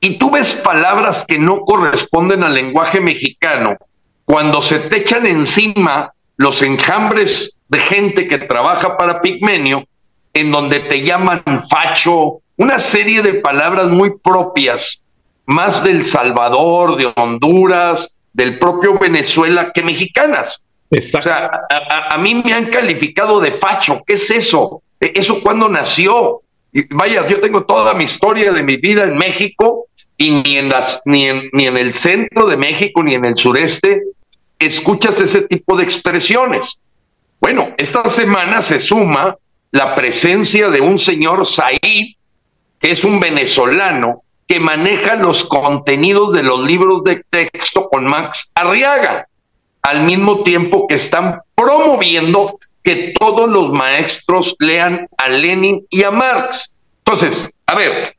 y 0.00 0.18
tú 0.18 0.30
ves 0.30 0.54
palabras 0.56 1.24
que 1.26 1.38
no 1.38 1.60
corresponden 1.60 2.44
al 2.44 2.52
lenguaje 2.52 3.00
mexicano, 3.00 3.76
cuando 4.26 4.60
se 4.60 4.80
te 4.80 4.98
echan 4.98 5.24
encima 5.24 6.12
los 6.36 6.60
enjambres 6.60 7.58
de 7.68 7.78
gente 7.78 8.28
que 8.28 8.36
trabaja 8.36 8.98
para 8.98 9.22
Pigmenio, 9.22 9.86
en 10.34 10.52
donde 10.52 10.80
te 10.80 11.00
llaman 11.00 11.42
facho, 11.70 12.42
una 12.58 12.78
serie 12.78 13.22
de 13.22 13.34
palabras 13.34 13.88
muy 13.88 14.18
propias, 14.18 15.00
más 15.46 15.82
del 15.82 16.04
Salvador, 16.04 16.98
de 16.98 17.10
Honduras, 17.16 18.10
del 18.34 18.58
propio 18.58 18.98
Venezuela, 18.98 19.70
que 19.72 19.82
mexicanas. 19.82 20.62
O 20.90 21.00
sea, 21.00 21.50
a, 21.70 22.14
a, 22.14 22.18
mí 22.18 22.42
me 22.44 22.52
han 22.52 22.66
calificado 22.66 23.40
de 23.40 23.52
facho. 23.52 24.02
¿Qué 24.06 24.14
es 24.14 24.30
eso? 24.30 24.82
¿E, 25.02 25.12
¿Eso 25.16 25.42
cuándo 25.42 25.68
nació? 25.68 26.40
Vaya, 26.90 27.28
yo 27.28 27.40
tengo 27.40 27.64
toda 27.64 27.92
mi 27.92 28.04
historia 28.04 28.52
de 28.52 28.62
mi 28.62 28.76
vida 28.76 29.04
en 29.04 29.18
México 29.18 29.86
y 30.16 30.30
ni 30.30 30.56
en, 30.56 30.68
las, 30.70 31.00
ni, 31.04 31.26
en, 31.26 31.50
ni 31.52 31.66
en 31.66 31.76
el 31.76 31.92
centro 31.92 32.46
de 32.46 32.56
México 32.56 33.02
ni 33.02 33.14
en 33.14 33.24
el 33.26 33.36
sureste 33.36 34.02
escuchas 34.58 35.20
ese 35.20 35.42
tipo 35.42 35.76
de 35.76 35.82
expresiones. 35.82 36.78
Bueno, 37.40 37.74
esta 37.76 38.08
semana 38.08 38.62
se 38.62 38.78
suma 38.78 39.36
la 39.72 39.94
presencia 39.94 40.68
de 40.68 40.80
un 40.80 40.98
señor 40.98 41.46
Said, 41.46 42.14
que 42.78 42.90
es 42.92 43.02
un 43.02 43.18
venezolano 43.18 44.22
que 44.46 44.60
maneja 44.60 45.16
los 45.16 45.44
contenidos 45.44 46.32
de 46.32 46.42
los 46.44 46.60
libros 46.64 47.02
de 47.04 47.24
texto 47.28 47.88
con 47.88 48.04
Max 48.04 48.52
Arriaga, 48.54 49.26
al 49.82 50.02
mismo 50.04 50.42
tiempo 50.42 50.86
que 50.86 50.94
están 50.94 51.40
promoviendo 51.54 52.58
que 52.82 53.14
todos 53.18 53.48
los 53.48 53.70
maestros 53.70 54.54
lean 54.58 55.08
a 55.16 55.28
Lenin 55.28 55.86
y 55.90 56.02
a 56.02 56.10
Marx. 56.10 56.72
Entonces, 57.04 57.50
a 57.66 57.74
ver, 57.74 58.16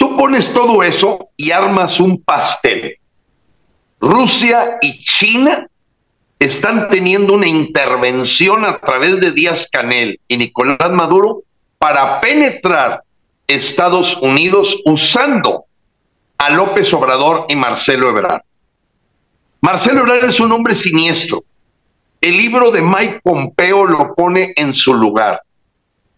Tú 0.00 0.16
pones 0.16 0.50
todo 0.54 0.82
eso 0.82 1.28
y 1.36 1.50
armas 1.50 2.00
un 2.00 2.22
pastel. 2.22 2.96
Rusia 4.00 4.78
y 4.80 4.98
China 5.04 5.68
están 6.38 6.88
teniendo 6.88 7.34
una 7.34 7.46
intervención 7.46 8.64
a 8.64 8.78
través 8.78 9.20
de 9.20 9.32
Díaz 9.32 9.68
Canel 9.70 10.18
y 10.26 10.38
Nicolás 10.38 10.90
Maduro 10.90 11.42
para 11.76 12.18
penetrar 12.22 13.02
Estados 13.46 14.16
Unidos 14.22 14.78
usando 14.86 15.66
a 16.38 16.48
López 16.48 16.94
Obrador 16.94 17.44
y 17.50 17.56
Marcelo 17.56 18.08
Ebrard. 18.08 18.40
Marcelo 19.60 20.00
Ebrard 20.00 20.30
es 20.30 20.40
un 20.40 20.50
hombre 20.52 20.74
siniestro. 20.74 21.44
El 22.20 22.36
libro 22.36 22.70
de 22.70 22.82
Mike 22.82 23.20
Pompeo 23.22 23.86
lo 23.86 24.14
pone 24.14 24.52
en 24.56 24.74
su 24.74 24.94
lugar 24.94 25.42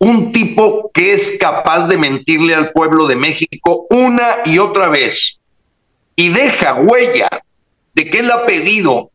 un 0.02 0.32
tipo 0.32 0.90
que 0.92 1.12
es 1.12 1.36
capaz 1.38 1.86
de 1.86 1.96
mentirle 1.96 2.56
al 2.56 2.72
pueblo 2.72 3.06
de 3.06 3.14
México 3.14 3.86
una 3.88 4.38
y 4.44 4.58
otra 4.58 4.88
vez 4.88 5.38
y 6.16 6.30
deja 6.30 6.74
huella 6.74 7.30
de 7.94 8.10
que 8.10 8.18
él 8.18 8.30
ha 8.32 8.44
pedido, 8.44 9.10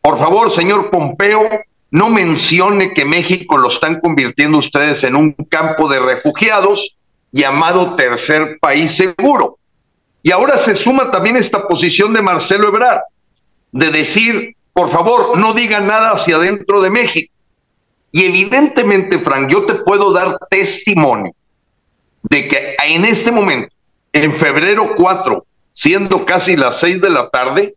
por 0.00 0.18
favor, 0.18 0.50
señor 0.50 0.90
Pompeo, 0.90 1.48
no 1.92 2.08
mencione 2.08 2.92
que 2.92 3.04
México 3.04 3.56
lo 3.56 3.68
están 3.68 4.00
convirtiendo 4.00 4.58
ustedes 4.58 5.04
en 5.04 5.14
un 5.14 5.32
campo 5.48 5.88
de 5.88 6.00
refugiados 6.00 6.96
llamado 7.30 7.94
tercer 7.94 8.58
país 8.60 8.96
seguro. 8.96 9.58
Y 10.24 10.32
ahora 10.32 10.58
se 10.58 10.74
suma 10.74 11.12
también 11.12 11.36
esta 11.36 11.68
posición 11.68 12.12
de 12.12 12.22
Marcelo 12.22 12.66
Ebrard, 12.66 13.02
de 13.70 13.90
decir, 13.90 14.56
por 14.72 14.88
favor, 14.90 15.38
no 15.38 15.52
diga 15.52 15.80
nada 15.80 16.12
hacia 16.12 16.36
adentro 16.36 16.80
de 16.80 16.90
México. 16.90 17.32
Y 18.10 18.24
evidentemente, 18.24 19.18
Frank, 19.18 19.50
yo 19.50 19.64
te 19.64 19.74
puedo 19.74 20.12
dar 20.12 20.38
testimonio 20.50 21.34
de 22.22 22.48
que 22.48 22.76
en 22.84 23.04
este 23.04 23.32
momento 23.32 23.74
en 24.12 24.32
febrero 24.32 24.94
4, 24.96 25.46
siendo 25.72 26.26
casi 26.26 26.56
las 26.56 26.78
6 26.80 27.00
de 27.00 27.10
la 27.10 27.28
tarde, 27.30 27.74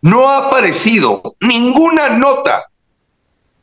no 0.00 0.28
ha 0.28 0.48
aparecido 0.48 1.36
ninguna 1.40 2.10
nota 2.10 2.66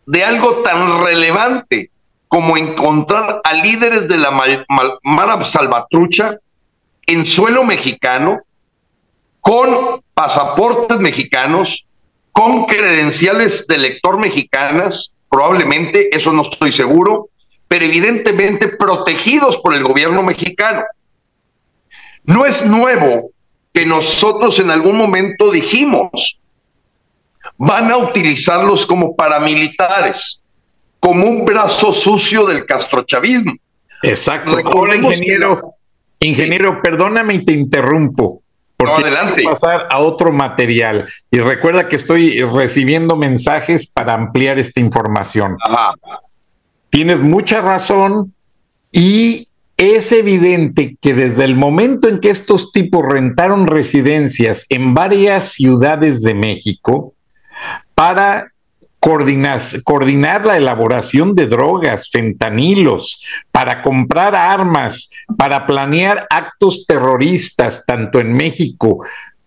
de 0.06 0.24
algo 0.24 0.58
tan 0.64 1.04
relevante 1.04 1.92
como 2.28 2.58
encontrar 2.58 3.42
a 3.44 3.54
líderes 3.54 4.08
de 4.08 4.18
la 4.18 4.32
Mara 5.04 5.44
Salvatrucha 5.46 6.38
en 7.06 7.26
suelo 7.26 7.64
mexicano, 7.64 8.40
con 9.42 10.02
pasaportes 10.14 11.00
mexicanos, 11.00 11.86
con 12.40 12.68
credenciales 12.68 13.68
de 13.68 13.78
lector 13.78 14.18
mexicanas, 14.18 15.14
probablemente, 15.30 16.08
eso 16.16 16.32
no 16.32 16.44
estoy 16.44 16.72
seguro, 16.72 17.28
pero 17.68 17.84
evidentemente 17.84 18.70
protegidos 18.70 19.58
por 19.58 19.76
el 19.76 19.84
gobierno 19.84 20.24
mexicano. 20.24 20.84
No 22.24 22.46
es 22.46 22.66
nuevo 22.66 23.32
que 23.74 23.86
nosotros 23.86 24.58
en 24.62 24.72
algún 24.72 24.96
momento 24.96 25.52
dijimos, 25.52 26.40
van 27.58 27.92
a 27.92 27.98
utilizarlos 27.98 28.86
como 28.86 29.18
paramilitares, 29.18 30.42
como 30.98 31.26
un 31.26 31.44
brazo 31.44 31.92
sucio 31.92 32.46
del 32.46 32.66
castrochavismo. 32.66 33.52
Exacto. 34.02 34.56
Ahora, 34.64 34.96
ingeniero, 34.96 35.74
ingeniero, 36.22 36.82
perdóname 36.82 37.34
y 37.34 37.44
te 37.44 37.52
interrumpo. 37.52 38.42
Porque 38.80 39.02
adelante. 39.02 39.44
pasar 39.44 39.88
a 39.92 40.00
otro 40.00 40.32
material. 40.32 41.06
Y 41.30 41.40
recuerda 41.40 41.90
que 41.90 41.98
estoy 41.98 42.42
recibiendo 42.42 43.18
mensajes 43.18 43.88
para 43.88 44.14
ampliar 44.14 44.58
esta 44.58 44.80
información. 44.80 45.58
Tienes 46.90 47.20
mucha 47.20 47.60
razón 47.60 48.34
y 48.90 49.50
es 49.76 50.14
evidente 50.14 50.96
que 51.02 51.14
desde 51.14 51.44
el 51.44 51.58
momento 51.58 52.08
en 52.08 52.20
que 52.20 52.30
estos 52.30 52.72
tipos 52.72 53.06
rentaron 53.06 53.68
residencias 53.68 54.66
en 54.70 54.94
varias 54.94 55.52
ciudades 55.52 56.22
de 56.22 56.34
México 56.34 57.14
para 57.96 58.54
coordinar, 59.00 60.46
la 60.46 60.58
elaboración 60.58 61.36
de 61.36 61.48
drogas, 61.48 62.10
fentanilos, 62.10 63.26
para 63.52 63.82
comprar 63.82 64.36
armas, 64.36 65.10
para 65.38 65.66
planear 65.66 66.28
actos 66.30 66.86
terroristas, 66.86 67.84
tanto 67.86 68.20
en 68.20 68.34
México 68.34 69.00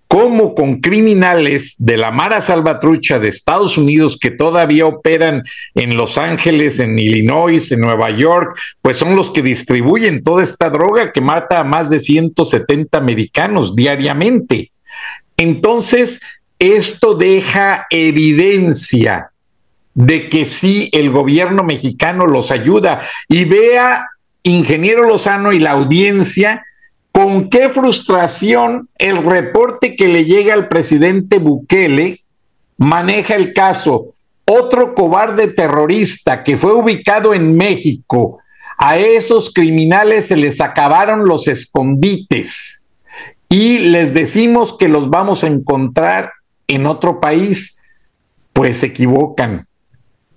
como 0.09 0.55
con 0.55 0.81
criminales 0.83 1.75
de 1.79 1.97
la 1.97 2.11
Mara 2.11 2.43
Salvatrucha 2.43 3.19
de 3.19 3.29
Estados 3.29 3.79
Unidos 3.79 4.19
que 4.19 4.31
todavía 4.31 4.85
operan 4.85 5.43
en 5.75 5.97
Los 5.97 6.19
Ángeles, 6.19 6.81
en 6.81 6.99
Illinois, 6.99 7.73
en 7.73 7.81
Nueva 7.81 8.11
York, 8.11 8.55
pues 8.83 8.99
son 8.99 9.17
los 9.17 9.31
que 9.31 9.41
distribuyen 9.41 10.23
toda 10.23 10.43
esta 10.43 10.69
droga 10.69 11.13
que 11.13 11.23
mata 11.23 11.61
a 11.61 11.65
más 11.65 11.89
de 11.89 11.99
170 11.99 12.99
americanos 12.99 13.75
diariamente. 13.75 14.71
Entonces, 15.39 16.21
esto 16.59 17.15
deja 17.15 17.87
evidencia 17.89 19.32
de 19.95 20.29
que 20.29 20.45
sí 20.45 20.89
el 20.93 21.11
gobierno 21.11 21.63
mexicano 21.63 22.27
los 22.27 22.51
ayuda. 22.51 23.03
Y 23.29 23.45
vea, 23.45 24.09
ingeniero 24.43 25.07
Lozano 25.07 25.53
y 25.53 25.59
la 25.59 25.73
audiencia, 25.73 26.65
con 27.11 27.51
qué 27.51 27.69
frustración 27.69 28.89
el 28.99 29.19
reporte 29.19 29.97
que 29.97 30.09
le 30.09 30.25
llega 30.25 30.55
al 30.55 30.69
presidente 30.69 31.39
Bukele 31.39 32.23
maneja 32.79 33.35
el 33.35 33.53
caso. 33.53 34.07
Otro 34.45 34.95
cobarde 34.95 35.49
terrorista 35.49 36.43
que 36.43 36.57
fue 36.57 36.73
ubicado 36.73 37.35
en 37.35 37.57
México, 37.57 38.39
a 38.79 38.99
esos 38.99 39.53
criminales 39.53 40.27
se 40.27 40.37
les 40.37 40.61
acabaron 40.61 41.27
los 41.27 41.47
escondites 41.47 42.85
y 43.49 43.79
les 43.79 44.15
decimos 44.15 44.77
que 44.77 44.89
los 44.89 45.11
vamos 45.11 45.45
a 45.45 45.47
encontrar 45.47 46.33
en 46.67 46.87
otro 46.87 47.21
país, 47.21 47.81
pues 48.53 48.79
se 48.79 48.87
equivocan 48.87 49.67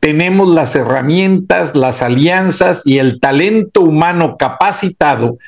tenemos 0.05 0.47
las 0.47 0.75
herramientas, 0.75 1.75
las 1.75 2.03
alianzas 2.03 2.85
y 2.85 2.99
el 2.99 3.19
talento 3.19 3.81
humano 3.81 4.35
capacitado 4.37 5.39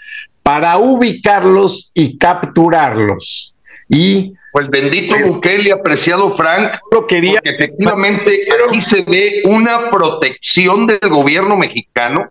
para 0.42 0.80
ubicarlos 0.80 1.92
y 1.94 2.18
capturarlos. 2.18 3.54
Y 3.88 4.34
pues 4.52 4.68
bendito 4.72 5.16
pues, 5.16 5.32
Bukele, 5.32 5.72
apreciado 5.72 6.36
Frank, 6.36 6.80
lo 6.92 7.06
quería, 7.06 7.34
porque 7.34 7.52
efectivamente 7.52 8.48
aquí 8.68 8.82
se 8.82 9.04
ve 9.04 9.44
una 9.46 9.92
protección 9.92 10.88
del 10.88 11.08
gobierno 11.08 11.56
mexicano. 11.56 12.28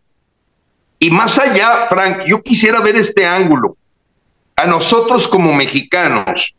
Y 0.99 1.13
más 1.13 1.39
allá, 1.39 1.87
Frank, 1.89 2.25
yo 2.27 2.43
quisiera 2.43 2.81
ver 2.81 2.97
este 2.97 3.25
ángulo. 3.25 3.77
A 4.57 4.67
nosotros 4.67 5.29
como 5.29 5.55
mexicanos, 5.55 6.57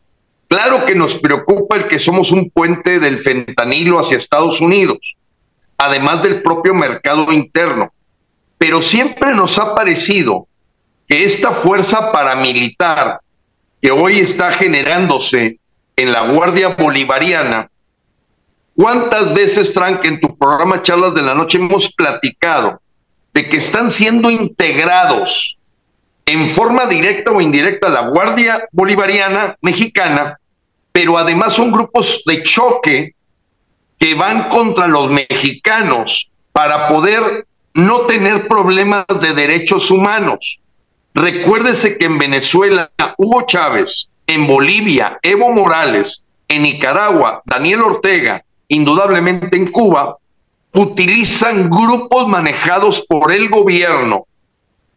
claro 0.48 0.86
que 0.86 0.94
nos 0.94 1.14
preocupa 1.16 1.76
el 1.76 1.88
que 1.88 1.98
somos 1.98 2.32
un 2.32 2.48
puente 2.48 2.98
del 2.98 3.18
fentanilo 3.18 3.98
hacia 3.98 4.16
Estados 4.16 4.62
Unidos 4.62 5.17
además 5.78 6.22
del 6.22 6.42
propio 6.42 6.74
mercado 6.74 7.32
interno. 7.32 7.92
Pero 8.58 8.82
siempre 8.82 9.32
nos 9.32 9.58
ha 9.58 9.74
parecido 9.74 10.48
que 11.06 11.24
esta 11.24 11.52
fuerza 11.52 12.12
paramilitar 12.12 13.20
que 13.80 13.92
hoy 13.92 14.18
está 14.18 14.52
generándose 14.52 15.58
en 15.96 16.12
la 16.12 16.28
Guardia 16.28 16.70
Bolivariana, 16.70 17.70
¿cuántas 18.74 19.32
veces, 19.32 19.72
Frank, 19.72 20.04
en 20.04 20.20
tu 20.20 20.36
programa 20.36 20.82
Charlas 20.82 21.14
de 21.14 21.22
la 21.22 21.34
Noche 21.34 21.58
hemos 21.58 21.92
platicado 21.92 22.80
de 23.32 23.48
que 23.48 23.58
están 23.58 23.90
siendo 23.90 24.30
integrados 24.30 25.56
en 26.26 26.50
forma 26.50 26.86
directa 26.86 27.32
o 27.32 27.40
indirecta 27.40 27.88
a 27.88 27.90
la 27.90 28.08
Guardia 28.08 28.68
Bolivariana 28.72 29.56
mexicana, 29.62 30.38
pero 30.92 31.16
además 31.16 31.52
son 31.54 31.70
grupos 31.70 32.22
de 32.26 32.42
choque 32.42 33.14
que 33.98 34.14
van 34.14 34.48
contra 34.48 34.86
los 34.86 35.10
mexicanos 35.10 36.30
para 36.52 36.88
poder 36.88 37.46
no 37.74 38.00
tener 38.02 38.48
problemas 38.48 39.06
de 39.20 39.34
derechos 39.34 39.90
humanos. 39.90 40.60
Recuérdese 41.14 41.98
que 41.98 42.06
en 42.06 42.18
Venezuela 42.18 42.90
Hugo 43.16 43.42
Chávez, 43.46 44.08
en 44.26 44.46
Bolivia 44.46 45.18
Evo 45.22 45.52
Morales, 45.52 46.24
en 46.46 46.62
Nicaragua 46.62 47.42
Daniel 47.44 47.82
Ortega, 47.82 48.44
indudablemente 48.68 49.56
en 49.56 49.70
Cuba, 49.70 50.16
utilizan 50.74 51.70
grupos 51.70 52.28
manejados 52.28 53.04
por 53.08 53.32
el 53.32 53.48
gobierno, 53.48 54.26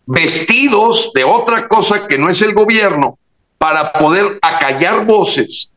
vestidos 0.05 1.11
de 1.15 1.23
otra 1.23 1.67
cosa 1.67 2.07
que 2.07 2.17
no 2.17 2.29
es 2.29 2.41
el 2.41 2.53
gobierno, 2.53 3.17
para 3.57 3.93
poder 3.93 4.39
acallar 4.41 5.05
voces 5.05 5.70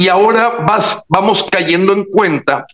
y 0.00 0.08
ahora 0.08 0.64
vas, 0.66 1.04
vamos 1.08 1.46
cayendo 1.50 1.92
en 1.92 2.04
cuenta 2.04 2.66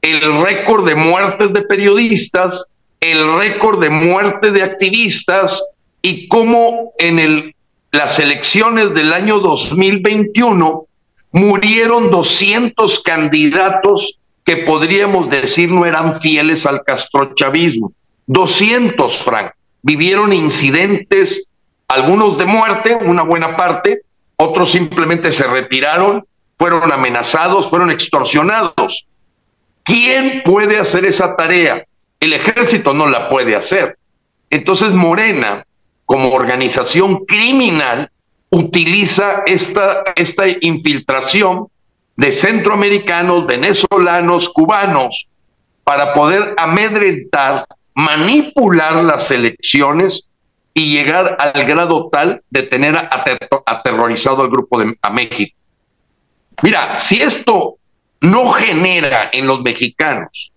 el 0.00 0.20
récord 0.44 0.86
de 0.86 0.94
muertes 0.94 1.52
de 1.52 1.62
periodistas, 1.62 2.66
el 3.00 3.34
récord 3.34 3.80
de 3.80 3.90
muertes 3.90 4.52
de 4.52 4.62
activistas 4.62 5.60
y 6.02 6.28
cómo 6.28 6.92
en 6.98 7.18
el, 7.18 7.56
las 7.90 8.20
elecciones 8.20 8.94
del 8.94 9.12
año 9.12 9.40
2021 9.40 10.86
murieron 11.32 12.12
200 12.12 13.00
candidatos 13.00 14.16
que 14.44 14.58
podríamos 14.58 15.28
decir 15.28 15.72
no 15.72 15.84
eran 15.84 16.14
fieles 16.14 16.64
al 16.64 16.84
castrochavismo. 16.84 17.92
200, 18.28 19.16
Frank, 19.24 19.50
vivieron 19.82 20.32
incidentes, 20.32 21.50
algunos 21.88 22.38
de 22.38 22.46
muerte, 22.46 22.94
una 22.94 23.24
buena 23.24 23.56
parte, 23.56 24.02
otros 24.36 24.70
simplemente 24.70 25.32
se 25.32 25.44
retiraron 25.44 26.24
fueron 26.58 26.92
amenazados, 26.92 27.70
fueron 27.70 27.90
extorsionados. 27.90 29.06
¿Quién 29.84 30.42
puede 30.44 30.78
hacer 30.78 31.06
esa 31.06 31.36
tarea? 31.36 31.84
El 32.20 32.32
ejército 32.32 32.92
no 32.92 33.06
la 33.06 33.28
puede 33.28 33.54
hacer. 33.54 33.96
Entonces 34.50 34.90
Morena, 34.92 35.64
como 36.04 36.32
organización 36.32 37.24
criminal, 37.26 38.10
utiliza 38.50 39.42
esta, 39.46 40.04
esta 40.16 40.44
infiltración 40.60 41.68
de 42.16 42.32
centroamericanos, 42.32 43.46
venezolanos, 43.46 44.48
cubanos, 44.48 45.28
para 45.84 46.12
poder 46.12 46.54
amedrentar, 46.58 47.66
manipular 47.94 49.04
las 49.04 49.30
elecciones 49.30 50.28
y 50.74 50.92
llegar 50.92 51.36
al 51.38 51.64
grado 51.64 52.08
tal 52.10 52.42
de 52.50 52.62
tener 52.64 52.96
aterrorizado 53.66 54.42
al 54.42 54.50
grupo 54.50 54.78
de 54.78 54.96
a 55.00 55.10
México. 55.10 55.57
Mira, 56.62 56.98
si 56.98 57.20
esto 57.20 57.76
no 58.20 58.52
genera 58.52 59.30
en 59.32 59.46
los 59.46 59.60
mexicanos 59.60 60.52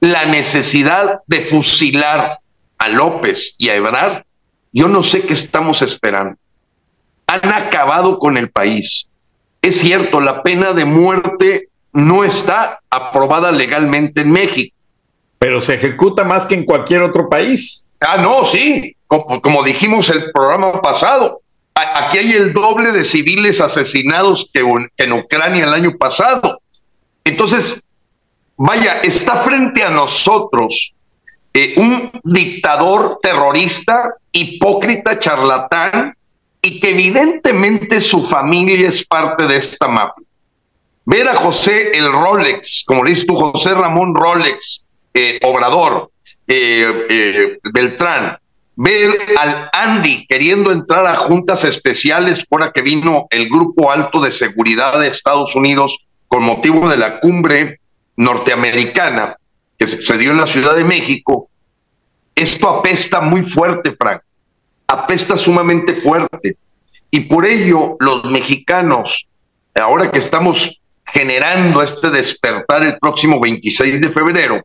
la 0.00 0.24
necesidad 0.26 1.20
de 1.26 1.40
fusilar 1.42 2.38
a 2.78 2.88
López 2.88 3.54
y 3.58 3.68
a 3.68 3.76
Ebrard, 3.76 4.24
yo 4.72 4.88
no 4.88 5.02
sé 5.02 5.22
qué 5.22 5.32
estamos 5.32 5.82
esperando. 5.82 6.36
Han 7.26 7.52
acabado 7.52 8.18
con 8.18 8.36
el 8.36 8.50
país. 8.50 9.06
Es 9.62 9.78
cierto, 9.78 10.20
la 10.20 10.42
pena 10.42 10.72
de 10.72 10.84
muerte 10.84 11.68
no 11.92 12.24
está 12.24 12.80
aprobada 12.88 13.52
legalmente 13.52 14.22
en 14.22 14.30
México. 14.30 14.74
Pero 15.38 15.60
se 15.60 15.74
ejecuta 15.74 16.24
más 16.24 16.46
que 16.46 16.54
en 16.54 16.64
cualquier 16.64 17.02
otro 17.02 17.28
país. 17.28 17.88
Ah, 18.00 18.16
no, 18.16 18.44
sí, 18.44 18.96
como, 19.06 19.40
como 19.40 19.62
dijimos 19.62 20.08
el 20.10 20.30
programa 20.32 20.80
pasado, 20.80 21.40
aquí 21.94 22.18
hay 22.18 22.32
el 22.32 22.52
doble 22.52 22.92
de 22.92 23.04
civiles 23.04 23.60
asesinados 23.60 24.48
que 24.52 24.64
en 24.96 25.12
Ucrania 25.12 25.64
el 25.64 25.74
año 25.74 25.96
pasado. 25.96 26.60
Entonces, 27.24 27.82
vaya, 28.56 29.00
está 29.00 29.42
frente 29.42 29.82
a 29.82 29.90
nosotros 29.90 30.92
eh, 31.52 31.74
un 31.76 32.10
dictador 32.22 33.18
terrorista, 33.20 34.14
hipócrita, 34.30 35.18
charlatán, 35.18 36.14
y 36.62 36.78
que 36.78 36.90
evidentemente 36.90 38.00
su 38.00 38.28
familia 38.28 38.88
es 38.88 39.04
parte 39.04 39.46
de 39.46 39.56
esta 39.56 39.88
mafia. 39.88 40.26
Ver 41.06 41.28
a 41.28 41.34
José 41.34 41.90
el 41.94 42.12
Rolex, 42.12 42.84
como 42.86 43.02
le 43.02 43.10
dices 43.10 43.26
tú, 43.26 43.34
José 43.34 43.74
Ramón 43.74 44.14
Rolex, 44.14 44.84
eh, 45.14 45.40
Obrador, 45.42 46.10
eh, 46.46 47.58
Beltrán, 47.72 48.38
ver 48.82 49.34
al 49.36 49.68
Andy 49.74 50.24
queriendo 50.26 50.72
entrar 50.72 51.06
a 51.06 51.14
juntas 51.14 51.64
especiales 51.64 52.46
ahora 52.50 52.72
que 52.72 52.80
vino 52.80 53.26
el 53.28 53.46
Grupo 53.50 53.90
Alto 53.90 54.22
de 54.22 54.30
Seguridad 54.30 54.98
de 54.98 55.08
Estados 55.08 55.54
Unidos 55.54 55.98
con 56.26 56.42
motivo 56.42 56.88
de 56.88 56.96
la 56.96 57.20
cumbre 57.20 57.80
norteamericana 58.16 59.36
que 59.78 59.86
se 59.86 60.16
dio 60.16 60.30
en 60.30 60.38
la 60.38 60.46
Ciudad 60.46 60.74
de 60.74 60.84
México, 60.84 61.50
esto 62.34 62.70
apesta 62.70 63.20
muy 63.20 63.42
fuerte, 63.42 63.94
Frank, 63.98 64.22
apesta 64.86 65.36
sumamente 65.36 65.94
fuerte. 65.94 66.56
Y 67.10 67.20
por 67.20 67.44
ello 67.44 67.96
los 68.00 68.24
mexicanos, 68.30 69.26
ahora 69.74 70.10
que 70.10 70.20
estamos 70.20 70.80
generando 71.04 71.82
este 71.82 72.08
despertar 72.08 72.82
el 72.82 72.98
próximo 72.98 73.40
26 73.40 74.00
de 74.00 74.08
febrero, 74.08 74.62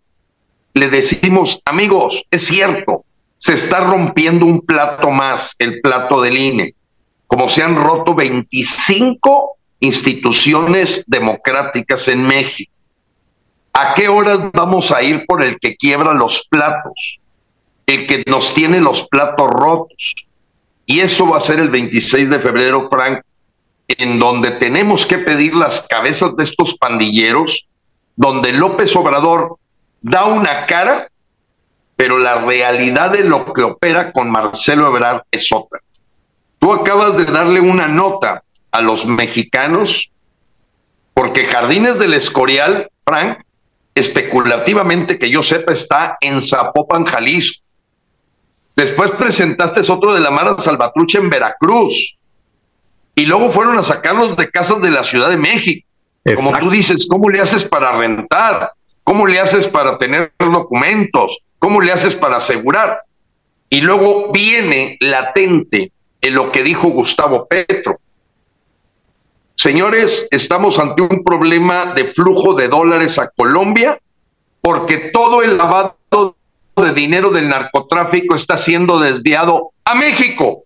le 0.74 0.90
decimos, 0.90 1.60
amigos, 1.66 2.24
es 2.32 2.48
cierto, 2.48 3.04
se 3.38 3.54
está 3.54 3.82
rompiendo 3.82 4.46
un 4.46 4.62
plato 4.62 5.12
más, 5.12 5.56
el 5.60 5.82
plato 5.82 6.22
del 6.22 6.38
INE, 6.38 6.76
como 7.28 7.50
se 7.50 7.64
han 7.64 7.76
roto 7.76 8.16
25 8.16 9.58
instituciones 9.80 11.04
democráticas 11.08 12.08
en 12.08 12.24
México. 12.24 12.72
¿A 13.74 13.94
qué 13.94 14.08
horas 14.08 14.40
vamos 14.54 14.92
a 14.92 15.04
ir 15.04 15.26
por 15.26 15.44
el 15.44 15.60
que 15.60 15.76
quiebra 15.76 16.14
los 16.14 16.48
platos? 16.50 17.20
El 17.86 18.08
que 18.08 18.24
nos 18.26 18.54
tiene 18.54 18.80
los 18.80 19.08
platos 19.10 19.50
rotos. 19.50 20.16
Y 20.86 21.02
eso 21.02 21.28
va 21.28 21.38
a 21.38 21.42
ser 21.42 21.60
el 21.60 21.70
26 21.70 22.30
de 22.30 22.40
febrero, 22.40 22.88
Frank, 22.90 23.22
en 23.88 24.18
donde 24.20 24.52
tenemos 24.52 25.06
que 25.06 25.18
pedir 25.18 25.56
las 25.56 25.82
cabezas 25.82 26.36
de 26.36 26.44
estos 26.44 26.76
pandilleros, 26.78 27.68
donde 28.16 28.54
López 28.54 28.96
Obrador 28.96 29.58
da 30.02 30.26
una 30.26 30.66
cara, 30.66 31.10
pero 31.96 32.18
la 32.18 32.36
realidad 32.36 33.12
de 33.12 33.24
lo 33.24 33.54
que 33.54 33.64
opera 33.64 34.12
con 34.12 34.30
Marcelo 34.30 34.88
Ebrard 34.88 35.24
es 35.32 35.52
otra. 35.52 35.80
Tú 36.60 36.74
acabas 36.74 37.18
de 37.18 37.26
darle 37.26 37.60
una 37.60 37.88
nota 37.88 38.44
a 38.72 38.82
los 38.82 39.06
mexicanos, 39.06 40.12
porque 41.14 41.46
Jardines 41.46 41.98
del 41.98 42.14
Escorial, 42.14 42.90
Frank, 43.06 43.40
especulativamente 43.94 45.18
que 45.18 45.30
yo 45.30 45.42
sepa, 45.42 45.72
está 45.72 46.18
en 46.20 46.42
Zapopan, 46.42 47.06
Jalisco. 47.06 47.64
Después 48.76 49.12
presentaste 49.12 49.90
otro 49.90 50.14
de 50.14 50.20
la 50.20 50.32
Mara 50.32 50.58
Salvatrucha 50.60 51.20
en 51.20 51.30
Veracruz. 51.30 52.18
Y 53.16 53.26
luego 53.26 53.50
fueron 53.50 53.78
a 53.78 53.84
sacarlos 53.84 54.36
de 54.36 54.50
casas 54.50 54.82
de 54.82 54.92
la 54.92 55.04
Ciudad 55.04 55.30
de 55.30 55.38
México. 55.38 55.88
Como 56.36 56.52
tú 56.58 56.70
dices, 56.70 57.08
¿cómo 57.10 57.30
le 57.30 57.40
haces 57.40 57.64
para 57.64 57.98
rentar? 57.98 58.72
¿Cómo 59.04 59.26
le 59.26 59.40
haces 59.40 59.70
para 59.70 59.98
tener 59.98 60.34
documentos? 60.40 61.40
¿Cómo 61.60 61.82
le 61.82 61.92
haces 61.92 62.16
para 62.16 62.38
asegurar? 62.38 63.02
Y 63.70 63.82
luego 63.82 64.32
viene 64.32 64.98
latente 65.00 65.92
en 66.22 66.34
lo 66.34 66.52
que 66.52 66.64
dijo 66.64 66.90
Gustavo 66.90 67.48
Petro. 67.48 68.00
Señores, 69.56 70.28
estamos 70.32 70.78
ante 70.80 71.02
un 71.02 71.24
problema 71.24 71.94
de 71.94 72.06
flujo 72.06 72.54
de 72.54 72.68
dólares 72.68 73.18
a 73.18 73.30
Colombia 73.30 74.00
porque 74.62 75.12
todo 75.14 75.42
el 75.42 75.58
lavado 75.58 75.96
de 76.76 76.94
dinero 76.94 77.30
del 77.30 77.48
narcotráfico 77.48 78.36
está 78.36 78.58
siendo 78.58 79.00
desviado 79.00 79.72
a 79.86 79.96
México. 79.96 80.64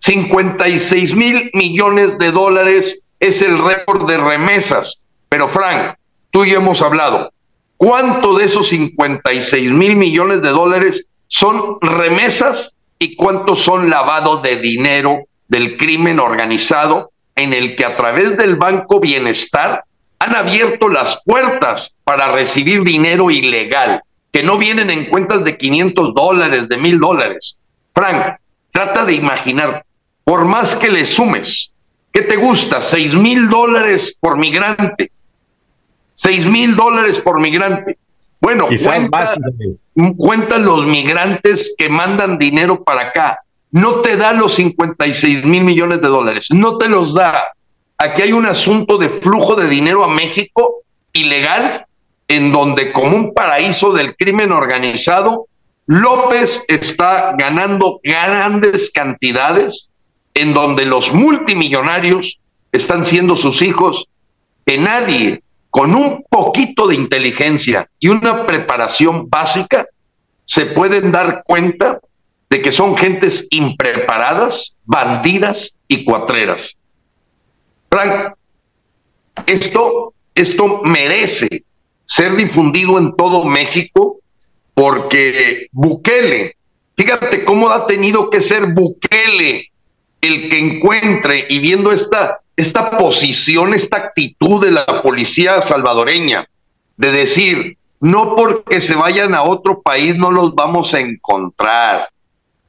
56 0.00 1.14
mil 1.14 1.50
millones 1.52 2.16
de 2.18 2.30
dólares 2.30 3.04
es 3.20 3.42
el 3.42 3.58
récord 3.58 4.08
de 4.08 4.16
remesas. 4.16 5.00
Pero 5.28 5.48
Frank, 5.48 5.96
tú 6.30 6.44
y 6.44 6.50
yo 6.50 6.58
hemos 6.58 6.80
hablado. 6.80 7.32
¿Cuánto 7.78 8.36
de 8.36 8.46
esos 8.46 8.68
56 8.68 9.70
mil 9.70 9.94
millones 9.94 10.42
de 10.42 10.48
dólares 10.48 11.06
son 11.28 11.80
remesas 11.80 12.74
y 12.98 13.14
cuántos 13.14 13.60
son 13.60 13.88
lavado 13.88 14.38
de 14.38 14.56
dinero 14.56 15.20
del 15.46 15.76
crimen 15.76 16.18
organizado 16.18 17.12
en 17.36 17.54
el 17.54 17.76
que 17.76 17.84
a 17.84 17.94
través 17.94 18.36
del 18.36 18.56
Banco 18.56 18.98
Bienestar 18.98 19.84
han 20.18 20.34
abierto 20.34 20.88
las 20.88 21.22
puertas 21.24 21.94
para 22.02 22.32
recibir 22.32 22.82
dinero 22.82 23.30
ilegal, 23.30 24.02
que 24.32 24.42
no 24.42 24.58
vienen 24.58 24.90
en 24.90 25.06
cuentas 25.08 25.44
de 25.44 25.56
500 25.56 26.14
dólares, 26.14 26.68
de 26.68 26.78
mil 26.78 26.98
dólares. 26.98 27.58
Frank, 27.94 28.38
trata 28.72 29.04
de 29.04 29.14
imaginar, 29.14 29.84
por 30.24 30.44
más 30.46 30.74
que 30.74 30.88
le 30.88 31.06
sumes, 31.06 31.70
¿qué 32.12 32.22
te 32.22 32.34
gusta? 32.34 32.80
¿Seis 32.80 33.14
mil 33.14 33.48
dólares 33.48 34.18
por 34.20 34.36
migrante? 34.36 35.12
¿Seis 36.18 36.46
mil 36.46 36.74
dólares 36.74 37.20
por 37.20 37.40
migrante? 37.40 37.96
Bueno, 38.40 38.66
cuentan 40.16 40.64
los 40.64 40.86
migrantes 40.86 41.74
que 41.78 41.88
mandan 41.88 42.38
dinero 42.38 42.82
para 42.82 43.08
acá 43.08 43.38
no 43.70 44.00
te 44.00 44.16
da 44.16 44.32
los 44.32 44.54
56 44.54 45.44
mil 45.44 45.64
millones 45.64 46.00
de 46.00 46.08
dólares, 46.08 46.46
no 46.50 46.78
te 46.78 46.88
los 46.88 47.14
da. 47.14 47.48
Aquí 47.98 48.22
hay 48.22 48.32
un 48.32 48.46
asunto 48.46 48.96
de 48.96 49.08
flujo 49.08 49.54
de 49.56 49.68
dinero 49.68 50.04
a 50.04 50.08
México 50.08 50.82
ilegal, 51.12 51.84
en 52.28 52.52
donde 52.52 52.92
como 52.92 53.16
un 53.16 53.34
paraíso 53.34 53.92
del 53.92 54.14
crimen 54.16 54.52
organizado, 54.52 55.46
López 55.86 56.64
está 56.68 57.34
ganando 57.36 58.00
grandes 58.02 58.90
cantidades, 58.90 59.88
en 60.34 60.54
donde 60.54 60.84
los 60.84 61.12
multimillonarios 61.12 62.38
están 62.70 63.04
siendo 63.04 63.36
sus 63.36 63.62
hijos, 63.62 64.06
que 64.64 64.78
nadie 64.78 65.42
con 65.70 65.94
un 65.94 66.24
poquito 66.28 66.86
de 66.86 66.94
inteligencia 66.94 67.88
y 67.98 68.08
una 68.08 68.46
preparación 68.46 69.28
básica 69.28 69.86
se 70.44 70.66
pueden 70.66 71.12
dar 71.12 71.42
cuenta 71.44 72.00
de 72.50 72.62
que 72.62 72.72
son 72.72 72.96
gentes 72.96 73.46
impreparadas, 73.50 74.76
bandidas 74.84 75.76
y 75.86 76.04
cuatreras. 76.04 76.74
Frank, 77.90 78.34
esto, 79.46 80.14
esto 80.34 80.82
merece 80.84 81.64
ser 82.06 82.34
difundido 82.36 82.98
en 82.98 83.14
todo 83.14 83.44
México 83.44 84.18
porque 84.72 85.66
Bukele, 85.72 86.56
fíjate 86.96 87.44
cómo 87.44 87.68
ha 87.68 87.86
tenido 87.86 88.30
que 88.30 88.40
ser 88.40 88.72
Bukele 88.72 89.70
el 90.20 90.48
que 90.48 90.58
encuentre 90.58 91.46
y 91.48 91.58
viendo 91.58 91.92
esta, 91.92 92.40
esta 92.58 92.90
posición, 92.98 93.72
esta 93.72 93.96
actitud 93.96 94.64
de 94.64 94.72
la 94.72 95.02
policía 95.02 95.62
salvadoreña, 95.62 96.46
de 96.96 97.12
decir, 97.12 97.78
no 98.00 98.36
porque 98.36 98.80
se 98.80 98.94
vayan 98.94 99.34
a 99.34 99.42
otro 99.42 99.80
país 99.80 100.16
no 100.16 100.30
los 100.30 100.54
vamos 100.54 100.92
a 100.94 101.00
encontrar 101.00 102.08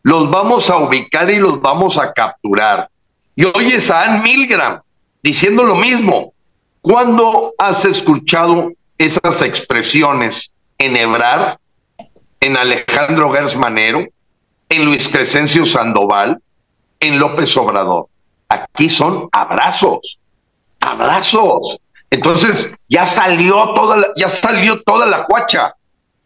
los 0.03 0.29
vamos 0.29 0.69
a 0.69 0.77
ubicar 0.77 1.29
y 1.31 1.37
los 1.37 1.61
vamos 1.61 1.97
a 1.97 2.11
capturar. 2.13 2.89
Y 3.35 3.45
oyes 3.45 3.89
a 3.91 4.03
Ann 4.03 4.23
Milgram 4.23 4.81
diciendo 5.21 5.63
lo 5.63 5.75
mismo. 5.75 6.33
¿Cuándo 6.81 7.53
has 7.57 7.85
escuchado 7.85 8.71
esas 8.97 9.41
expresiones 9.41 10.51
en 10.77 10.95
Ebrar, 10.95 11.59
en 12.39 12.57
Alejandro 12.57 13.31
Gersmanero, 13.31 14.05
en 14.69 14.85
Luis 14.85 15.07
Crescencio 15.09 15.65
Sandoval, 15.65 16.41
en 16.99 17.19
López 17.19 17.55
Obrador? 17.57 18.07
Aquí 18.49 18.89
son 18.89 19.29
abrazos, 19.31 20.19
abrazos. 20.79 21.77
Entonces 22.09 22.73
ya 22.89 23.05
salió 23.05 23.73
toda 23.75 23.97
la, 23.97 24.07
ya 24.17 24.29
salió 24.29 24.81
toda 24.81 25.05
la 25.05 25.25
cuacha 25.25 25.75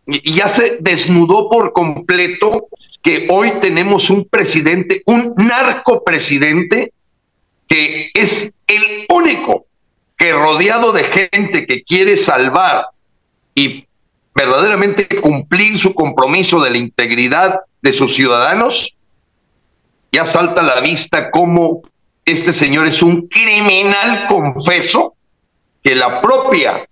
y 0.05 0.33
ya 0.33 0.47
se 0.47 0.77
desnudó 0.79 1.49
por 1.49 1.73
completo 1.73 2.67
que 3.01 3.27
hoy 3.29 3.59
tenemos 3.59 4.09
un 4.09 4.25
presidente, 4.25 5.03
un 5.05 5.33
narcopresidente, 5.35 6.93
que 7.67 8.11
es 8.13 8.53
el 8.67 9.05
único 9.09 9.65
que 10.17 10.31
rodeado 10.31 10.93
de 10.93 11.03
gente 11.03 11.65
que 11.65 11.83
quiere 11.83 12.15
salvar 12.15 12.85
y 13.53 13.85
verdaderamente 14.33 15.07
cumplir 15.19 15.77
su 15.77 15.93
compromiso 15.93 16.61
de 16.61 16.71
la 16.71 16.77
integridad 16.77 17.59
de 17.81 17.91
sus 17.91 18.15
ciudadanos, 18.15 18.95
ya 20.11 20.25
salta 20.25 20.61
a 20.61 20.63
la 20.63 20.79
vista 20.79 21.29
como 21.29 21.81
este 22.25 22.53
señor 22.53 22.87
es 22.87 23.01
un 23.01 23.27
criminal 23.27 24.27
confeso, 24.27 25.15
que 25.83 25.95
la 25.95 26.21
propia 26.21 26.87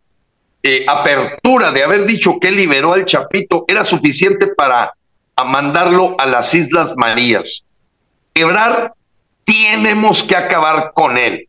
eh, 0.64 0.86
apertura 0.88 1.72
de 1.72 1.84
haber 1.84 2.06
dicho 2.06 2.38
que 2.40 2.52
liberó 2.52 2.94
al 2.94 3.06
Chapito 3.06 3.66
era 3.68 3.86
suficiente 3.86 4.48
para 4.48 4.94
mandarlo 5.46 6.16
a 6.20 6.26
las 6.26 6.54
Islas 6.54 6.94
Marías. 6.98 7.64
Quebrar 8.34 8.94
tenemos 9.44 10.24
que 10.24 10.36
acabar 10.36 10.92
con 10.94 11.18
él. 11.18 11.48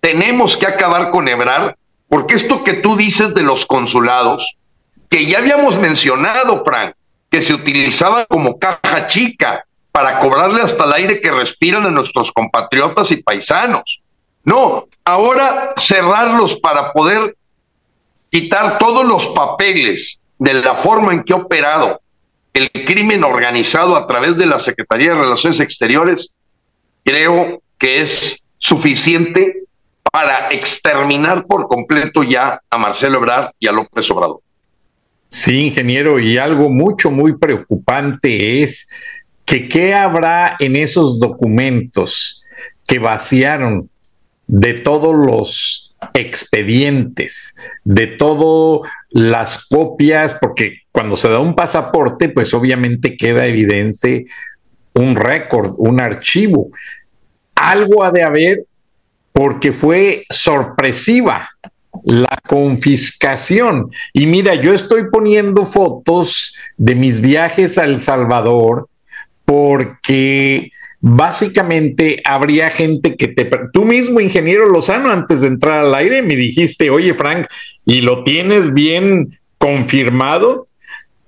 Tenemos 0.00 0.56
que 0.56 0.66
acabar 0.66 1.10
con 1.10 1.28
Ebrar, 1.28 1.76
porque 2.08 2.34
esto 2.34 2.64
que 2.64 2.74
tú 2.74 2.96
dices 2.96 3.34
de 3.34 3.42
los 3.42 3.64
consulados, 3.64 4.56
que 5.08 5.26
ya 5.26 5.38
habíamos 5.38 5.78
mencionado, 5.78 6.64
Frank, 6.64 6.94
que 7.30 7.40
se 7.40 7.54
utilizaba 7.54 8.26
como 8.26 8.58
caja 8.58 9.06
chica 9.06 9.64
para 9.92 10.18
cobrarle 10.20 10.62
hasta 10.62 10.84
el 10.84 10.92
aire 10.94 11.20
que 11.20 11.30
respiran 11.30 11.86
a 11.86 11.90
nuestros 11.90 12.32
compatriotas 12.32 13.10
y 13.12 13.22
paisanos. 13.22 14.00
No, 14.42 14.88
ahora 15.04 15.74
cerrarlos 15.76 16.56
para 16.56 16.92
poder 16.92 17.36
quitar 18.30 18.78
todos 18.78 19.04
los 19.04 19.28
papeles 19.28 20.18
de 20.38 20.54
la 20.54 20.74
forma 20.74 21.12
en 21.12 21.22
que 21.22 21.34
ha 21.34 21.36
operado 21.36 22.00
el 22.54 22.70
crimen 22.70 23.22
organizado 23.22 23.94
a 23.94 24.06
través 24.06 24.36
de 24.36 24.46
la 24.46 24.58
Secretaría 24.58 25.14
de 25.14 25.20
Relaciones 25.20 25.60
Exteriores, 25.60 26.34
creo 27.04 27.62
que 27.78 28.00
es 28.00 28.36
suficiente 28.58 29.64
para 30.10 30.48
exterminar 30.48 31.46
por 31.46 31.68
completo 31.68 32.22
ya 32.22 32.60
a 32.68 32.78
Marcelo 32.78 33.18
Ebrard 33.18 33.52
y 33.58 33.68
a 33.68 33.72
López 33.72 34.10
Obrador. 34.10 34.40
Sí, 35.28 35.60
ingeniero, 35.60 36.18
y 36.18 36.36
algo 36.36 36.68
mucho, 36.68 37.10
muy 37.10 37.38
preocupante 37.38 38.62
es 38.62 38.90
que 39.44 39.68
qué 39.68 39.94
habrá 39.94 40.56
en 40.58 40.76
esos 40.76 41.18
documentos 41.18 42.42
que 42.86 42.98
vaciaron 42.98 43.88
de 44.46 44.74
todos 44.74 45.14
los 45.14 45.96
expedientes, 46.14 47.54
de 47.84 48.06
todas 48.06 48.90
las 49.10 49.66
copias, 49.66 50.34
porque 50.34 50.78
cuando 50.90 51.16
se 51.16 51.28
da 51.28 51.38
un 51.38 51.54
pasaporte, 51.54 52.28
pues 52.28 52.52
obviamente 52.54 53.16
queda 53.16 53.46
evidente 53.46 54.26
un 54.94 55.16
récord, 55.16 55.74
un 55.78 56.00
archivo. 56.00 56.70
Algo 57.54 58.02
ha 58.02 58.10
de 58.10 58.22
haber 58.22 58.64
porque 59.32 59.72
fue 59.72 60.24
sorpresiva 60.28 61.48
la 62.04 62.36
confiscación. 62.46 63.90
Y 64.12 64.26
mira, 64.26 64.54
yo 64.54 64.74
estoy 64.74 65.08
poniendo 65.10 65.66
fotos 65.66 66.54
de 66.76 66.94
mis 66.94 67.20
viajes 67.20 67.78
a 67.78 67.84
El 67.84 68.00
Salvador 68.00 68.88
porque 69.52 70.72
básicamente 70.98 72.22
habría 72.24 72.70
gente 72.70 73.16
que 73.16 73.28
te... 73.28 73.50
Tú 73.70 73.84
mismo, 73.84 74.18
ingeniero 74.18 74.66
Lozano, 74.66 75.10
antes 75.10 75.42
de 75.42 75.48
entrar 75.48 75.84
al 75.84 75.94
aire, 75.94 76.22
me 76.22 76.36
dijiste, 76.36 76.88
oye 76.88 77.12
Frank, 77.12 77.48
¿y 77.84 78.00
lo 78.00 78.24
tienes 78.24 78.72
bien 78.72 79.38
confirmado? 79.58 80.68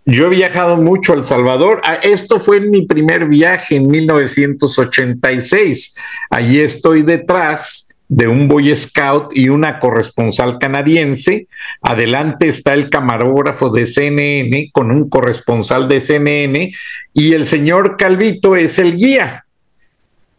Yo 0.07 0.25
he 0.25 0.31
viajado 0.31 0.79
mucho 0.79 1.13
a 1.13 1.17
El 1.17 1.25
Salvador. 1.25 1.83
Ah, 1.85 1.99
esto 2.03 2.41
fue 2.41 2.57
en 2.57 2.71
mi 2.71 2.87
primer 2.87 3.27
viaje 3.27 3.77
en 3.77 3.89
1986. 3.89 5.97
Allí 6.31 6.61
estoy 6.61 7.03
detrás 7.03 7.91
de 8.09 8.29
un 8.29 8.49
Boy 8.49 8.75
Scout 8.77 9.31
y 9.37 9.49
una 9.49 9.79
corresponsal 9.79 10.59
canadiense. 10.59 11.47
Adelante 11.81 12.49
está 12.49 12.75
el 12.75 12.91
camarógrafo 12.91 13.71
de 13.71 13.87
CNN 13.87 14.71
con 14.73 14.91
un 14.91 15.09
corresponsal 15.09 15.89
de 15.89 16.01
CNN 16.01 16.73
y 17.13 17.33
el 17.33 17.45
señor 17.45 17.97
Calvito 17.97 18.57
es 18.57 18.79
el 18.79 18.97
guía. 18.97 19.47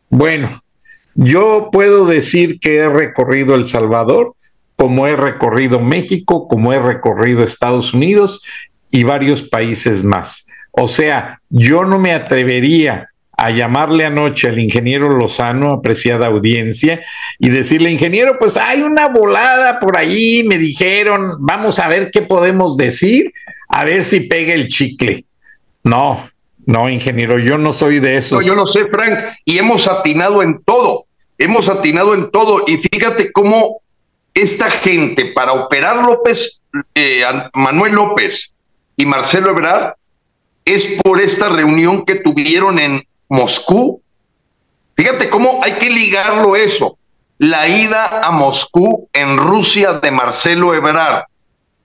Bueno, 0.09 0.63
yo 1.15 1.69
puedo 1.71 2.05
decir 2.05 2.59
que 2.59 2.77
he 2.77 2.89
recorrido 2.89 3.55
El 3.55 3.65
Salvador, 3.65 4.35
como 4.75 5.07
he 5.07 5.15
recorrido 5.15 5.79
México, 5.79 6.47
como 6.47 6.73
he 6.73 6.79
recorrido 6.79 7.43
Estados 7.43 7.93
Unidos 7.93 8.43
y 8.91 9.03
varios 9.03 9.43
países 9.43 10.03
más. 10.03 10.47
O 10.71 10.87
sea, 10.87 11.41
yo 11.49 11.85
no 11.85 11.99
me 11.99 12.13
atrevería 12.13 13.07
a 13.37 13.49
llamarle 13.51 14.05
anoche 14.05 14.47
al 14.47 14.59
ingeniero 14.59 15.09
Lozano, 15.09 15.71
apreciada 15.71 16.27
audiencia, 16.27 17.01
y 17.39 17.49
decirle, 17.49 17.91
ingeniero, 17.91 18.37
pues 18.39 18.57
hay 18.57 18.81
una 18.81 19.07
volada 19.09 19.79
por 19.79 19.97
ahí, 19.97 20.43
me 20.43 20.57
dijeron, 20.57 21.33
vamos 21.39 21.79
a 21.79 21.87
ver 21.87 22.11
qué 22.11 22.21
podemos 22.21 22.77
decir, 22.77 23.33
a 23.67 23.83
ver 23.83 24.03
si 24.03 24.21
pega 24.21 24.53
el 24.53 24.67
chicle. 24.67 25.25
No, 25.83 26.29
no, 26.65 26.89
ingeniero, 26.89 27.37
yo 27.37 27.57
no 27.57 27.73
soy 27.73 27.99
de 27.99 28.17
eso. 28.17 28.41
yo 28.41 28.55
lo 28.55 28.65
sé, 28.65 28.85
Frank, 28.87 29.35
y 29.43 29.57
hemos 29.57 29.87
atinado 29.87 30.41
en 30.41 30.61
todo, 30.63 31.05
hemos 31.37 31.67
atinado 31.67 32.13
en 32.13 32.31
todo, 32.31 32.63
y 32.67 32.77
fíjate 32.77 33.31
cómo 33.31 33.81
esta 34.33 34.69
gente 34.69 35.31
para 35.33 35.53
operar 35.53 36.03
López, 36.03 36.61
eh, 36.93 37.23
Manuel 37.53 37.93
López 37.93 38.51
y 38.97 39.05
Marcelo 39.05 39.51
Ebrard, 39.51 39.93
es 40.65 40.85
por 41.03 41.21
esta 41.21 41.49
reunión 41.49 42.05
que 42.05 42.15
tuvieron 42.15 42.79
en 42.79 43.03
Moscú. 43.29 44.01
Fíjate 44.95 45.29
cómo 45.29 45.59
hay 45.63 45.73
que 45.73 45.89
ligarlo 45.89 46.55
eso. 46.55 46.97
La 47.37 47.67
ida 47.67 48.21
a 48.23 48.31
Moscú 48.31 49.09
en 49.11 49.37
Rusia 49.37 49.93
de 49.93 50.11
Marcelo 50.11 50.73
Ebrard. 50.73 51.23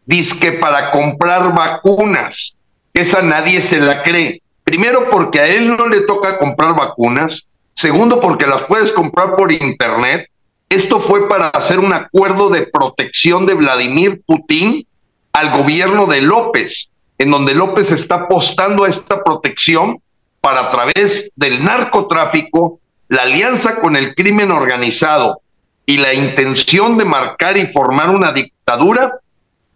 Dice 0.06 0.52
para 0.52 0.90
comprar 0.92 1.54
vacunas. 1.54 2.54
Esa 2.92 3.22
nadie 3.22 3.62
se 3.62 3.78
la 3.80 4.02
cree. 4.02 4.42
Primero 4.64 5.10
porque 5.10 5.40
a 5.40 5.46
él 5.46 5.76
no 5.76 5.88
le 5.88 6.02
toca 6.02 6.38
comprar 6.38 6.76
vacunas. 6.76 7.46
Segundo 7.74 8.20
porque 8.20 8.46
las 8.46 8.64
puedes 8.64 8.92
comprar 8.92 9.36
por 9.36 9.50
internet. 9.50 10.28
Esto 10.68 11.00
fue 11.00 11.28
para 11.28 11.48
hacer 11.48 11.80
un 11.80 11.92
acuerdo 11.92 12.48
de 12.48 12.62
protección 12.62 13.46
de 13.46 13.54
Vladimir 13.54 14.22
Putin 14.24 14.86
al 15.32 15.50
gobierno 15.50 16.06
de 16.06 16.20
López, 16.20 16.90
en 17.18 17.30
donde 17.30 17.54
López 17.54 17.90
está 17.90 18.16
apostando 18.16 18.84
a 18.84 18.88
esta 18.88 19.22
protección 19.24 20.00
para 20.40 20.70
través 20.70 21.30
del 21.36 21.62
narcotráfico, 21.62 22.80
la 23.08 23.22
alianza 23.22 23.76
con 23.76 23.96
el 23.96 24.14
crimen 24.14 24.50
organizado 24.50 25.40
y 25.84 25.98
la 25.98 26.14
intención 26.14 26.96
de 26.96 27.04
marcar 27.04 27.56
y 27.56 27.66
formar 27.66 28.10
una 28.10 28.32
dictadura, 28.32 29.18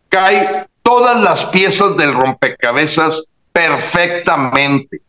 cae 0.09 0.67
todas 0.83 1.21
las 1.21 1.47
piezas 1.47 1.97
del 1.97 2.15
rompecabezas 2.15 3.25
perfectamente. 3.53 5.01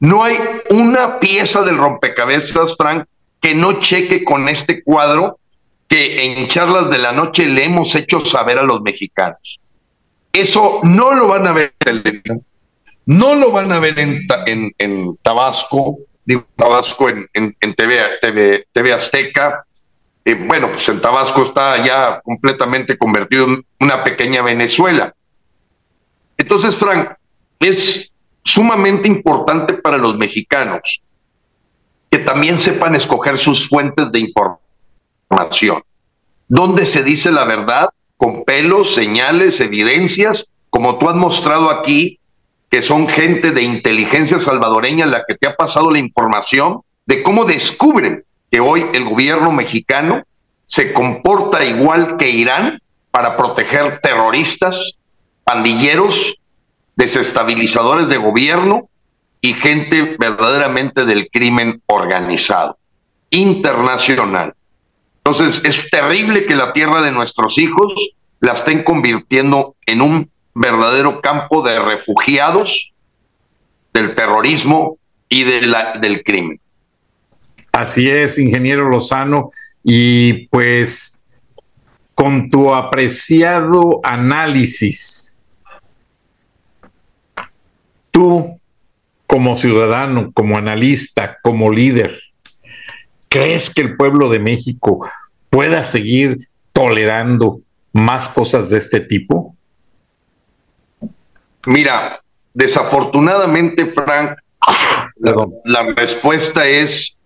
No 0.00 0.22
hay 0.22 0.38
una 0.70 1.18
pieza 1.18 1.62
del 1.62 1.78
rompecabezas, 1.78 2.76
Frank, 2.76 3.06
que 3.40 3.54
no 3.54 3.80
cheque 3.80 4.24
con 4.24 4.48
este 4.48 4.82
cuadro 4.82 5.38
que 5.88 6.24
en 6.24 6.48
charlas 6.48 6.90
de 6.90 6.98
la 6.98 7.12
noche 7.12 7.46
le 7.46 7.64
hemos 7.64 7.94
hecho 7.94 8.20
saber 8.20 8.58
a 8.58 8.62
los 8.62 8.82
mexicanos. 8.82 9.58
Eso 10.32 10.80
no 10.84 11.14
lo 11.14 11.26
van 11.26 11.48
a 11.48 11.52
ver 11.52 11.74
en 11.80 12.44
no 13.08 13.34
lo 13.34 13.50
van 13.50 13.72
a 13.72 13.78
ver 13.78 13.98
en, 13.98 14.26
en, 14.76 15.16
Tabasco, 15.22 15.96
digo 16.26 16.44
Tabasco 16.56 17.08
en, 17.08 17.26
en, 17.32 17.74
TV, 17.74 18.66
TV, 18.70 18.92
Azteca. 18.92 19.64
Eh, 20.26 20.34
bueno, 20.34 20.70
pues 20.70 20.86
en 20.90 21.00
Tabasco 21.00 21.42
está 21.42 21.82
ya 21.82 22.20
completamente 22.20 22.98
convertido 22.98 23.46
en 23.46 23.64
una 23.80 24.04
pequeña 24.04 24.42
Venezuela. 24.42 25.14
Entonces, 26.36 26.76
Frank, 26.76 27.12
es 27.58 28.12
sumamente 28.44 29.08
importante 29.08 29.72
para 29.72 29.96
los 29.96 30.18
mexicanos 30.18 31.00
que 32.10 32.18
también 32.18 32.58
sepan 32.58 32.94
escoger 32.94 33.38
sus 33.38 33.70
fuentes 33.70 34.12
de 34.12 34.20
información. 34.20 35.82
Donde 36.46 36.84
se 36.84 37.02
dice 37.02 37.32
la 37.32 37.46
verdad, 37.46 37.88
con 38.18 38.44
pelos, 38.44 38.94
señales, 38.94 39.60
evidencias, 39.60 40.50
como 40.68 40.98
tú 40.98 41.08
has 41.08 41.16
mostrado 41.16 41.70
aquí, 41.70 42.17
que 42.70 42.82
son 42.82 43.08
gente 43.08 43.52
de 43.52 43.62
inteligencia 43.62 44.38
salvadoreña 44.38 45.06
la 45.06 45.24
que 45.26 45.34
te 45.34 45.48
ha 45.48 45.56
pasado 45.56 45.90
la 45.90 45.98
información 45.98 46.80
de 47.06 47.22
cómo 47.22 47.44
descubren 47.44 48.24
que 48.50 48.60
hoy 48.60 48.86
el 48.92 49.04
gobierno 49.04 49.50
mexicano 49.50 50.22
se 50.64 50.92
comporta 50.92 51.64
igual 51.64 52.16
que 52.18 52.28
Irán 52.30 52.80
para 53.10 53.36
proteger 53.36 54.00
terroristas, 54.02 54.78
pandilleros, 55.44 56.34
desestabilizadores 56.94 58.08
de 58.08 58.18
gobierno 58.18 58.88
y 59.40 59.54
gente 59.54 60.16
verdaderamente 60.18 61.04
del 61.04 61.28
crimen 61.30 61.80
organizado, 61.86 62.76
internacional. 63.30 64.54
Entonces, 65.24 65.62
es 65.64 65.90
terrible 65.90 66.46
que 66.46 66.54
la 66.54 66.72
tierra 66.72 67.02
de 67.02 67.12
nuestros 67.12 67.56
hijos 67.58 67.94
la 68.40 68.52
estén 68.52 68.82
convirtiendo 68.82 69.76
en 69.86 70.02
un 70.02 70.30
verdadero 70.58 71.20
campo 71.20 71.62
de 71.62 71.78
refugiados 71.78 72.92
del 73.92 74.14
terrorismo 74.14 74.98
y 75.28 75.44
del 75.44 76.22
crimen. 76.24 76.60
Así 77.72 78.08
es, 78.08 78.38
ingeniero 78.38 78.88
Lozano, 78.88 79.50
y 79.84 80.46
pues 80.48 81.22
con 82.14 82.50
tu 82.50 82.74
apreciado 82.74 84.00
análisis, 84.02 85.36
tú 88.10 88.58
como 89.26 89.56
ciudadano, 89.56 90.32
como 90.32 90.56
analista, 90.56 91.38
como 91.42 91.70
líder, 91.70 92.18
¿crees 93.28 93.70
que 93.70 93.82
el 93.82 93.96
pueblo 93.96 94.30
de 94.30 94.38
México 94.38 95.08
pueda 95.50 95.82
seguir 95.82 96.48
tolerando 96.72 97.60
más 97.92 98.28
cosas 98.28 98.70
de 98.70 98.78
este 98.78 99.00
tipo? 99.00 99.54
Mira, 101.66 102.22
desafortunadamente, 102.54 103.86
Frank, 103.86 104.38
la, 105.64 105.94
respuesta 105.96 106.66
es 106.66 107.16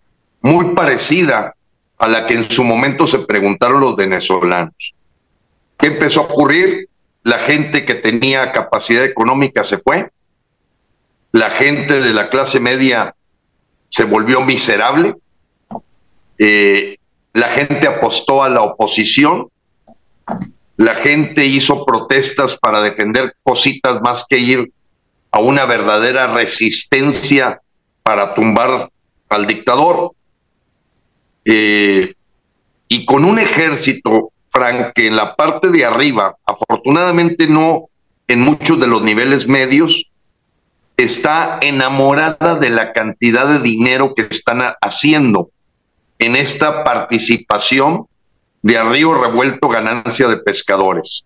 muy 0.40 0.74
parecida 0.74 1.54
a 1.98 2.08
la 2.08 2.26
que 2.26 2.34
en 2.34 2.50
su 2.50 2.64
momento 2.64 3.06
se 3.06 3.20
preguntaron 3.20 3.80
los 3.80 3.96
venezolanos. 3.96 4.94
¿Qué 5.78 5.88
empezó 5.88 6.20
a 6.20 6.24
ocurrir? 6.24 6.88
La 7.22 7.38
gente 7.38 7.84
que 7.84 7.94
tenía 7.94 8.52
capacidad 8.52 9.04
económica 9.04 9.62
se 9.62 9.78
fue, 9.78 10.10
la 11.30 11.50
gente 11.50 12.00
de 12.00 12.12
la 12.12 12.28
clase 12.28 12.58
media 12.58 13.14
se 13.88 14.04
volvió 14.04 14.40
miserable, 14.40 15.14
eh, 16.38 16.96
la 17.32 17.48
gente 17.48 17.86
apostó 17.86 18.42
a 18.42 18.48
la 18.48 18.62
oposición, 18.62 19.48
la 20.76 20.96
gente 20.96 21.44
hizo 21.44 21.84
protestas 21.84 22.56
para 22.56 22.80
defender 22.80 23.34
cositas 23.42 24.00
más 24.00 24.24
que 24.28 24.38
ir 24.38 24.72
a 25.30 25.40
una 25.40 25.64
verdadera 25.64 26.26
resistencia 26.28 27.60
para 28.02 28.34
tumbar 28.34 28.90
al 29.28 29.46
dictador. 29.46 30.12
Eh, 31.44 32.14
y 32.88 33.04
con 33.04 33.24
un 33.24 33.38
ejército, 33.38 34.30
Frank, 34.50 34.92
que 34.94 35.06
en 35.06 35.16
la 35.16 35.34
parte 35.34 35.68
de 35.68 35.84
arriba, 35.84 36.36
afortunadamente 36.44 37.46
no 37.46 37.88
en 38.28 38.40
muchos 38.40 38.78
de 38.78 38.86
los 38.86 39.02
niveles 39.02 39.46
medios, 39.46 40.06
está 40.96 41.58
enamorada 41.62 42.56
de 42.56 42.70
la 42.70 42.92
cantidad 42.92 43.46
de 43.46 43.60
dinero 43.60 44.14
que 44.14 44.22
están 44.22 44.62
haciendo 44.80 45.50
en 46.18 46.36
esta 46.36 46.84
participación 46.84 48.06
de 48.62 48.78
Arrío 48.78 49.14
Revuelto 49.14 49.68
Ganancia 49.68 50.28
de 50.28 50.38
Pescadores. 50.38 51.24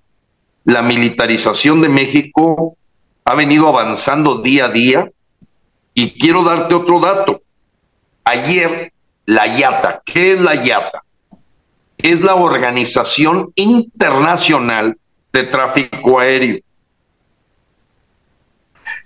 La 0.65 0.83
militarización 0.83 1.83
de 1.83 1.89
México 1.89 2.77
ha 3.25 3.35
venido 3.35 3.69
avanzando 3.69 4.41
día 4.41 4.67
a 4.67 4.69
día 4.69 5.11
y 5.95 6.19
quiero 6.19 6.43
darte 6.43 6.75
otro 6.75 6.99
dato. 6.99 7.43
Ayer, 8.25 8.93
la 9.27 9.47
IATA, 9.47 10.03
¿qué 10.05 10.33
es 10.33 10.41
la 10.41 10.55
IATA? 10.55 11.03
Es 11.99 12.21
la 12.23 12.35
Organización 12.35 13.53
Internacional 13.55 14.97
de 15.33 15.45
Tráfico 15.45 16.19
Aéreo. 16.19 16.61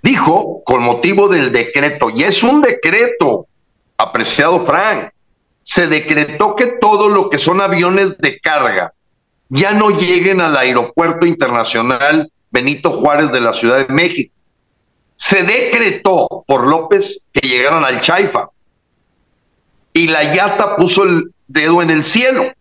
Dijo, 0.01 0.63
con 0.65 0.81
motivo 0.83 1.27
del 1.27 1.51
decreto, 1.51 2.09
y 2.13 2.23
es 2.23 2.41
un 2.43 2.61
decreto, 2.61 3.47
apreciado 3.97 4.65
Frank, 4.65 5.11
se 5.63 5.87
decretó 5.87 6.55
que 6.55 6.77
todo 6.79 7.09
lo 7.09 7.29
que 7.29 7.37
son 7.37 7.61
aviones 7.61 8.17
de 8.17 8.39
carga 8.39 8.93
ya 9.49 9.73
no 9.73 9.89
lleguen 9.89 10.41
al 10.41 10.55
aeropuerto 10.57 11.25
internacional 11.25 12.31
Benito 12.51 12.91
Juárez 12.91 13.31
de 13.31 13.41
la 13.41 13.53
Ciudad 13.53 13.85
de 13.85 13.93
México. 13.93 14.33
Se 15.15 15.43
decretó 15.43 16.43
por 16.47 16.67
López 16.67 17.21
que 17.31 17.47
llegaran 17.47 17.83
al 17.83 18.01
Chaifa. 18.01 18.49
Y 19.93 20.07
la 20.07 20.33
Yata 20.33 20.75
puso 20.75 21.03
el 21.03 21.33
dedo 21.47 21.81
en 21.81 21.89
el 21.89 22.05
cielo. 22.05 22.51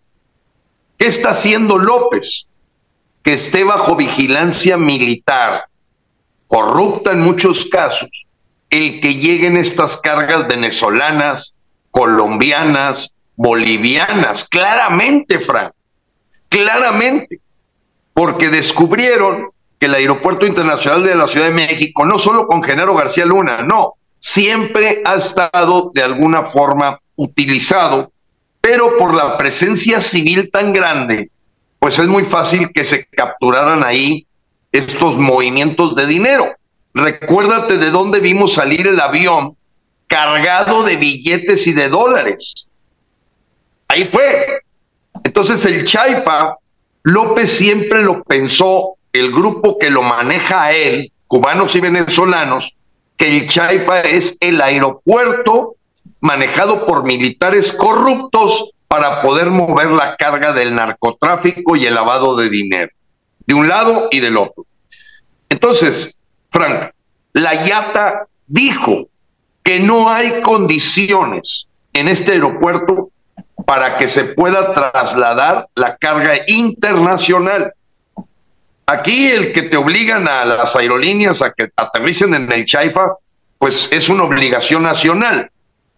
¿Qué 0.99 1.07
está 1.07 1.31
haciendo 1.31 1.79
López? 1.79 2.47
Que 3.23 3.35
esté 3.35 3.65
bajo 3.65 3.97
vigilancia 3.97 4.77
militar, 4.77 5.65
corrupta 6.49 7.13
en 7.13 7.21
muchos 7.21 7.67
casos, 7.67 8.11
el 8.69 9.01
que 9.01 9.15
lleguen 9.15 9.57
estas 9.57 9.97
cargas 9.97 10.47
venezolanas, 10.49 11.57
colombianas, 11.91 13.13
bolivianas, 13.37 14.45
claramente, 14.49 15.39
Frank, 15.39 15.73
claramente, 16.49 17.41
porque 18.13 18.49
descubrieron 18.49 19.49
que 19.79 19.87
el 19.87 19.95
Aeropuerto 19.95 20.47
Internacional 20.47 21.03
de 21.03 21.15
la 21.15 21.27
Ciudad 21.27 21.47
de 21.47 21.53
México, 21.53 22.05
no 22.05 22.19
solo 22.19 22.47
con 22.47 22.63
Genaro 22.63 22.95
García 22.95 23.25
Luna, 23.25 23.63
no, 23.63 23.95
siempre 24.19 25.03
ha 25.07 25.15
estado 25.15 25.91
de 25.95 26.03
alguna 26.03 26.45
forma 26.45 27.01
utilizado, 27.17 28.13
pero 28.61 28.99
por 28.99 29.15
la 29.15 29.39
presencia 29.39 30.01
civil 30.01 30.51
tan 30.51 30.73
grande, 30.73 31.31
pues 31.79 31.99
es 31.99 32.07
muy 32.07 32.25
fácil 32.25 32.71
que 32.75 32.85
se 32.85 33.07
capturaran 33.07 33.85
ahí 33.85 34.27
estos 34.71 35.17
movimientos 35.17 35.97
de 35.97 36.07
dinero. 36.07 36.53
Recuérdate 36.93 37.79
de 37.79 37.91
dónde 37.91 38.21
vimos 38.21 38.53
salir 38.53 38.87
el 38.87 39.01
avión 39.01 39.57
cargado 40.11 40.83
de 40.83 40.97
billetes 40.97 41.69
y 41.69 41.73
de 41.73 41.89
dólares. 41.89 42.69
Ahí 43.87 44.09
fue. 44.09 44.61
Entonces 45.23 45.65
el 45.65 45.85
Chaifa, 45.85 46.57
López 47.05 47.57
siempre 47.57 48.03
lo 48.03 48.25
pensó, 48.25 48.97
el 49.13 49.31
grupo 49.31 49.79
que 49.79 49.89
lo 49.89 50.03
maneja 50.03 50.65
a 50.65 50.73
él, 50.73 51.13
cubanos 51.29 51.77
y 51.77 51.81
venezolanos, 51.81 52.75
que 53.17 53.39
el 53.39 53.49
Chaifa 53.49 54.01
es 54.01 54.37
el 54.41 54.61
aeropuerto 54.61 55.77
manejado 56.19 56.87
por 56.87 57.05
militares 57.05 57.73
corruptos 57.73 58.71
para 58.89 59.23
poder 59.23 59.51
mover 59.51 59.93
la 59.93 60.17
carga 60.17 60.53
del 60.53 60.75
narcotráfico 60.75 61.77
y 61.77 61.87
el 61.87 61.95
lavado 61.95 62.35
de 62.35 62.51
dinero, 62.51 62.91
de 63.47 63.55
un 63.55 63.69
lado 63.69 64.09
y 64.11 64.19
del 64.19 64.37
otro. 64.37 64.67
Entonces, 65.49 66.19
Frank, 66.51 66.91
la 67.33 67.65
YATA 67.65 68.27
dijo 68.49 69.07
que 69.63 69.81
no 69.81 70.11
hay 70.11 70.41
condiciones 70.43 71.67
en 71.93 72.09
este 72.09 72.33
aeropuerto 72.33 73.11
para 73.67 73.97
que 73.97 74.09
se 74.09 74.25
pueda 74.25 74.75
trasladar 74.75 75.69
la 75.75 75.97
carga 75.97 76.35
internacional. 76.47 77.73
Aquí 78.87 79.29
el 79.29 79.53
que 79.53 79.63
te 79.63 79.77
obligan 79.77 80.27
a 80.27 80.45
las 80.45 80.75
aerolíneas 80.75 81.43
a 81.43 81.53
que 81.53 81.71
aterricen 81.77 82.35
en 82.35 82.51
el 82.51 82.65
Chaifa, 82.65 83.15
pues 83.59 83.89
es 83.93 84.09
una 84.09 84.25
obligación 84.25 84.83
nacional. 84.83 85.51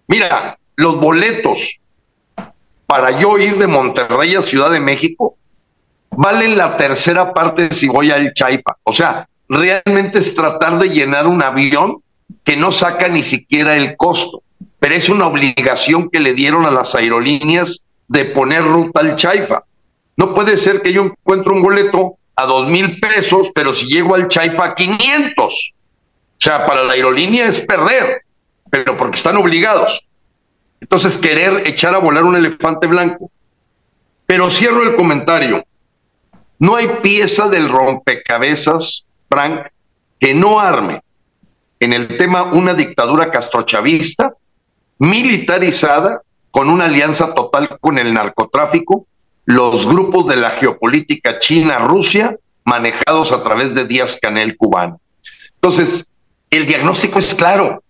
Mira, 0.09 0.59
los 0.77 1.01
boletos 1.01 1.79
para 2.87 3.19
yo 3.19 3.39
ir 3.39 3.57
de 3.57 3.67
Monterrey 3.67 4.35
a 4.35 4.43
Ciudad 4.43 4.71
de 4.71 4.81
México 4.81 5.37
valen 6.11 6.59
la 6.59 6.77
tercera 6.77 7.33
parte 7.33 7.73
si 7.73 7.89
voy 7.89 8.11
al 8.11 8.35
Chaifa. 8.35 8.77
O 8.83 8.93
sea, 8.93 9.27
realmente 9.49 10.19
es 10.19 10.35
tratar 10.35 10.79
de 10.79 10.91
llenar 10.91 11.27
un 11.27 11.43
avión 11.43 12.02
que 12.45 12.57
no 12.57 12.73
saca 12.73 13.09
ni 13.09 13.23
siquiera 13.23 13.77
el 13.77 13.97
costo, 13.97 14.43
pero 14.79 14.95
es 14.95 15.09
una 15.09 15.27
obligación 15.27 16.11
que 16.11 16.21
le 16.21 16.35
dieron 16.35 16.67
a 16.67 16.71
las 16.71 16.95
aerolíneas 16.95 17.85
de 18.09 18.25
poner 18.27 18.65
ruta 18.65 19.01
al 19.01 19.17
Chaifa. 19.17 19.63
No 20.17 20.35
puede 20.35 20.57
ser 20.57 20.83
que 20.83 20.93
yo 20.93 21.03
encuentre 21.03 21.53
un 21.53 21.63
boleto 21.63 22.17
a 22.37 22.47
dos 22.47 22.67
mil 22.67 22.99
pesos, 23.01 23.51
pero 23.55 23.73
si 23.73 23.87
llego 23.87 24.15
al 24.15 24.29
Chaifa 24.29 24.65
a 24.65 24.75
500. 24.75 25.45
O 25.45 26.45
sea, 26.45 26.67
para 26.67 26.85
la 26.85 26.95
aerolínea 26.95 27.47
es 27.47 27.61
perder, 27.61 28.23
pero 28.71 28.97
porque 28.97 29.17
están 29.17 29.37
obligados. 29.37 30.05
Entonces, 30.81 31.17
querer 31.17 31.63
echar 31.69 31.95
a 31.95 31.99
volar 31.99 32.25
un 32.25 32.35
elefante 32.35 32.89
blanco. 32.89 33.31
Pero 34.27 34.51
cierro 34.51 34.83
el 34.83 34.97
comentario. 34.97 35.65
No 36.59 36.75
hay 36.75 36.89
pieza 37.03 37.49
del 37.49 37.69
rompecabezas, 37.69 39.07
Frank, 39.29 39.69
que 40.19 40.35
no 40.35 40.59
arme 40.59 41.03
en 41.83 41.93
el 41.93 42.17
tema 42.17 42.45
una 42.45 42.75
dictadura 42.75 43.31
castrochavista, 43.31 44.35
militarizada, 44.99 46.23
con 46.53 46.69
una 46.69 46.85
alianza 46.85 47.35
total 47.35 47.77
con 47.81 47.99
el 47.99 48.15
narcotráfico, 48.15 49.07
los 49.47 49.85
grupos 49.87 50.29
de 50.29 50.37
la 50.37 50.51
geopolítica 50.51 51.41
China-Rusia, 51.41 52.37
manejados 52.65 53.33
a 53.33 53.43
través 53.43 53.75
de 53.75 53.85
Díaz 53.85 54.17
Canel 54.23 54.57
cubano. 54.57 55.01
Entonces, 55.55 56.07
el 56.51 56.67
diagnóstico 56.67 57.19
es 57.19 57.35
claro, 57.35 57.83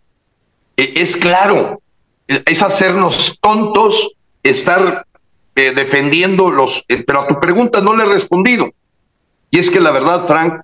e, 0.76 0.94
es 0.96 1.14
claro, 1.16 1.82
es 2.26 2.62
hacernos 2.62 3.38
tontos, 3.42 4.12
estar 4.42 5.06
eh, 5.54 5.72
defendiendo 5.74 6.50
los... 6.50 6.82
Eh, 6.88 7.02
pero 7.06 7.20
a 7.20 7.26
tu 7.26 7.38
pregunta 7.38 7.82
no 7.82 7.94
le 7.94 8.04
he 8.04 8.06
respondido. 8.06 8.70
Y 9.50 9.58
es 9.58 9.68
que 9.68 9.80
la 9.80 9.90
verdad, 9.90 10.26
Frank, 10.26 10.62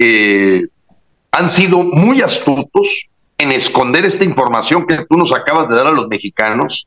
eh, 0.00 0.66
han 1.32 1.50
sido 1.50 1.82
muy 1.82 2.20
astutos 2.20 3.08
en 3.38 3.52
esconder 3.52 4.04
esta 4.04 4.24
información 4.24 4.86
que 4.86 5.04
tú 5.08 5.16
nos 5.16 5.32
acabas 5.32 5.68
de 5.68 5.74
dar 5.74 5.86
a 5.88 5.92
los 5.92 6.06
mexicanos. 6.06 6.86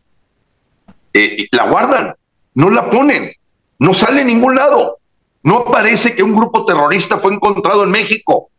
Eh, 1.14 1.48
la 1.52 1.68
guardan, 1.68 2.14
no 2.54 2.70
la 2.70 2.90
ponen, 2.90 3.32
no 3.80 3.94
sale 3.94 4.22
en 4.22 4.28
ningún 4.28 4.56
lado. 4.56 5.00
No 5.44 5.66
parece 5.66 6.16
que 6.16 6.24
un 6.24 6.36
grupo 6.36 6.66
terrorista 6.66 7.18
fue 7.18 7.34
encontrado 7.34 7.84
en 7.84 7.92
México, 7.92 8.50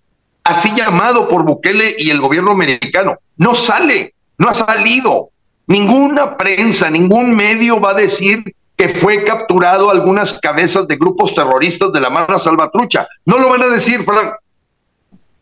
así 0.45 0.73
llamado 0.77 1.29
por 1.29 1.45
Bukele 1.45 1.97
y 1.99 2.11
el 2.11 2.21
gobierno 2.21 2.53
americano. 2.53 3.17
No 3.37 3.55
sale, 3.55 4.15
no 4.39 4.49
ha 4.51 4.55
salido. 4.55 5.31
Ninguna 5.67 6.37
prensa, 6.37 6.89
ningún 6.91 7.35
medio 7.35 7.81
va 7.81 7.91
a 7.91 7.95
decir 7.95 8.55
que 8.77 8.89
fue 8.89 9.25
capturado 9.25 9.91
algunas 9.91 10.39
cabezas 10.39 10.87
de 10.87 10.97
grupos 10.97 11.35
terroristas 11.35 11.93
de 11.93 12.01
la 12.01 12.11
mano 12.11 12.39
salvatrucha. 12.39 13.09
No 13.25 13.39
lo 13.39 13.49
van 13.49 13.63
a 13.63 13.69
decir, 13.69 14.05
Frank. 14.05 14.35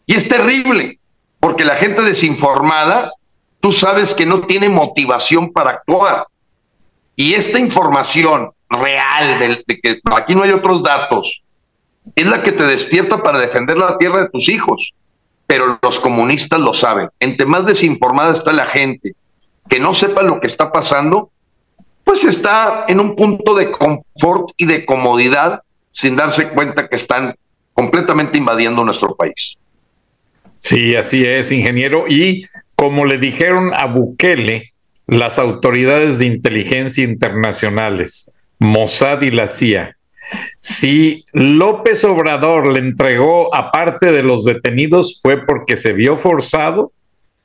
Y 0.06 0.14
es 0.14 0.28
terrible, 0.28 0.98
porque 1.40 1.64
la 1.64 1.76
gente 1.76 2.02
desinformada, 2.02 3.12
tú 3.60 3.72
sabes 3.72 4.14
que 4.14 4.26
no 4.26 4.46
tiene 4.46 4.68
motivación 4.68 5.52
para 5.52 5.70
actuar. 5.70 6.26
Y 7.16 7.34
esta 7.34 7.58
información 7.58 8.50
real 8.68 9.38
de, 9.38 9.64
que 9.82 10.00
aquí 10.16 10.34
no 10.34 10.42
hay 10.42 10.50
otros 10.50 10.82
datos, 10.82 11.42
es 12.14 12.26
la 12.26 12.42
que 12.42 12.52
te 12.52 12.64
despierta 12.64 13.22
para 13.22 13.38
defender 13.38 13.76
la 13.76 13.96
tierra 13.98 14.22
de 14.22 14.28
tus 14.30 14.48
hijos. 14.48 14.92
Pero 15.46 15.78
los 15.82 16.00
comunistas 16.00 16.60
lo 16.60 16.72
saben. 16.72 17.10
Entre 17.20 17.46
más 17.46 17.66
desinformada 17.66 18.32
está 18.32 18.52
la 18.52 18.66
gente 18.66 19.14
que 19.68 19.78
no 19.78 19.94
sepa 19.94 20.22
lo 20.22 20.40
que 20.40 20.46
está 20.46 20.72
pasando, 20.72 21.30
pues 22.02 22.24
está 22.24 22.84
en 22.88 23.00
un 23.00 23.16
punto 23.16 23.54
de 23.54 23.70
confort 23.70 24.50
y 24.56 24.66
de 24.66 24.84
comodidad 24.84 25.62
sin 25.90 26.16
darse 26.16 26.50
cuenta 26.50 26.88
que 26.88 26.96
están 26.96 27.34
completamente 27.72 28.38
invadiendo 28.38 28.84
nuestro 28.84 29.14
país. 29.14 29.56
Sí, 30.64 30.96
así 30.96 31.26
es, 31.26 31.52
ingeniero. 31.52 32.06
Y 32.08 32.46
como 32.74 33.04
le 33.04 33.18
dijeron 33.18 33.72
a 33.76 33.84
Bukele, 33.84 34.72
las 35.06 35.38
autoridades 35.38 36.18
de 36.18 36.24
inteligencia 36.24 37.04
internacionales, 37.04 38.32
Mossad 38.58 39.20
y 39.20 39.30
la 39.30 39.46
CIA, 39.46 39.94
si 40.58 41.26
López 41.34 42.02
Obrador 42.06 42.72
le 42.72 42.78
entregó 42.78 43.54
a 43.54 43.70
parte 43.70 44.10
de 44.10 44.22
los 44.22 44.46
detenidos 44.46 45.20
fue 45.20 45.44
porque 45.44 45.76
se 45.76 45.92
vio 45.92 46.16
forzado. 46.16 46.92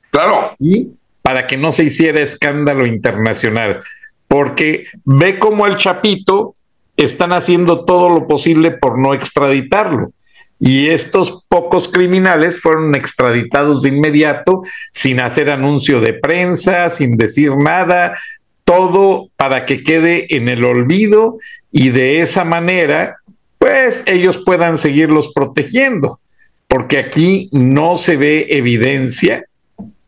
Claro. 0.08 0.56
Y 0.58 0.88
para 1.20 1.46
que 1.46 1.58
no 1.58 1.72
se 1.72 1.84
hiciera 1.84 2.22
escándalo 2.22 2.86
internacional. 2.86 3.82
Porque 4.28 4.86
ve 5.04 5.38
como 5.38 5.66
el 5.66 5.76
Chapito 5.76 6.54
están 6.96 7.34
haciendo 7.34 7.84
todo 7.84 8.08
lo 8.08 8.26
posible 8.26 8.70
por 8.70 8.98
no 8.98 9.12
extraditarlo. 9.12 10.10
Y 10.60 10.88
estos 10.88 11.44
pocos 11.48 11.88
criminales 11.88 12.60
fueron 12.60 12.94
extraditados 12.94 13.82
de 13.82 13.88
inmediato, 13.88 14.62
sin 14.92 15.20
hacer 15.20 15.50
anuncio 15.50 16.00
de 16.00 16.12
prensa, 16.12 16.90
sin 16.90 17.16
decir 17.16 17.56
nada, 17.56 18.18
todo 18.64 19.30
para 19.36 19.64
que 19.64 19.82
quede 19.82 20.36
en 20.36 20.48
el 20.48 20.64
olvido 20.64 21.38
y 21.72 21.90
de 21.90 22.20
esa 22.20 22.44
manera, 22.44 23.16
pues 23.58 24.04
ellos 24.06 24.42
puedan 24.44 24.78
seguirlos 24.78 25.32
protegiendo, 25.32 26.20
porque 26.68 26.98
aquí 26.98 27.48
no 27.52 27.96
se 27.96 28.16
ve 28.16 28.46
evidencia 28.50 29.46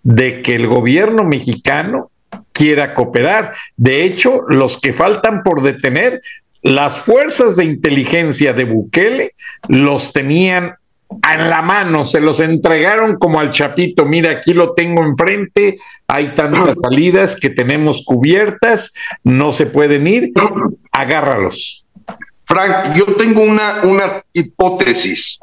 de 0.02 0.42
que 0.42 0.54
el 0.54 0.66
gobierno 0.66 1.24
mexicano 1.24 2.10
quiera 2.52 2.94
cooperar. 2.94 3.52
De 3.76 4.04
hecho, 4.04 4.42
los 4.48 4.80
que 4.80 4.92
faltan 4.92 5.42
por 5.42 5.62
detener, 5.62 6.20
las 6.62 7.00
fuerzas 7.00 7.56
de 7.56 7.64
inteligencia 7.64 8.52
de 8.52 8.64
Bukele 8.64 9.34
los 9.68 10.12
tenían 10.12 10.76
en 11.32 11.50
la 11.50 11.62
mano, 11.62 12.04
se 12.04 12.20
los 12.20 12.40
entregaron 12.40 13.18
como 13.18 13.38
al 13.40 13.50
chapito, 13.50 14.06
mira, 14.06 14.30
aquí 14.30 14.54
lo 14.54 14.72
tengo 14.72 15.04
enfrente, 15.04 15.78
hay 16.06 16.34
tantas 16.34 16.80
salidas 16.80 17.36
que 17.36 17.50
tenemos 17.50 18.02
cubiertas, 18.04 18.92
no 19.22 19.52
se 19.52 19.66
pueden 19.66 20.06
ir, 20.06 20.32
agárralos. 20.90 21.84
Frank, 22.44 22.94
yo 22.94 23.14
tengo 23.16 23.42
una, 23.42 23.82
una 23.82 24.24
hipótesis, 24.32 25.38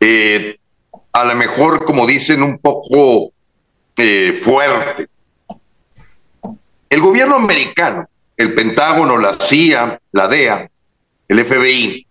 eh, 0.00 0.58
a 1.12 1.24
lo 1.24 1.34
mejor, 1.34 1.84
como 1.84 2.06
dicen, 2.06 2.42
un 2.42 2.58
poco 2.58 3.32
eh, 3.96 4.40
fuerte. 4.44 5.08
El 6.88 7.00
gobierno 7.00 7.36
americano, 7.36 8.08
el 8.38 8.54
Pentágono, 8.54 9.18
la 9.18 9.34
CIA, 9.34 10.00
la 10.12 10.28
DEA, 10.28 10.70
el 11.26 11.44
FBI, 11.44 12.06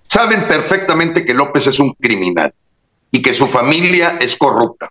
saben 0.00 0.48
perfectamente 0.48 1.24
que 1.24 1.34
López 1.34 1.66
es 1.66 1.78
un 1.78 1.92
criminal 1.92 2.52
y 3.10 3.20
que 3.20 3.34
su 3.34 3.46
familia 3.46 4.16
es 4.20 4.34
corrupta. 4.34 4.90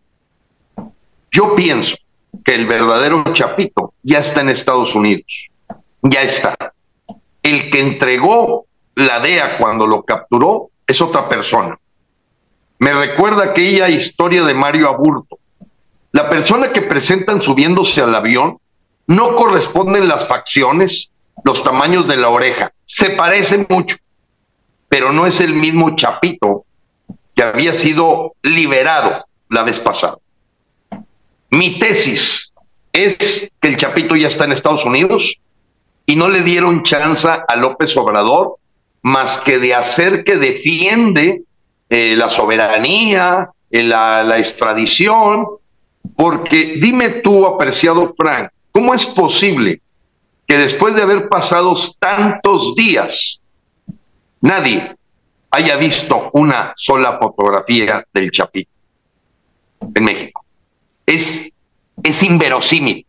Yo 1.32 1.56
pienso 1.56 1.98
que 2.46 2.54
el 2.54 2.68
verdadero 2.68 3.24
Chapito 3.34 3.96
ya 4.04 4.20
está 4.20 4.42
en 4.42 4.50
Estados 4.50 4.94
Unidos, 4.94 5.50
ya 6.04 6.22
está. 6.22 6.56
El 7.42 7.72
que 7.72 7.82
entregó 7.82 8.68
la 8.94 9.20
DEA 9.20 9.58
cuando 9.58 9.88
lo 9.88 10.04
capturó 10.04 10.70
es 10.86 11.02
otra 11.02 11.28
persona. 11.28 11.80
Me 12.80 12.94
recuerda 12.94 13.46
aquella 13.46 13.90
historia 13.90 14.44
de 14.44 14.54
Mario 14.54 14.90
Aburto. 14.90 15.40
La 16.12 16.30
persona 16.30 16.72
que 16.72 16.84
presentan 16.84 17.42
subiéndose 17.42 18.02
al 18.02 18.14
avión 18.14 18.60
no 19.08 19.36
corresponden 19.36 20.08
las 20.08 20.28
facciones, 20.28 21.10
los 21.44 21.64
tamaños 21.64 22.08
de 22.08 22.18
la 22.18 22.30
oreja. 22.30 22.72
Se 22.84 23.12
parecen 23.12 23.66
mucho, 23.70 23.98
pero 24.90 25.12
no 25.12 25.26
es 25.26 25.40
el 25.40 25.54
mismo 25.54 25.96
Chapito 25.96 26.66
que 27.36 27.44
había 27.44 27.74
sido 27.74 28.34
liberado 28.42 29.26
la 29.50 29.64
vez 29.64 29.80
pasada. 29.80 30.18
Mi 31.50 31.80
tesis 31.80 32.52
es 32.92 33.18
que 33.18 33.52
el 33.62 33.78
Chapito 33.78 34.16
ya 34.16 34.28
está 34.28 34.46
en 34.46 34.52
Estados 34.52 34.84
Unidos 34.86 35.40
y 36.06 36.16
no 36.16 36.28
le 36.28 36.42
dieron 36.42 36.84
chance 36.84 37.28
a 37.28 37.56
López 37.56 37.96
Obrador 37.96 38.58
más 39.04 39.40
que 39.40 39.60
de 39.60 39.74
hacer 39.74 40.24
que 40.24 40.38
defiende 40.38 41.44
eh, 41.90 42.16
la 42.18 42.28
soberanía, 42.28 43.50
eh, 43.70 43.84
la, 43.84 44.24
la 44.24 44.38
extradición, 44.38 45.46
porque 46.16 46.78
dime 46.82 47.10
tú, 47.10 47.46
apreciado 47.46 48.14
Frank, 48.18 48.50
¿cómo 48.72 48.94
es 48.94 49.06
posible 49.06 49.82
que 50.46 50.58
después 50.58 50.96
de 50.96 51.02
haber 51.02 51.28
pasado 51.30 51.76
tantos 52.00 52.76
días, 52.76 53.40
nadie 54.42 54.96
haya 55.52 55.76
visto 55.78 56.30
una 56.34 56.74
sola 56.76 57.18
fotografía 57.18 58.06
del 58.14 58.32
Chapito 58.32 58.72
en 59.94 60.04
México? 60.04 60.46
Es, 61.06 61.52
es 62.04 62.24
inverosímil. 62.24 63.06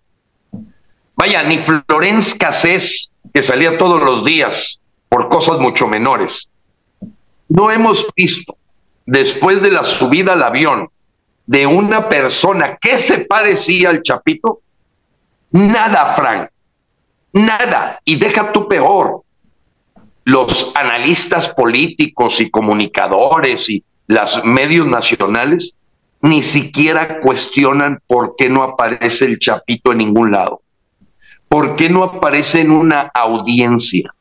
Vaya, 1.17 1.43
ni 1.43 1.59
Florence 1.59 2.39
Cassés, 2.39 3.11
que 3.35 3.43
salía 3.43 3.77
todos 3.77 4.03
los 4.03 4.25
días 4.25 4.81
por 5.09 5.29
cosas 5.29 5.59
mucho 5.59 5.87
menores, 5.87 6.49
no 7.49 7.71
hemos 7.71 8.07
visto 8.15 8.57
después 9.07 9.63
de 9.63 9.71
la 9.71 9.85
subida 9.85 10.35
al 10.35 10.43
avión 10.43 10.89
de 11.49 11.67
una 11.67 12.11
persona 12.11 12.77
que 12.79 12.99
se 12.99 13.21
parecía 13.21 13.89
al 13.89 14.03
Chapito? 14.03 14.61
Nada, 15.51 16.15
Frank. 16.15 16.51
Nada. 17.33 18.01
Y 18.05 18.17
deja 18.17 18.53
tú 18.53 18.69
peor. 18.69 19.23
Los 20.25 20.73
analistas 20.75 21.49
políticos 21.51 22.41
y 22.41 22.51
comunicadores 22.51 23.69
y 23.71 23.83
los 24.07 24.45
medios 24.45 24.87
nacionales 24.87 25.75
ni 26.21 26.43
siquiera 26.43 27.21
cuestionan 27.21 28.01
por 28.07 28.35
qué 28.37 28.49
no 28.49 28.63
aparece 28.63 29.25
el 29.25 29.39
Chapito 29.39 29.93
en 29.93 29.99
ningún 29.99 30.33
lado. 30.33 30.63
¿Por 31.49 31.77
qué 31.77 31.89
no 31.89 32.03
aparece 32.03 32.61
en 32.61 32.71
una 32.71 33.11
audiencia? 33.15 34.13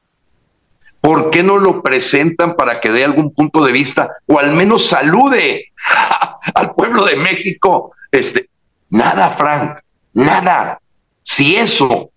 ¿Por 1.01 1.30
qué 1.30 1.43
no 1.43 1.57
lo 1.57 1.82
presentan 1.82 2.55
para 2.55 2.80
que 2.80 2.91
dé 2.91 3.03
algún 3.03 3.34
punto 3.34 3.63
de 3.63 3.71
vista 3.71 4.11
o 4.25 4.39
al 4.39 4.53
menos 4.53 4.86
salude 4.86 5.65
al 6.53 6.73
pueblo 6.73 7.05
de 7.05 7.15
México? 7.15 7.91
Este, 8.11 8.49
nada, 8.89 9.30
Frank, 9.30 9.80
nada. 10.13 10.80
Si 11.28 11.57
eso 11.57 12.09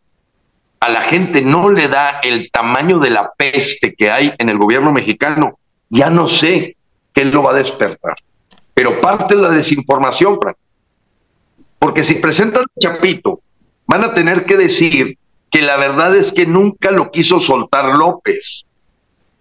a 0.79 0.89
la 0.89 1.03
gente 1.03 1.43
no 1.43 1.69
le 1.69 1.89
da 1.89 2.21
el 2.23 2.49
tamaño 2.53 3.01
de 3.01 3.11
la 3.11 3.33
peste 3.37 3.93
que 3.95 4.09
hay 4.09 4.33
en 4.39 4.49
el 4.49 4.57
gobierno 4.57 4.93
mexicano, 4.93 5.59
ya 5.89 6.11
no 6.11 6.29
sé 6.29 6.77
qué 7.13 7.25
lo 7.25 7.43
va 7.43 7.51
a 7.51 7.55
despertar. 7.55 8.15
Pero 8.73 9.01
parte 9.01 9.35
de 9.35 9.43
la 9.43 9.51
desinformación, 9.51 10.39
Frank. 10.41 10.57
Porque 11.81 12.05
si 12.05 12.15
presentan 12.15 12.65
Chapito, 12.81 13.41
van 13.87 14.05
a 14.05 14.15
tener 14.15 14.47
que 14.47 14.57
decir 14.57 15.19
que 15.51 15.61
la 15.61 15.77
verdad 15.77 16.15
es 16.15 16.33
que 16.33 16.47
nunca 16.47 16.93
lo 16.93 17.11
quiso 17.11 17.41
soltar 17.41 17.97
López 17.97 18.65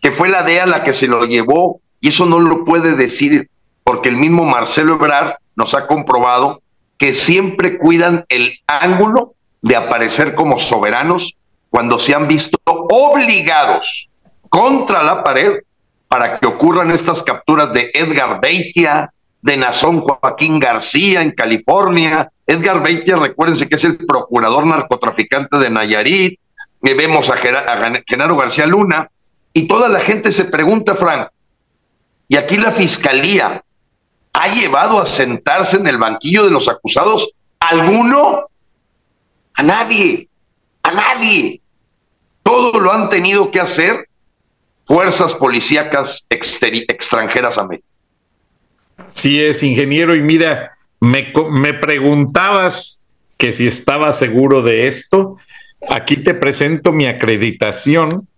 que 0.02 0.12
fue 0.12 0.30
la 0.30 0.42
DEA 0.42 0.66
la 0.66 0.84
que 0.84 0.94
se 0.94 1.08
lo 1.08 1.26
llevó, 1.26 1.82
y 2.00 2.08
eso 2.08 2.26
no 2.26 2.40
lo 2.40 2.64
puede 2.64 2.96
decir, 2.96 3.50
porque 3.84 4.10
el 4.10 4.16
mismo 4.16 4.46
Marcelo 4.46 4.94
Ebrard 4.94 5.36
nos 5.56 5.74
ha 5.74 5.86
comprobado 5.86 6.62
que 6.98 7.14
siempre 7.14 7.78
cuidan 7.78 8.26
el 8.30 8.54
ángulo 8.66 9.36
de 9.62 9.76
aparecer 9.76 10.36
como 10.36 10.60
soberanos 10.60 11.36
cuando 11.70 12.00
se 12.00 12.16
han 12.16 12.28
visto 12.28 12.58
obligados 12.66 14.10
contra 14.50 15.04
la 15.04 15.24
pared 15.24 15.60
para 16.08 16.40
que 16.40 16.48
ocurran 16.48 16.92
estas 16.92 17.22
capturas 17.24 17.72
de 17.72 17.92
Edgar 17.94 18.42
Beitia, 18.42 19.14
de 19.42 19.58
Nazón 19.58 20.02
Joaquín 20.02 20.60
García 20.60 21.22
en 21.22 21.32
California. 21.32 22.30
Edgar 22.48 22.82
Beitia, 22.82 23.16
recuérdense 23.16 23.70
que 23.70 23.76
es 23.76 23.84
el 23.84 23.98
procurador 23.98 24.66
narcotraficante 24.66 25.58
de 25.58 25.70
Nayarit. 25.70 26.40
Y 26.82 26.94
vemos 26.94 27.30
a, 27.30 27.34
a 27.34 27.94
Genaro 28.08 28.38
García 28.38 28.66
Luna, 28.66 29.10
y 29.54 29.68
toda 29.68 29.90
la 29.90 30.00
gente 30.00 30.32
se 30.32 30.46
pregunta, 30.46 30.96
Frank, 30.96 31.28
¿y 32.28 32.38
aquí 32.38 32.58
la 32.58 32.72
fiscalía 32.72 33.64
ha 34.34 34.48
llevado 34.48 35.02
a 35.02 35.06
sentarse 35.06 35.78
en 35.78 35.88
el 35.88 35.98
banquillo 35.98 36.44
de 36.44 36.52
los 36.52 36.70
acusados 36.70 37.30
alguno? 37.60 38.46
A 39.60 39.62
nadie, 39.62 40.30
a 40.84 40.92
nadie. 40.94 41.60
Todo 42.44 42.80
lo 42.80 42.94
han 42.94 43.10
tenido 43.10 43.52
que 43.52 43.60
hacer 43.60 44.08
fuerzas 44.86 45.34
policíacas 45.34 46.26
extranjeras 46.30 47.58
a 47.58 47.68
México. 47.68 47.86
Sí 49.10 49.44
es, 49.44 49.62
ingeniero, 49.62 50.16
y 50.16 50.22
mira, 50.22 50.72
me, 51.02 51.34
me 51.52 51.74
preguntabas 51.74 53.06
que 53.36 53.52
si 53.52 53.68
estaba 53.68 54.14
seguro 54.14 54.62
de 54.62 54.88
esto. 54.88 55.36
Aquí 55.90 56.16
te 56.16 56.36
presento 56.36 56.94
mi 56.94 57.08
acreditación 57.08 58.30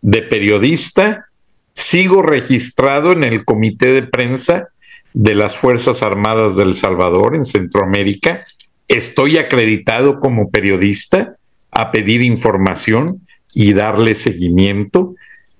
de 0.00 0.22
periodista, 0.22 1.26
sigo 1.74 2.22
registrado 2.22 3.12
en 3.12 3.24
el 3.24 3.44
comité 3.44 3.92
de 3.92 4.04
prensa 4.04 4.68
de 5.12 5.34
las 5.34 5.58
Fuerzas 5.58 6.02
Armadas 6.02 6.56
del 6.56 6.72
Salvador 6.72 7.36
en 7.36 7.44
Centroamérica 7.44 8.46
estoy 8.90 9.38
acreditado 9.38 10.18
como 10.18 10.50
periodista 10.50 11.36
a 11.70 11.92
pedir 11.92 12.22
información 12.22 13.24
y 13.54 13.72
darle 13.72 14.16
seguimiento 14.16 15.14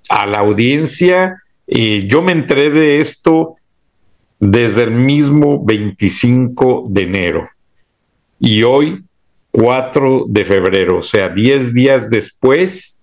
a 0.09 0.27
la 0.27 0.39
audiencia. 0.39 1.41
Eh, 1.65 2.05
yo 2.07 2.21
me 2.21 2.33
enteré 2.33 2.69
de 2.69 2.99
esto 2.99 3.55
desde 4.39 4.83
el 4.83 4.91
mismo 4.91 5.63
25 5.63 6.85
de 6.89 7.01
enero 7.03 7.49
y 8.37 8.63
hoy 8.63 9.03
4 9.51 10.25
de 10.27 10.45
febrero, 10.45 10.97
o 10.97 11.01
sea, 11.01 11.29
10 11.29 11.73
días 11.73 12.09
después, 12.09 12.99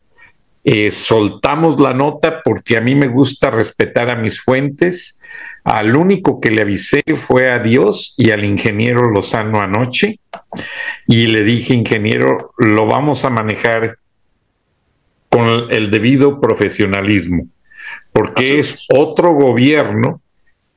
eh, 0.65 0.91
soltamos 0.91 1.81
la 1.81 1.95
nota 1.95 2.43
porque 2.43 2.77
a 2.77 2.83
mí 2.83 2.95
me 2.95 3.09
gusta 3.09 3.51
respetar 3.51 4.11
a 4.11 4.17
mis 4.17 4.43
fuentes. 4.43 5.23
Al 5.69 5.97
único 5.97 6.41
que 6.41 6.51
le 6.51 6.63
avisé 6.63 7.03
fue 7.15 7.51
a 7.51 7.59
Dios 7.59 8.15
y 8.17 8.31
al 8.31 8.47
ingeniero 8.47 9.11
Lozano 9.11 9.61
anoche 9.61 10.19
y 11.07 11.27
le 11.27 11.45
dije, 11.45 11.75
ingeniero, 11.75 12.53
lo 12.57 12.87
vamos 12.87 13.27
a 13.27 13.31
manejar 13.31 13.99
con 15.29 15.71
el 15.71 15.91
debido 15.91 16.41
profesionalismo, 16.41 17.43
porque 18.15 18.59
es 18.59 18.87
otro 18.89 19.35
gobierno 19.35 20.23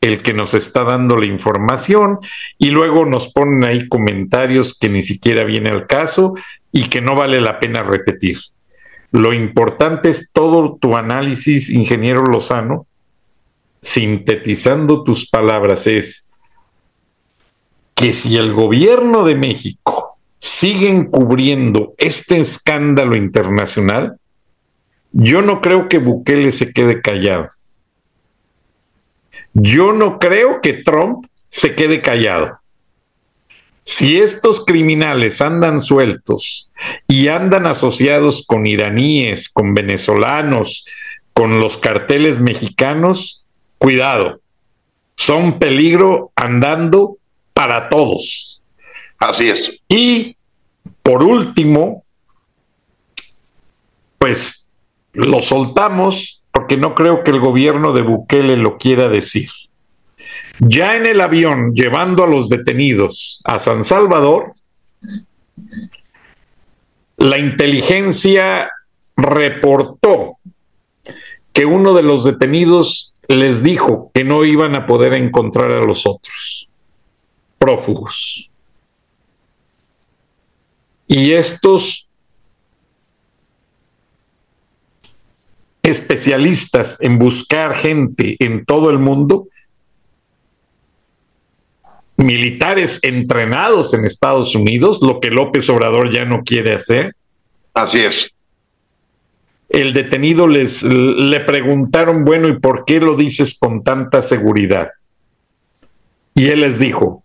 el 0.02 0.22
que 0.22 0.34
nos 0.34 0.54
está 0.54 0.84
dando 0.84 1.16
la 1.16 1.28
información 1.28 2.20
y 2.58 2.72
luego 2.72 3.06
nos 3.06 3.32
ponen 3.32 3.64
ahí 3.64 3.88
comentarios 3.88 4.78
que 4.78 4.90
ni 4.90 5.04
siquiera 5.04 5.46
viene 5.46 5.70
al 5.70 5.88
caso 5.88 6.34
y 6.74 6.90
que 6.90 7.00
no 7.00 7.16
vale 7.16 7.40
la 7.40 7.62
pena 7.62 7.82
repetir. 7.82 8.40
Lo 9.12 9.32
importante 9.32 10.10
es 10.10 10.32
todo 10.34 10.78
tu 10.82 10.98
análisis, 10.98 11.70
ingeniero 11.70 12.24
Lozano, 12.26 12.88
sintetizando 13.82 15.04
tus 15.04 15.30
palabras, 15.30 15.88
es 15.88 16.30
que 17.96 18.14
si 18.14 18.38
el 18.38 18.54
gobierno 18.54 19.26
de 19.26 19.36
México 19.36 20.18
sigue 20.40 20.90
encubriendo 20.90 21.94
este 21.98 22.40
escándalo 22.40 23.16
internacional, 23.16 24.18
yo 25.12 25.42
no 25.42 25.62
creo 25.62 25.90
que 25.90 26.00
Bukele 26.00 26.52
se 26.52 26.74
quede 26.74 27.02
callado. 27.02 27.48
Yo 29.54 29.92
no 29.92 30.20
creo 30.20 30.62
que 30.62 30.74
Trump 30.74 31.26
se 31.50 31.76
quede 31.76 32.02
callado. 32.02 32.60
Si 33.84 34.20
estos 34.20 34.64
criminales 34.64 35.42
andan 35.42 35.82
sueltos 35.82 36.72
y 37.08 37.28
andan 37.28 37.66
asociados 37.66 38.46
con 38.46 38.66
iraníes, 38.66 39.50
con 39.50 39.74
venezolanos, 39.74 40.86
con 41.34 41.60
los 41.60 41.78
carteles 41.78 42.40
mexicanos, 42.40 43.41
cuidado, 43.82 44.40
son 45.16 45.58
peligro 45.58 46.32
andando 46.36 47.18
para 47.52 47.90
todos. 47.90 48.62
Así 49.18 49.50
es. 49.50 49.72
Y 49.90 50.38
por 51.02 51.24
último, 51.24 52.04
pues 54.20 54.68
lo 55.14 55.42
soltamos 55.42 56.44
porque 56.52 56.78
no 56.78 56.94
creo 56.94 57.24
que 57.24 57.32
el 57.32 57.40
gobierno 57.40 57.92
de 57.92 58.04
Bukele 58.04 58.56
lo 58.56 58.78
quiera 58.78 59.10
decir. 59.10 59.50
Ya 60.60 60.96
en 60.96 61.08
el 61.08 61.20
avión, 61.20 61.74
llevando 61.74 62.24
a 62.24 62.28
los 62.28 62.50
detenidos 62.50 63.42
a 63.46 63.58
San 63.58 63.84
Salvador, 63.84 64.54
la 67.18 67.40
inteligencia 67.40 68.70
reportó 69.18 70.36
que 71.52 71.66
uno 71.66 71.96
de 71.96 72.04
los 72.04 72.24
detenidos 72.24 73.11
les 73.28 73.64
dijo 73.64 74.12
que 74.14 74.24
no 74.24 74.44
iban 74.46 74.76
a 74.76 74.86
poder 74.86 75.14
encontrar 75.14 75.72
a 75.72 75.82
los 75.82 76.06
otros 76.06 76.70
prófugos. 77.58 78.50
Y 81.08 81.32
estos 81.32 82.10
especialistas 85.84 86.98
en 87.02 87.20
buscar 87.20 87.76
gente 87.76 88.36
en 88.40 88.66
todo 88.66 88.90
el 88.90 88.98
mundo, 88.98 89.48
militares 92.18 93.00
entrenados 93.02 93.94
en 93.94 94.06
Estados 94.06 94.56
Unidos, 94.56 95.00
lo 95.02 95.20
que 95.20 95.30
López 95.32 95.70
Obrador 95.70 96.14
ya 96.14 96.24
no 96.24 96.44
quiere 96.44 96.76
hacer. 96.76 97.14
Así 97.74 98.02
es. 98.02 98.32
El 99.72 99.94
detenido 99.94 100.48
les 100.48 100.84
le 100.84 101.40
preguntaron, 101.40 102.26
bueno, 102.26 102.50
¿y 102.50 102.60
por 102.60 102.84
qué 102.84 103.00
lo 103.00 103.16
dices 103.16 103.58
con 103.58 103.84
tanta 103.84 104.22
seguridad? 104.22 104.90
Y 106.34 106.50
él 106.50 106.60
les 106.60 106.78
dijo, 106.78 107.24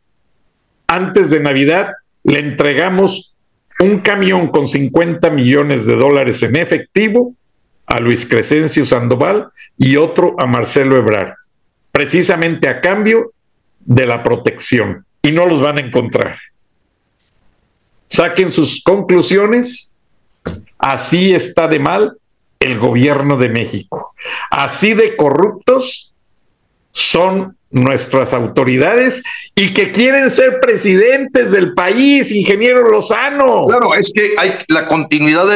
antes 0.86 1.30
de 1.30 1.40
Navidad 1.40 1.90
le 2.22 2.38
entregamos 2.38 3.36
un 3.80 3.98
camión 3.98 4.46
con 4.46 4.68
50 4.68 5.28
millones 5.30 5.86
de 5.86 5.96
dólares 5.96 6.40
en 6.44 6.54
efectivo 6.54 7.34
a 7.86 7.98
Luis 7.98 8.24
Crescencio 8.26 8.86
Sandoval 8.86 9.48
y 9.76 9.96
otro 9.96 10.36
a 10.38 10.46
Marcelo 10.46 10.96
Ebrard, 10.96 11.34
precisamente 11.90 12.68
a 12.68 12.80
cambio 12.80 13.32
de 13.80 14.06
la 14.06 14.22
protección. 14.22 15.04
Y 15.20 15.32
no 15.32 15.46
los 15.46 15.60
van 15.60 15.78
a 15.78 15.84
encontrar. 15.84 16.36
Saquen 18.06 18.52
sus 18.52 18.82
conclusiones. 18.84 19.92
Así 20.78 21.34
está 21.34 21.66
de 21.66 21.80
mal 21.80 22.16
el 22.66 22.78
gobierno 22.78 23.36
de 23.36 23.48
México. 23.48 24.14
Así 24.50 24.94
de 24.94 25.16
corruptos 25.16 26.12
son 26.90 27.56
nuestras 27.70 28.32
autoridades 28.32 29.22
y 29.54 29.72
que 29.72 29.90
quieren 29.90 30.30
ser 30.30 30.60
presidentes 30.60 31.52
del 31.52 31.74
país, 31.74 32.32
ingeniero 32.32 32.88
Lozano. 32.88 33.66
Claro, 33.66 33.94
es 33.94 34.12
que 34.14 34.34
hay 34.38 34.54
la 34.68 34.88
continuidad 34.88 35.46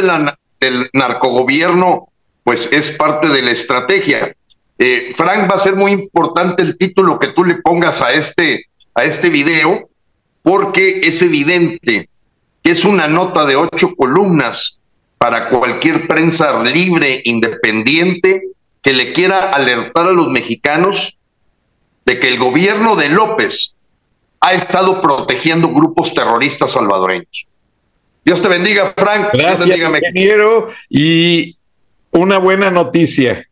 del 0.61 0.91
narcogobierno 0.93 2.11
pues 2.45 2.69
es 2.73 2.91
parte 2.91 3.29
de 3.29 3.43
la 3.43 3.53
estrategia. 3.53 4.35
Eh, 4.77 5.13
Frank, 5.15 5.49
va 5.49 5.55
a 5.55 5.59
ser 5.59 5.77
muy 5.77 5.93
importante 5.93 6.65
el 6.65 6.77
título 6.77 7.19
que 7.19 7.29
tú 7.29 7.45
le 7.45 7.57
pongas 7.57 8.03
a 8.03 8.13
este, 8.13 8.65
a 8.95 9.05
este 9.05 9.29
video, 9.29 9.89
porque 10.43 11.01
es 11.05 11.23
evidente 11.23 12.09
que 12.63 12.71
es 12.73 12.85
una 12.85 13.07
nota 13.07 13.45
de 13.45 13.55
ocho 13.57 13.95
columnas 13.95 14.80
para 15.21 15.51
cualquier 15.51 16.09
prensa 16.09 16.63
libre, 16.63 17.21
independiente, 17.25 18.43
que 18.83 18.95
le 18.95 19.13
quiera 19.13 19.51
alertar 19.51 20.09
a 20.09 20.13
los 20.13 20.29
mexicanos 20.29 21.19
de 22.07 22.19
que 22.19 22.29
el 22.29 22.39
gobierno 22.39 22.97
de 22.97 23.11
López 23.11 23.75
ha 24.41 24.55
estado 24.55 25.03
protegiendo 25.03 25.69
grupos 25.69 26.15
terroristas 26.15 26.73
salvadoreños. 26.73 27.47
Dios 28.25 28.41
te 28.41 28.49
bendiga, 28.49 28.95
Frank. 28.97 29.29
Gracias, 29.35 29.69
bendiga, 29.69 29.99
ingeniero. 29.99 30.69
Y 30.89 31.59
una 32.13 32.39
buena 32.39 32.71
noticia. 32.71 33.47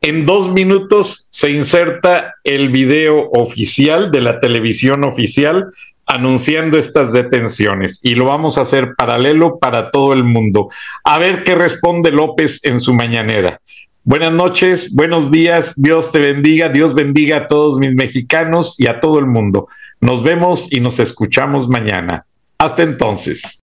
En 0.00 0.24
dos 0.24 0.50
minutos 0.50 1.26
se 1.30 1.50
inserta 1.50 2.36
el 2.44 2.70
video 2.70 3.28
oficial 3.32 4.10
de 4.10 4.22
la 4.22 4.40
televisión 4.40 5.04
oficial 5.04 5.70
anunciando 6.10 6.76
estas 6.76 7.12
detenciones 7.12 8.00
y 8.02 8.16
lo 8.16 8.24
vamos 8.24 8.58
a 8.58 8.62
hacer 8.62 8.94
paralelo 8.96 9.60
para 9.60 9.92
todo 9.92 10.12
el 10.12 10.24
mundo. 10.24 10.68
A 11.04 11.20
ver 11.20 11.44
qué 11.44 11.54
responde 11.54 12.10
López 12.10 12.58
en 12.64 12.80
su 12.80 12.92
mañanera. 12.92 13.60
Buenas 14.02 14.32
noches, 14.32 14.92
buenos 14.92 15.30
días, 15.30 15.74
Dios 15.76 16.10
te 16.10 16.18
bendiga, 16.18 16.68
Dios 16.68 16.94
bendiga 16.94 17.36
a 17.36 17.46
todos 17.46 17.78
mis 17.78 17.94
mexicanos 17.94 18.74
y 18.80 18.88
a 18.88 18.98
todo 18.98 19.20
el 19.20 19.26
mundo. 19.26 19.68
Nos 20.00 20.24
vemos 20.24 20.66
y 20.72 20.80
nos 20.80 20.98
escuchamos 20.98 21.68
mañana. 21.68 22.26
Hasta 22.58 22.82
entonces. 22.82 23.59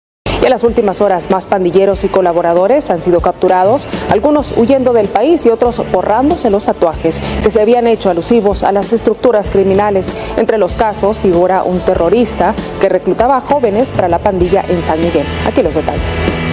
En 0.46 0.52
las 0.52 0.64
últimas 0.64 1.02
horas, 1.02 1.32
más 1.32 1.48
pandilleros 1.48 2.04
y 2.04 2.08
colaboradores 2.08 2.91
han 2.91 3.02
sido 3.02 3.20
capturados, 3.20 3.88
algunos 4.12 4.56
huyendo 4.56 4.93
del 4.93 5.08
país 5.08 5.43
y 5.48 5.50
otros 5.50 5.82
borrándose 5.91 6.52
los 6.52 6.66
tatuajes 6.66 7.20
que 7.41 7.50
se 7.50 7.60
habían 7.60 7.88
hecho 7.88 8.12
alusivos 8.12 8.62
a 8.62 8.72
las 8.72 8.93
estructuras 8.93 9.50
criminales. 9.50 10.14
Entre 10.38 10.60
los 10.60 10.76
casos 10.76 11.18
figura 11.18 11.64
un 11.64 11.80
terrorista 11.80 12.54
que 12.80 12.89
reclutaba 12.89 13.38
a 13.38 13.41
jóvenes 13.41 13.91
para 13.91 14.08
la 14.08 14.20
pandilla 14.20 14.64
en 14.70 14.84
San 14.84 15.02
Miguel. 15.02 15.26
Aquí 15.48 15.64
los 15.64 15.74
detalles. 15.74 16.45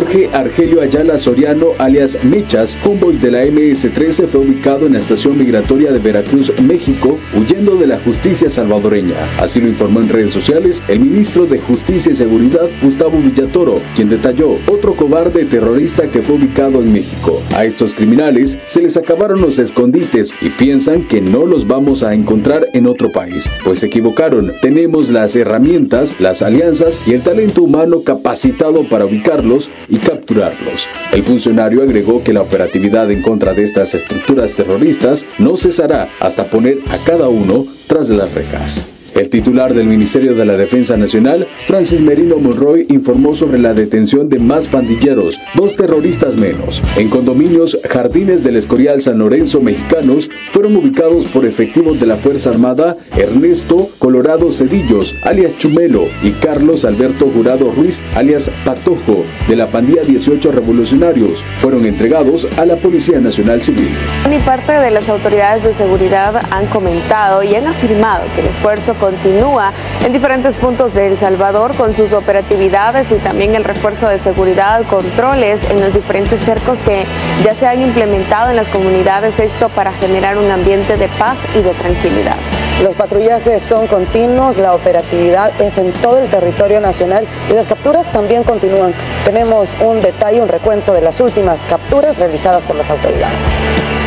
Jorge 0.00 0.30
Argelio 0.32 0.80
Ayala 0.80 1.18
Soriano, 1.18 1.72
alias 1.76 2.16
Michas, 2.24 2.78
Humboldt 2.86 3.20
de 3.20 3.30
la 3.30 3.44
MS-13, 3.44 4.28
fue 4.28 4.40
ubicado 4.40 4.86
en 4.86 4.94
la 4.94 4.98
estación 4.98 5.36
migratoria 5.36 5.92
de 5.92 5.98
Veracruz, 5.98 6.50
México, 6.62 7.18
huyendo 7.38 7.76
de 7.76 7.86
la 7.86 7.98
justicia 7.98 8.48
salvadoreña. 8.48 9.16
Así 9.38 9.60
lo 9.60 9.68
informó 9.68 10.00
en 10.00 10.08
redes 10.08 10.32
sociales 10.32 10.82
el 10.88 11.00
ministro 11.00 11.44
de 11.44 11.58
Justicia 11.58 12.12
y 12.12 12.14
Seguridad, 12.14 12.66
Gustavo 12.82 13.18
Villatoro, 13.18 13.78
quien 13.94 14.08
detalló 14.08 14.56
otro 14.68 14.94
cobarde 14.94 15.44
terrorista 15.44 16.10
que 16.10 16.22
fue 16.22 16.36
ubicado 16.36 16.80
en 16.80 16.94
México. 16.94 17.42
A 17.54 17.66
estos 17.66 17.94
criminales 17.94 18.56
se 18.68 18.80
les 18.80 18.96
acabaron 18.96 19.42
los 19.42 19.58
escondites 19.58 20.34
y 20.40 20.48
piensan 20.48 21.06
que 21.08 21.20
no 21.20 21.44
los 21.44 21.66
vamos 21.66 22.02
a 22.02 22.14
encontrar 22.14 22.68
en 22.72 22.86
otro 22.86 23.12
país. 23.12 23.50
Pues 23.64 23.80
se 23.80 23.86
equivocaron. 23.86 24.54
Tenemos 24.62 25.10
las 25.10 25.36
herramientas, 25.36 26.16
las 26.18 26.40
alianzas 26.40 27.02
y 27.06 27.12
el 27.12 27.20
talento 27.20 27.62
humano 27.62 28.02
capacitado 28.02 28.88
para 28.88 29.04
ubicarlos 29.04 29.70
y 29.90 29.98
capturarlos. 29.98 30.88
El 31.12 31.22
funcionario 31.22 31.82
agregó 31.82 32.22
que 32.22 32.32
la 32.32 32.42
operatividad 32.42 33.10
en 33.10 33.22
contra 33.22 33.52
de 33.52 33.64
estas 33.64 33.94
estructuras 33.94 34.54
terroristas 34.54 35.26
no 35.38 35.56
cesará 35.56 36.08
hasta 36.20 36.44
poner 36.44 36.78
a 36.90 36.98
cada 36.98 37.28
uno 37.28 37.66
tras 37.86 38.08
las 38.08 38.32
rejas. 38.32 38.84
El 39.14 39.28
titular 39.28 39.74
del 39.74 39.86
Ministerio 39.86 40.34
de 40.34 40.44
la 40.44 40.56
Defensa 40.56 40.96
Nacional, 40.96 41.46
Francis 41.66 42.00
Merino 42.00 42.36
Monroy, 42.36 42.86
informó 42.90 43.34
sobre 43.34 43.58
la 43.58 43.74
detención 43.74 44.28
de 44.28 44.38
más 44.38 44.68
pandilleros, 44.68 45.40
dos 45.54 45.74
terroristas 45.74 46.36
menos. 46.36 46.82
En 46.96 47.08
condominios 47.08 47.78
Jardines 47.88 48.44
del 48.44 48.56
Escorial 48.56 49.02
San 49.02 49.18
Lorenzo 49.18 49.60
mexicanos 49.60 50.30
fueron 50.52 50.76
ubicados 50.76 51.26
por 51.26 51.44
efectivos 51.44 51.98
de 51.98 52.06
la 52.06 52.16
Fuerza 52.16 52.50
Armada 52.50 52.96
Ernesto 53.16 53.90
Colorado 53.98 54.52
Cedillos, 54.52 55.16
alias 55.22 55.56
Chumelo, 55.58 56.06
y 56.22 56.32
Carlos 56.32 56.84
Alberto 56.84 57.30
Jurado 57.34 57.70
Ruiz, 57.72 58.02
alias 58.14 58.50
Patojo, 58.64 59.24
de 59.48 59.56
la 59.56 59.66
pandilla 59.66 60.02
18 60.02 60.52
Revolucionarios. 60.52 61.44
Fueron 61.58 61.84
entregados 61.84 62.46
a 62.56 62.64
la 62.64 62.76
Policía 62.76 63.18
Nacional 63.20 63.60
Civil. 63.62 63.90
Mi 64.28 64.38
parte 64.38 64.72
de 64.72 64.90
las 64.90 65.08
autoridades 65.08 65.64
de 65.64 65.74
seguridad 65.74 66.40
han 66.50 66.66
comentado 66.66 67.42
y 67.42 67.54
han 67.54 67.66
afirmado 67.66 68.24
que 68.34 68.42
el 68.42 68.48
esfuerzo 68.48 68.94
continúa 69.00 69.72
en 70.04 70.12
diferentes 70.12 70.54
puntos 70.56 70.94
de 70.94 71.08
El 71.08 71.18
Salvador 71.18 71.74
con 71.74 71.94
sus 71.94 72.12
operatividades 72.12 73.10
y 73.10 73.14
también 73.16 73.54
el 73.54 73.64
refuerzo 73.64 74.08
de 74.08 74.18
seguridad, 74.18 74.82
controles 74.84 75.60
en 75.70 75.80
los 75.80 75.92
diferentes 75.92 76.40
cercos 76.42 76.80
que 76.82 77.04
ya 77.42 77.54
se 77.54 77.66
han 77.66 77.80
implementado 77.80 78.50
en 78.50 78.56
las 78.56 78.68
comunidades, 78.68 79.38
esto 79.40 79.68
para 79.70 79.92
generar 79.94 80.38
un 80.38 80.50
ambiente 80.50 80.96
de 80.96 81.08
paz 81.08 81.38
y 81.54 81.62
de 81.62 81.70
tranquilidad. 81.70 82.36
Los 82.82 82.94
patrullajes 82.94 83.62
son 83.62 83.86
continuos, 83.86 84.56
la 84.56 84.74
operatividad 84.74 85.52
es 85.60 85.76
en 85.76 85.92
todo 85.92 86.18
el 86.18 86.28
territorio 86.28 86.80
nacional 86.80 87.26
y 87.50 87.52
las 87.52 87.66
capturas 87.66 88.10
también 88.12 88.42
continúan. 88.42 88.94
Tenemos 89.24 89.68
un 89.80 90.00
detalle, 90.00 90.40
un 90.40 90.48
recuento 90.48 90.94
de 90.94 91.02
las 91.02 91.20
últimas 91.20 91.60
capturas 91.68 92.16
realizadas 92.16 92.62
por 92.62 92.76
las 92.76 92.88
autoridades. 92.88 93.99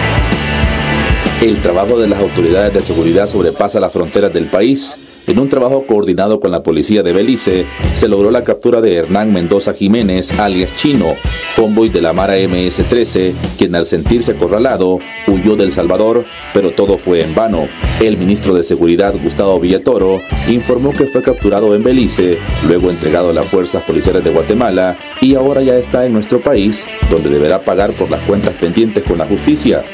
El 1.43 1.61
trabajo 1.61 1.99
de 1.99 2.07
las 2.07 2.21
autoridades 2.21 2.73
de 2.73 2.81
seguridad 2.81 3.27
sobrepasa 3.27 3.77
las 3.77 3.91
fronteras 3.91 4.31
del 4.31 4.45
país. 4.45 4.95
En 5.25 5.39
un 5.39 5.47
trabajo 5.47 5.85
coordinado 5.87 6.41
con 6.41 6.51
la 6.51 6.63
policía 6.63 7.01
de 7.01 7.13
Belice, 7.13 7.65
se 7.95 8.09
logró 8.09 8.29
la 8.29 8.43
captura 8.43 8.81
de 8.81 8.95
Hernán 8.95 9.31
Mendoza 9.31 9.73
Jiménez, 9.73 10.37
alias 10.37 10.75
Chino, 10.75 11.15
convoy 11.55 11.87
de 11.87 12.01
la 12.01 12.11
Mara 12.11 12.37
MS-13, 12.37 13.31
quien 13.57 13.73
al 13.73 13.85
sentirse 13.85 14.33
acorralado 14.33 14.99
huyó 15.27 15.55
del 15.55 15.71
Salvador, 15.71 16.25
pero 16.53 16.71
todo 16.71 16.97
fue 16.97 17.21
en 17.21 17.33
vano. 17.33 17.69
El 18.01 18.17
ministro 18.17 18.53
de 18.53 18.65
Seguridad, 18.65 19.13
Gustavo 19.23 19.61
Villatoro, 19.61 20.19
informó 20.49 20.91
que 20.91 21.05
fue 21.05 21.23
capturado 21.23 21.73
en 21.73 21.83
Belice, 21.83 22.37
luego 22.67 22.89
entregado 22.89 23.29
a 23.29 23.33
las 23.33 23.45
fuerzas 23.45 23.81
policiales 23.83 24.25
de 24.25 24.31
Guatemala 24.31 24.97
y 25.21 25.35
ahora 25.35 25.61
ya 25.61 25.77
está 25.77 26.05
en 26.05 26.11
nuestro 26.11 26.41
país, 26.41 26.85
donde 27.09 27.29
deberá 27.29 27.63
pagar 27.63 27.93
por 27.93 28.11
las 28.11 28.21
cuentas 28.23 28.55
pendientes 28.55 29.03
con 29.03 29.17
la 29.17 29.25
justicia. 29.25 29.85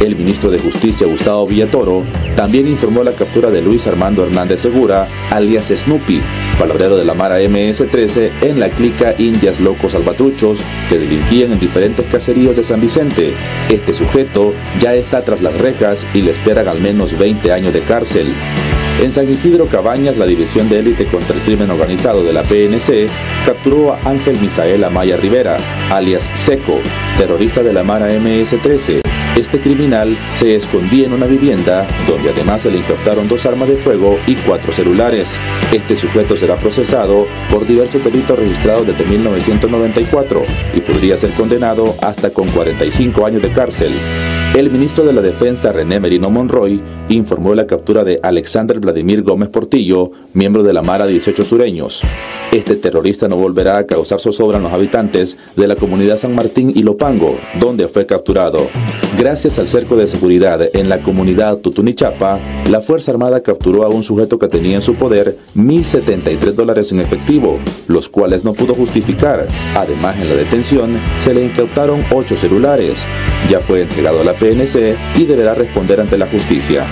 El 0.00 0.16
ministro 0.16 0.50
de 0.50 0.60
Justicia, 0.60 1.06
Gustavo 1.06 1.46
Villatoro, 1.46 2.04
también 2.36 2.68
informó 2.68 3.02
la 3.02 3.12
captura 3.12 3.50
de 3.50 3.60
Luis 3.60 3.86
Armando 3.86 4.24
Hernández 4.24 4.60
Segura, 4.60 4.77
alias 5.30 5.72
Snoopy, 5.74 6.20
palabrero 6.56 6.96
de 6.96 7.04
la 7.04 7.14
Mara 7.14 7.40
MS-13 7.40 8.30
en 8.42 8.60
la 8.60 8.68
clica 8.68 9.14
Indias 9.18 9.58
Locos 9.58 9.92
Salvatruchos, 9.92 10.60
que 10.88 10.98
delinquían 10.98 11.52
en 11.52 11.58
diferentes 11.58 12.06
caseríos 12.06 12.56
de 12.56 12.62
San 12.62 12.80
Vicente. 12.80 13.32
Este 13.68 13.92
sujeto 13.92 14.54
ya 14.80 14.94
está 14.94 15.22
tras 15.22 15.42
las 15.42 15.58
rejas 15.58 16.06
y 16.14 16.22
le 16.22 16.30
esperan 16.30 16.68
al 16.68 16.80
menos 16.80 17.18
20 17.18 17.52
años 17.52 17.74
de 17.74 17.80
cárcel. 17.80 18.32
En 19.02 19.10
San 19.10 19.28
Isidro 19.28 19.66
Cabañas, 19.66 20.16
la 20.16 20.26
División 20.26 20.68
de 20.68 20.78
Élite 20.78 21.06
contra 21.06 21.34
el 21.34 21.42
Crimen 21.42 21.70
Organizado 21.70 22.22
de 22.22 22.32
la 22.32 22.44
PNC 22.44 23.08
capturó 23.46 23.92
a 23.92 24.00
Ángel 24.04 24.38
Misael 24.40 24.84
Amaya 24.84 25.16
Rivera, 25.16 25.56
alias 25.90 26.28
Seco, 26.36 26.78
terrorista 27.16 27.64
de 27.64 27.72
la 27.72 27.82
Mara 27.82 28.10
MS-13. 28.12 29.17
Este 29.36 29.60
criminal 29.60 30.16
se 30.34 30.56
escondía 30.56 31.06
en 31.06 31.12
una 31.12 31.26
vivienda 31.26 31.86
donde 32.08 32.30
además 32.30 32.62
se 32.62 32.70
le 32.70 32.78
incautaron 32.78 33.28
dos 33.28 33.46
armas 33.46 33.68
de 33.68 33.76
fuego 33.76 34.18
y 34.26 34.34
cuatro 34.34 34.72
celulares. 34.72 35.30
Este 35.72 35.94
sujeto 35.94 36.36
será 36.36 36.56
procesado 36.56 37.26
por 37.50 37.66
diversos 37.66 38.02
delitos 38.02 38.38
registrados 38.38 38.86
desde 38.86 39.04
1994 39.04 40.42
y 40.74 40.80
podría 40.80 41.16
ser 41.16 41.30
condenado 41.30 41.94
hasta 42.02 42.30
con 42.30 42.48
45 42.48 43.26
años 43.26 43.42
de 43.42 43.52
cárcel. 43.52 43.92
El 44.56 44.70
ministro 44.70 45.04
de 45.04 45.12
la 45.12 45.20
Defensa, 45.20 45.72
René 45.72 46.00
Merino 46.00 46.30
Monroy, 46.30 46.80
informó 47.10 47.54
la 47.54 47.66
captura 47.66 48.02
de 48.02 48.18
Alexander 48.22 48.80
Vladimir 48.80 49.22
Gómez 49.22 49.50
Portillo, 49.50 50.10
miembro 50.32 50.62
de 50.62 50.72
la 50.72 50.82
Mara 50.82 51.06
18 51.06 51.44
Sureños. 51.44 52.02
Este 52.50 52.76
terrorista 52.76 53.28
no 53.28 53.36
volverá 53.36 53.76
a 53.76 53.86
causar 53.86 54.20
zozobra 54.20 54.56
en 54.56 54.62
los 54.62 54.72
habitantes 54.72 55.36
de 55.54 55.68
la 55.68 55.76
comunidad 55.76 56.16
San 56.16 56.34
Martín 56.34 56.72
y 56.74 56.82
Lopango, 56.82 57.36
donde 57.60 57.88
fue 57.88 58.06
capturado. 58.06 58.68
Gracias 59.18 59.58
al 59.58 59.68
cerco 59.68 59.96
de 59.96 60.06
seguridad 60.06 60.74
en 60.74 60.88
la 60.88 60.98
comunidad 61.00 61.58
Tutunichapa, 61.58 62.38
la 62.70 62.80
Fuerza 62.80 63.10
Armada 63.10 63.42
capturó 63.42 63.84
a 63.84 63.88
un 63.88 64.02
sujeto 64.02 64.38
que 64.38 64.48
tenía 64.48 64.76
en 64.76 64.82
su 64.82 64.94
poder 64.94 65.36
1.073 65.56 66.52
dólares 66.54 66.90
en 66.90 67.00
efectivo, 67.00 67.58
los 67.86 68.08
cuales 68.08 68.44
no 68.44 68.54
pudo 68.54 68.74
justificar. 68.74 69.46
Además, 69.76 70.16
en 70.18 70.28
la 70.30 70.34
detención 70.34 70.96
se 71.20 71.34
le 71.34 71.44
incautaron 71.44 72.02
ocho 72.14 72.34
celulares. 72.34 73.04
Ya 73.50 73.60
fue 73.60 73.82
entregado 73.82 74.22
a 74.22 74.24
la 74.24 74.32
PNC 74.32 74.96
y 75.16 75.24
deberá 75.26 75.54
responder 75.54 76.00
ante 76.00 76.16
la 76.16 76.26
justicia. 76.26 76.86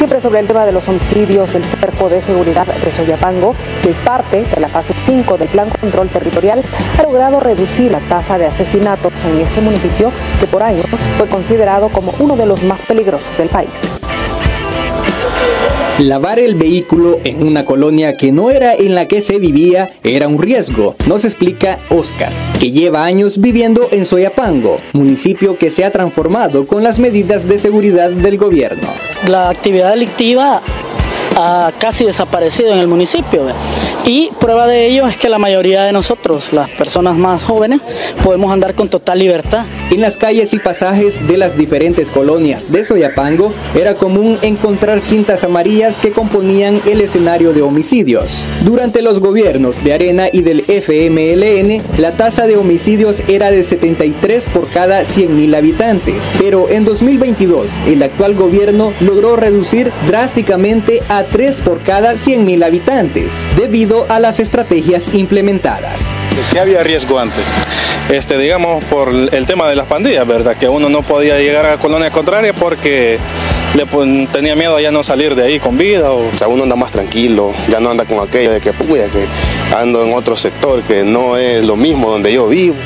Siempre 0.00 0.18
sobre 0.18 0.40
el 0.40 0.46
tema 0.46 0.64
de 0.64 0.72
los 0.72 0.88
homicidios, 0.88 1.54
el 1.54 1.62
Cerco 1.62 2.08
de 2.08 2.22
Seguridad 2.22 2.66
de 2.66 2.90
Soyapango, 2.90 3.54
que 3.82 3.90
es 3.90 4.00
parte 4.00 4.44
de 4.46 4.58
la 4.58 4.70
fase 4.70 4.94
5 4.94 5.36
del 5.36 5.48
Plan 5.48 5.68
Control 5.68 6.08
Territorial, 6.08 6.62
ha 6.98 7.02
logrado 7.02 7.38
reducir 7.38 7.92
la 7.92 8.00
tasa 8.00 8.38
de 8.38 8.46
asesinatos 8.46 9.12
en 9.26 9.40
este 9.40 9.60
municipio, 9.60 10.10
que 10.40 10.46
por 10.46 10.62
años 10.62 10.86
fue 11.18 11.28
considerado 11.28 11.90
como 11.90 12.14
uno 12.18 12.34
de 12.34 12.46
los 12.46 12.62
más 12.62 12.80
peligrosos 12.80 13.36
del 13.36 13.50
país. 13.50 13.82
Lavar 16.00 16.38
el 16.38 16.54
vehículo 16.54 17.18
en 17.24 17.46
una 17.46 17.66
colonia 17.66 18.14
que 18.14 18.32
no 18.32 18.50
era 18.50 18.74
en 18.74 18.94
la 18.94 19.06
que 19.06 19.20
se 19.20 19.38
vivía 19.38 19.98
era 20.02 20.28
un 20.28 20.40
riesgo, 20.40 20.96
nos 21.06 21.26
explica 21.26 21.78
Oscar, 21.90 22.32
que 22.58 22.70
lleva 22.70 23.04
años 23.04 23.38
viviendo 23.38 23.86
en 23.90 24.06
Soyapango, 24.06 24.78
municipio 24.94 25.58
que 25.58 25.68
se 25.68 25.84
ha 25.84 25.90
transformado 25.90 26.66
con 26.66 26.82
las 26.82 26.98
medidas 26.98 27.46
de 27.46 27.58
seguridad 27.58 28.08
del 28.08 28.38
gobierno. 28.38 28.88
La 29.28 29.50
actividad 29.50 29.90
delictiva 29.90 30.62
ha 31.36 31.70
casi 31.78 32.06
desaparecido 32.06 32.72
en 32.72 32.78
el 32.78 32.88
municipio. 32.88 33.42
Y 34.06 34.30
prueba 34.40 34.66
de 34.66 34.86
ello 34.86 35.06
es 35.06 35.16
que 35.16 35.28
la 35.28 35.38
mayoría 35.38 35.84
de 35.84 35.92
nosotros, 35.92 36.52
las 36.52 36.68
personas 36.70 37.16
más 37.16 37.44
jóvenes, 37.44 37.80
podemos 38.22 38.50
andar 38.52 38.74
con 38.74 38.88
total 38.88 39.18
libertad. 39.18 39.64
En 39.90 40.00
las 40.00 40.16
calles 40.16 40.54
y 40.54 40.58
pasajes 40.58 41.26
de 41.26 41.36
las 41.36 41.56
diferentes 41.56 42.10
colonias 42.10 42.70
de 42.72 42.84
Soyapango 42.84 43.52
era 43.74 43.94
común 43.94 44.38
encontrar 44.42 45.00
cintas 45.00 45.44
amarillas 45.44 45.96
que 45.96 46.12
componían 46.12 46.80
el 46.86 47.00
escenario 47.00 47.52
de 47.52 47.62
homicidios. 47.62 48.42
Durante 48.64 49.02
los 49.02 49.20
gobiernos 49.20 49.82
de 49.82 49.92
Arena 49.92 50.28
y 50.32 50.42
del 50.42 50.60
FMLN, 50.60 51.82
la 51.98 52.12
tasa 52.12 52.46
de 52.46 52.56
homicidios 52.56 53.22
era 53.28 53.50
de 53.50 53.62
73 53.62 54.46
por 54.46 54.68
cada 54.68 55.02
100.000 55.02 55.56
habitantes, 55.56 56.30
pero 56.38 56.68
en 56.70 56.84
2022 56.84 57.72
el 57.86 58.02
actual 58.02 58.34
gobierno 58.34 58.92
logró 59.00 59.36
reducir 59.36 59.92
drásticamente 60.06 61.02
a 61.08 61.24
3 61.24 61.62
por 61.62 61.82
cada 61.82 62.14
100.000 62.14 62.64
habitantes, 62.64 63.34
debido 63.56 63.89
a 64.08 64.20
las 64.20 64.38
estrategias 64.40 65.12
implementadas. 65.12 66.14
¿Qué 66.52 66.60
había 66.60 66.82
riesgo 66.82 67.18
antes? 67.18 67.44
Este, 68.08 68.38
digamos, 68.38 68.84
por 68.84 69.08
el 69.08 69.46
tema 69.46 69.68
de 69.68 69.76
las 69.76 69.86
pandillas, 69.86 70.26
¿verdad? 70.26 70.56
Que 70.56 70.68
uno 70.68 70.88
no 70.88 71.02
podía 71.02 71.38
llegar 71.38 71.66
a 71.66 71.70
la 71.72 71.78
colonia 71.78 72.10
contraria 72.10 72.52
porque 72.52 73.18
le 73.74 74.26
tenía 74.26 74.54
miedo 74.54 74.76
a 74.76 74.80
ya 74.80 74.90
no 74.90 75.02
salir 75.02 75.34
de 75.34 75.44
ahí 75.44 75.58
con 75.58 75.76
vida. 75.76 76.12
O... 76.12 76.28
o 76.28 76.36
sea, 76.36 76.48
uno 76.48 76.62
anda 76.62 76.76
más 76.76 76.92
tranquilo, 76.92 77.52
ya 77.68 77.80
no 77.80 77.90
anda 77.90 78.04
con 78.04 78.20
aquello 78.20 78.52
de 78.52 78.60
que, 78.60 78.72
puya, 78.72 79.08
que 79.08 79.26
ando 79.76 80.04
en 80.04 80.14
otro 80.14 80.36
sector 80.36 80.82
que 80.82 81.02
no 81.02 81.36
es 81.36 81.64
lo 81.64 81.76
mismo 81.76 82.10
donde 82.10 82.32
yo 82.32 82.46
vivo. 82.46 82.76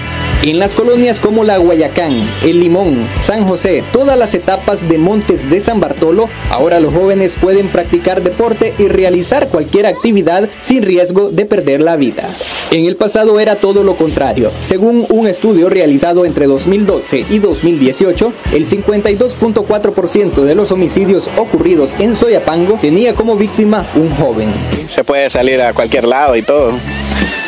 En 0.44 0.58
las 0.58 0.74
colonias 0.74 1.20
como 1.20 1.42
la 1.42 1.56
Guayacán, 1.56 2.20
El 2.42 2.60
Limón, 2.60 3.08
San 3.18 3.48
José, 3.48 3.82
todas 3.94 4.18
las 4.18 4.34
etapas 4.34 4.86
de 4.86 4.98
Montes 4.98 5.48
de 5.48 5.58
San 5.60 5.80
Bartolo, 5.80 6.28
ahora 6.50 6.80
los 6.80 6.92
jóvenes 6.92 7.34
pueden 7.34 7.68
practicar 7.68 8.22
deporte 8.22 8.74
y 8.76 8.88
realizar 8.88 9.48
cualquier 9.48 9.86
actividad 9.86 10.46
sin 10.60 10.82
riesgo 10.82 11.30
de 11.30 11.46
perder 11.46 11.80
la 11.80 11.96
vida. 11.96 12.28
En 12.70 12.84
el 12.84 12.96
pasado 12.96 13.40
era 13.40 13.56
todo 13.56 13.84
lo 13.84 13.94
contrario. 13.94 14.50
Según 14.60 15.06
un 15.08 15.26
estudio 15.26 15.70
realizado 15.70 16.26
entre 16.26 16.46
2012 16.46 17.24
y 17.30 17.38
2018, 17.38 18.32
el 18.52 18.66
52.4% 18.66 20.42
de 20.42 20.54
los 20.54 20.70
homicidios 20.72 21.30
ocurridos 21.38 21.94
en 21.98 22.16
Soyapango 22.16 22.76
tenía 22.82 23.14
como 23.14 23.36
víctima 23.36 23.86
un 23.94 24.10
joven. 24.16 24.50
Se 24.84 25.04
puede 25.04 25.30
salir 25.30 25.62
a 25.62 25.72
cualquier 25.72 26.04
lado 26.04 26.36
y 26.36 26.42
todo. 26.42 26.74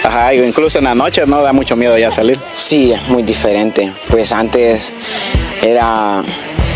Ajá, 0.05 0.35
incluso 0.35 0.79
en 0.79 0.85
la 0.85 0.95
noche 0.95 1.23
no 1.27 1.43
da 1.43 1.53
mucho 1.53 1.77
miedo 1.77 1.97
ya 1.99 2.11
salir. 2.11 2.39
Sí, 2.55 2.93
es 2.93 3.03
muy 3.09 3.23
diferente. 3.23 3.93
Pues 4.09 4.33
antes 4.33 4.93
era 5.63 6.23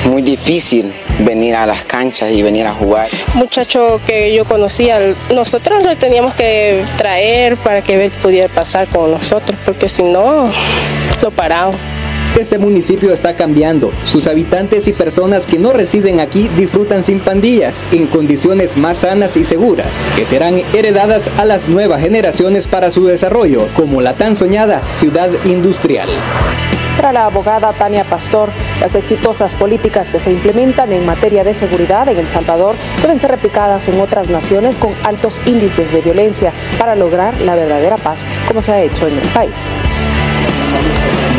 muy 0.05 0.23
difícil 0.23 0.93
venir 1.19 1.55
a 1.55 1.67
las 1.67 1.85
canchas 1.85 2.31
y 2.33 2.43
venir 2.43 2.67
a 2.67 2.73
jugar. 2.73 3.09
Muchacho 3.35 4.01
que 4.07 4.35
yo 4.35 4.45
conocía, 4.45 4.99
nosotros 5.35 5.83
lo 5.83 5.97
teníamos 5.97 6.35
que 6.35 6.83
traer 6.97 7.57
para 7.57 7.83
que 7.83 8.05
él 8.05 8.11
pudiera 8.23 8.49
pasar 8.49 8.89
con 8.89 9.11
nosotros, 9.11 9.59
porque 9.65 9.89
si 9.89 10.03
no, 10.03 10.51
lo 11.23 11.31
paramos. 11.31 11.77
Este 12.41 12.57
municipio 12.57 13.13
está 13.13 13.37
cambiando. 13.37 13.93
Sus 14.05 14.27
habitantes 14.27 14.89
y 14.89 14.95
personas 14.95 15.47
que 15.47 15.59
no 15.59 15.75
residen 15.75 16.21
aquí 16.21 16.49
disfrutan 16.57 17.03
sin 17.03 17.21
pandillas, 17.21 17.85
en 17.93 18.07
condiciones 18.07 18.79
más 18.79 19.01
sanas 19.01 19.37
y 19.37 19.45
seguras, 19.45 20.03
que 20.17 20.25
serán 20.25 20.63
heredadas 20.73 21.31
a 21.37 21.45
las 21.45 21.69
nuevas 21.69 22.01
generaciones 22.01 22.67
para 22.67 22.91
su 22.91 23.05
desarrollo, 23.05 23.69
como 23.77 24.01
la 24.01 24.15
tan 24.15 24.37
soñada 24.37 24.81
ciudad 24.91 25.29
industrial. 25.45 26.09
Para 26.97 27.13
la 27.13 27.27
abogada 27.27 27.75
Tania 27.75 28.05
Pastor, 28.05 28.49
las 28.81 28.95
exitosas 28.95 29.55
políticas 29.55 30.11
que 30.11 30.19
se 30.19 30.33
implementan 30.33 30.95
en 30.95 31.05
materia 31.05 31.45
de 31.45 31.53
seguridad 31.53 32.09
en 32.09 32.17
El 32.17 32.27
Salvador 32.27 32.75
deben 33.03 33.21
ser 33.21 33.33
replicadas 33.33 33.87
en 33.89 34.01
otras 34.01 34.31
naciones 34.31 34.79
con 34.79 34.95
altos 35.05 35.43
índices 35.45 35.93
de 35.93 36.01
violencia 36.01 36.55
para 36.79 36.97
lograr 36.97 37.39
la 37.43 37.55
verdadera 37.55 37.99
paz, 37.99 38.25
como 38.49 38.63
se 38.63 38.73
ha 38.73 38.81
hecho 38.81 39.07
en 39.07 39.19
el 39.19 39.29
país. 39.29 39.75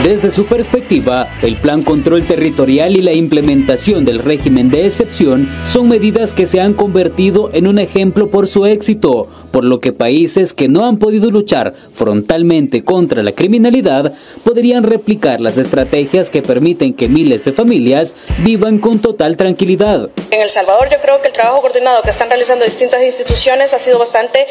Desde 0.03 0.31
su 0.31 0.47
perspectiva, 0.47 1.29
el 1.43 1.57
Plan 1.57 1.83
Control 1.83 2.25
Territorial 2.25 2.97
y 2.97 3.03
la 3.03 3.11
implementación 3.11 4.03
del 4.03 4.17
régimen 4.17 4.71
de 4.71 4.87
excepción 4.87 5.47
son 5.69 5.89
medidas 5.89 6.33
que 6.33 6.47
se 6.47 6.59
han 6.59 6.73
convertido 6.73 7.51
en 7.53 7.67
un 7.67 7.77
ejemplo 7.77 8.31
por 8.31 8.47
su 8.47 8.65
éxito, 8.65 9.27
por 9.51 9.63
lo 9.63 9.79
que 9.79 9.93
países 9.93 10.53
que 10.53 10.67
no 10.67 10.87
han 10.87 10.97
podido 10.97 11.29
luchar 11.29 11.75
frontalmente 11.93 12.83
contra 12.83 13.21
la 13.21 13.33
criminalidad 13.33 14.13
podrían 14.43 14.85
replicar 14.85 15.39
las 15.39 15.59
estrategias 15.59 16.31
que 16.31 16.41
permiten 16.41 16.95
que 16.95 17.07
miles 17.07 17.45
de 17.45 17.53
familias 17.53 18.15
vivan 18.39 18.79
con 18.79 19.03
total 19.03 19.37
tranquilidad. 19.37 20.09
En 20.31 20.41
El 20.41 20.49
Salvador 20.49 20.89
yo 20.89 20.97
creo 20.99 21.21
que 21.21 21.27
el 21.27 21.33
trabajo 21.33 21.61
coordinado 21.61 22.01
que 22.01 22.09
están 22.09 22.29
realizando 22.29 22.65
distintas 22.65 23.03
instituciones 23.03 23.75
ha 23.75 23.79
sido 23.79 23.99
bastante 23.99 24.47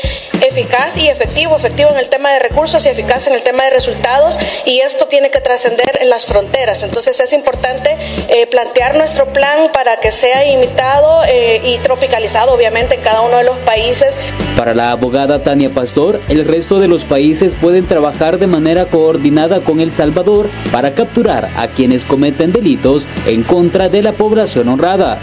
eficaz 0.46 0.96
y 0.96 1.09
efectivo, 1.09 1.57
efectivo 1.57 1.90
en 1.90 1.98
el 1.98 2.09
tema 2.09 2.32
de 2.32 2.38
recursos 2.38 2.86
y 2.86 2.88
eficaz 2.88 3.26
en 3.26 3.34
el 3.34 3.42
tema 3.42 3.64
de 3.64 3.70
resultados 3.70 4.38
y 4.64 4.78
esto 4.78 5.07
tiene 5.07 5.28
que 5.30 5.39
trascender 5.43 5.99
en 6.01 6.11
las 6.11 6.26
fronteras. 6.26 6.82
Entonces 6.82 7.18
es 7.20 7.32
importante 7.32 7.97
eh, 8.28 8.47
plantear 8.47 8.97
nuestro 8.97 9.26
plan 9.26 9.70
para 9.72 9.99
que 10.01 10.11
sea 10.11 10.47
imitado 10.47 11.22
eh, 11.28 11.61
y 11.64 11.78
tropicalizado 11.78 12.53
obviamente 12.53 12.97
en 12.97 13.01
cada 13.03 13.20
uno 13.22 13.36
de 13.36 13.45
los 13.45 13.57
países. 13.59 14.18
Para 14.57 14.74
la 14.74 14.91
abogada 14.91 15.43
Tania 15.43 15.70
Pastor, 15.70 16.20
el 16.28 16.45
resto 16.45 16.80
de 16.80 16.88
los 16.88 17.05
países 17.05 17.55
pueden 17.61 17.86
trabajar 17.86 18.38
de 18.38 18.47
manera 18.47 18.86
coordinada 18.86 19.61
con 19.61 19.80
El 19.80 19.93
Salvador 19.93 20.49
para 20.72 20.95
capturar 20.95 21.49
a 21.57 21.68
quienes 21.68 22.05
cometen 22.05 22.53
delitos 22.53 23.07
en 23.26 23.43
contra 23.43 23.88
de 23.88 24.03
la 24.03 24.12
población 24.12 24.68
honrada 24.68 25.18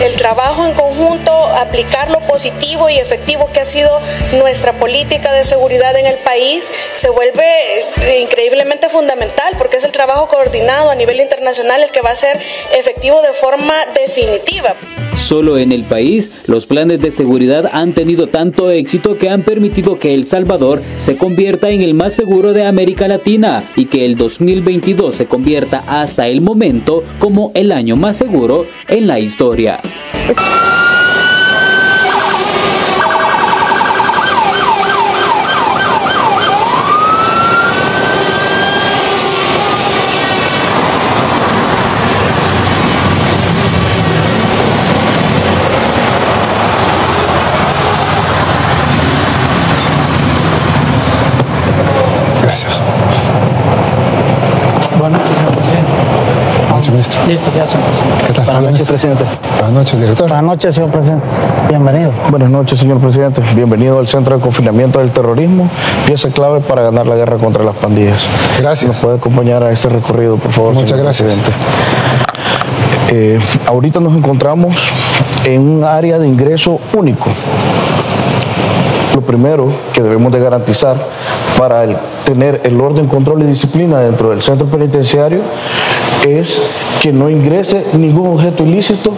el 0.00 0.14
trabajo 0.16 0.64
en 0.64 0.74
conjunto, 0.74 1.32
aplicar 1.32 2.10
lo 2.10 2.20
positivo 2.20 2.88
y 2.88 2.98
efectivo 2.98 3.50
que 3.52 3.60
ha 3.60 3.64
sido 3.64 4.00
nuestra 4.38 4.72
política 4.74 5.32
de 5.32 5.44
seguridad 5.44 5.96
en 5.96 6.06
el 6.06 6.16
país, 6.18 6.72
se 6.94 7.10
vuelve 7.10 7.44
eh, 8.02 8.20
increíblemente 8.20 8.88
fundamental 8.88 9.54
porque 9.58 9.78
es 9.78 9.84
el 9.84 9.92
trabajo 9.92 10.28
coordinado 10.28 10.90
a 10.90 10.94
nivel 10.94 11.20
internacional 11.20 11.82
el 11.82 11.90
que 11.90 12.00
va 12.00 12.10
a 12.10 12.14
ser 12.14 12.38
efectivo 12.72 13.22
de 13.22 13.32
forma 13.32 13.74
definitiva. 13.94 14.74
Solo 15.18 15.58
en 15.58 15.72
el 15.72 15.82
país, 15.82 16.30
los 16.46 16.66
planes 16.66 17.00
de 17.00 17.10
seguridad 17.10 17.68
han 17.72 17.92
tenido 17.92 18.28
tanto 18.28 18.70
éxito 18.70 19.18
que 19.18 19.28
han 19.28 19.42
permitido 19.42 19.98
que 19.98 20.14
El 20.14 20.28
Salvador 20.28 20.80
se 20.98 21.16
convierta 21.16 21.70
en 21.70 21.82
el 21.82 21.92
más 21.92 22.14
seguro 22.14 22.52
de 22.52 22.64
América 22.64 23.08
Latina 23.08 23.64
y 23.74 23.86
que 23.86 24.06
el 24.06 24.16
2022 24.16 25.14
se 25.14 25.26
convierta 25.26 25.82
hasta 25.88 26.28
el 26.28 26.40
momento 26.40 27.02
como 27.18 27.50
el 27.54 27.72
año 27.72 27.96
más 27.96 28.16
seguro 28.16 28.66
en 28.86 29.08
la 29.08 29.18
historia. 29.18 29.82
It's 30.14 30.77
Listo, 57.28 57.50
ya, 57.54 57.66
señor 57.66 57.84
presidente. 57.88 58.24
¿Qué 58.26 58.32
tal? 58.32 58.44
Buenas 58.46 58.62
noches, 58.72 58.88
presidente. 58.88 59.24
Buenas 59.58 59.72
noches, 59.72 60.00
director. 60.00 60.28
Buenas 60.28 60.44
noches, 60.44 60.74
señor 60.74 60.90
presidente. 60.90 61.26
Bienvenido. 61.68 62.12
Buenas 62.30 62.48
noches, 62.48 62.78
señor 62.78 63.00
presidente. 63.00 63.42
Bienvenido 63.54 63.98
al 63.98 64.08
Centro 64.08 64.34
de 64.34 64.40
Confinamiento 64.40 64.98
del 64.98 65.10
Terrorismo, 65.10 65.68
pieza 66.06 66.30
clave 66.30 66.60
para 66.60 66.80
ganar 66.80 67.06
la 67.06 67.16
guerra 67.16 67.36
contra 67.36 67.62
las 67.64 67.76
pandillas. 67.76 68.22
Gracias. 68.58 68.88
¿Nos 68.88 69.00
puede 69.02 69.18
acompañar 69.18 69.62
a 69.62 69.70
este 69.70 69.90
recorrido, 69.90 70.38
por 70.38 70.52
favor? 70.52 70.72
Muchas 70.72 70.98
gracias. 70.98 71.34
Presidente? 71.34 71.52
Eh, 73.10 73.38
ahorita 73.66 74.00
nos 74.00 74.16
encontramos 74.16 74.90
en 75.44 75.68
un 75.68 75.84
área 75.84 76.18
de 76.18 76.26
ingreso 76.26 76.80
único. 76.94 77.28
Lo 79.14 79.20
primero 79.20 79.70
que 79.92 80.00
debemos 80.00 80.32
de 80.32 80.40
garantizar 80.40 80.96
para 81.58 81.84
el, 81.84 81.94
tener 82.24 82.62
el 82.64 82.80
orden, 82.80 83.06
control 83.06 83.42
y 83.42 83.46
disciplina 83.48 83.98
dentro 83.98 84.30
del 84.30 84.40
centro 84.40 84.66
penitenciario 84.66 85.42
es 86.26 86.58
que 87.00 87.12
no 87.12 87.30
ingrese 87.30 87.84
ningún 87.94 88.28
objeto 88.28 88.64
ilícito 88.64 89.12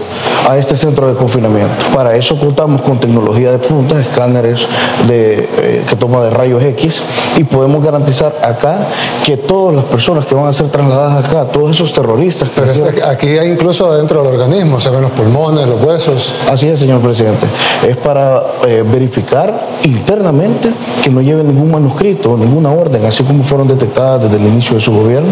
a 0.49 0.59
este 0.59 0.77
centro 0.77 1.09
de 1.09 1.15
confinamiento. 1.15 1.73
Para 1.95 2.17
eso 2.17 2.37
contamos 2.37 2.83
con 2.83 2.99
tecnología 2.99 3.53
de 3.53 3.59
punta, 3.59 4.01
escáneres 4.01 4.67
de, 5.07 5.49
eh, 5.59 5.85
que 5.89 5.97
toma 5.97 6.23
de 6.23 6.31
rayos 6.31 6.63
X 6.63 7.03
y 7.37 7.45
podemos 7.45 7.85
garantizar 7.85 8.37
acá 8.43 8.89
que 9.25 9.37
todas 9.37 9.75
las 9.75 9.85
personas 9.85 10.27
que 10.27 10.35
van 10.35 10.47
a 10.47 10.53
ser 10.53 10.69
trasladadas 10.69 11.25
acá, 11.25 11.47
todos 11.47 11.71
esos 11.73 11.93
terroristas... 11.93 12.49
Pero 12.55 12.71
este, 12.71 13.03
aquí 13.05 13.29
hay 13.39 13.51
incluso 13.51 13.93
dentro 13.93 14.23
del 14.23 14.35
organismo, 14.35 14.81
se 14.81 14.91
ven 14.91 15.03
los 15.03 15.13
pulmones, 15.13 15.67
los 15.67 15.83
huesos. 15.83 16.35
Así 16.51 16.69
es, 16.69 16.81
señor 16.81 17.01
presidente. 17.01 17.47
Es 17.87 17.97
para 17.97 18.43
eh, 18.67 18.85
verificar 18.91 19.69
internamente 19.85 20.71
que 21.03 21.11
no 21.11 21.21
lleven 21.21 21.49
ningún 21.49 21.71
manuscrito, 21.71 22.37
ninguna 22.37 22.71
orden, 22.71 23.05
así 23.07 23.23
como 23.23 23.45
fueron 23.45 23.69
detectadas 23.69 24.23
desde 24.23 24.37
el 24.37 24.47
inicio 24.47 24.75
de 24.75 24.81
su 24.81 24.93
gobierno 24.93 25.31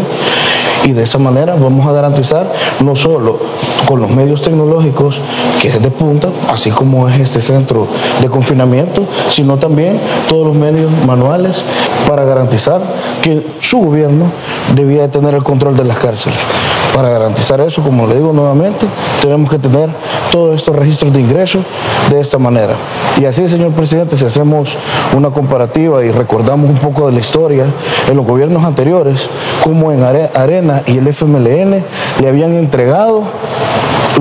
y 0.85 0.93
de 0.93 1.03
esa 1.03 1.17
manera 1.17 1.55
vamos 1.59 1.85
a 1.87 1.91
garantizar 1.91 2.51
no 2.83 2.95
solo 2.95 3.39
con 3.85 4.01
los 4.01 4.09
medios 4.09 4.41
tecnológicos 4.41 5.19
que 5.61 5.69
es 5.69 5.81
de 5.81 5.91
punta, 5.91 6.29
así 6.49 6.69
como 6.69 7.07
es 7.09 7.19
este 7.19 7.41
centro 7.41 7.87
de 8.21 8.27
confinamiento, 8.29 9.03
sino 9.29 9.57
también 9.57 9.99
todos 10.27 10.47
los 10.47 10.55
medios 10.55 10.91
manuales 11.05 11.63
para 12.07 12.23
garantizar 12.25 12.81
que 13.21 13.45
su 13.59 13.79
gobierno 13.79 14.25
debía 14.75 15.03
de 15.03 15.07
tener 15.09 15.33
el 15.33 15.43
control 15.43 15.75
de 15.75 15.85
las 15.85 15.97
cárceles. 15.97 16.39
Para 16.93 17.09
garantizar 17.09 17.61
eso, 17.61 17.81
como 17.81 18.07
le 18.07 18.15
digo 18.15 18.33
nuevamente, 18.33 18.87
tenemos 19.21 19.49
que 19.49 19.59
tener 19.59 19.89
todos 20.31 20.55
estos 20.55 20.75
registros 20.75 21.13
de 21.13 21.21
ingresos 21.21 21.63
de 22.09 22.19
esta 22.19 22.37
manera. 22.37 22.75
Y 23.19 23.25
así, 23.25 23.47
señor 23.47 23.71
presidente, 23.71 24.17
si 24.17 24.25
hacemos 24.25 24.75
una 25.15 25.29
comparativa 25.29 26.03
y 26.03 26.11
recordamos 26.11 26.69
un 26.69 26.77
poco 26.77 27.05
de 27.05 27.13
la 27.13 27.19
historia, 27.19 27.65
en 28.09 28.17
los 28.17 28.25
gobiernos 28.25 28.63
anteriores, 28.63 29.29
como 29.63 29.91
en 29.91 30.03
Arena 30.03 30.83
y 30.87 30.97
el 30.97 31.07
Le 32.19 32.27
habían 32.27 32.53
entregado 32.53 33.23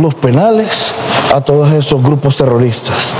los 0.00 0.14
penales 0.14 0.94
a 1.34 1.40
todos 1.42 1.72
esos 1.72 2.02
grupos 2.02 2.36
terroristas. 2.36 3.12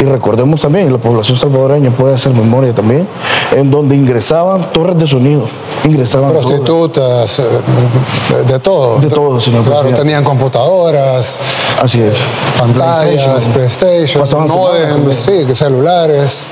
Y 0.00 0.04
recordemos 0.04 0.60
también, 0.60 0.92
la 0.92 0.98
población 0.98 1.38
salvadoreña 1.38 1.90
puede 1.90 2.14
hacer 2.14 2.32
memoria 2.32 2.74
también, 2.74 3.06
en 3.52 3.70
donde 3.70 3.94
ingresaban 3.94 4.72
torres 4.72 4.98
de 4.98 5.06
sonido, 5.06 5.48
ingresaban 5.84 6.32
prostitutas, 6.32 7.38
eh, 7.38 7.44
de, 8.46 8.58
todo. 8.58 8.98
De 8.98 9.08
todo, 9.08 9.40
señor 9.40 9.64
Claro, 9.64 9.90
tenían 9.94 10.24
computadoras, 10.24 11.38
así 11.80 12.00
es, 12.00 12.16
pantallas, 12.58 13.46
PlayStation, 13.48 14.24
modems, 14.48 15.16
sí, 15.16 15.54
celulares. 15.54 16.44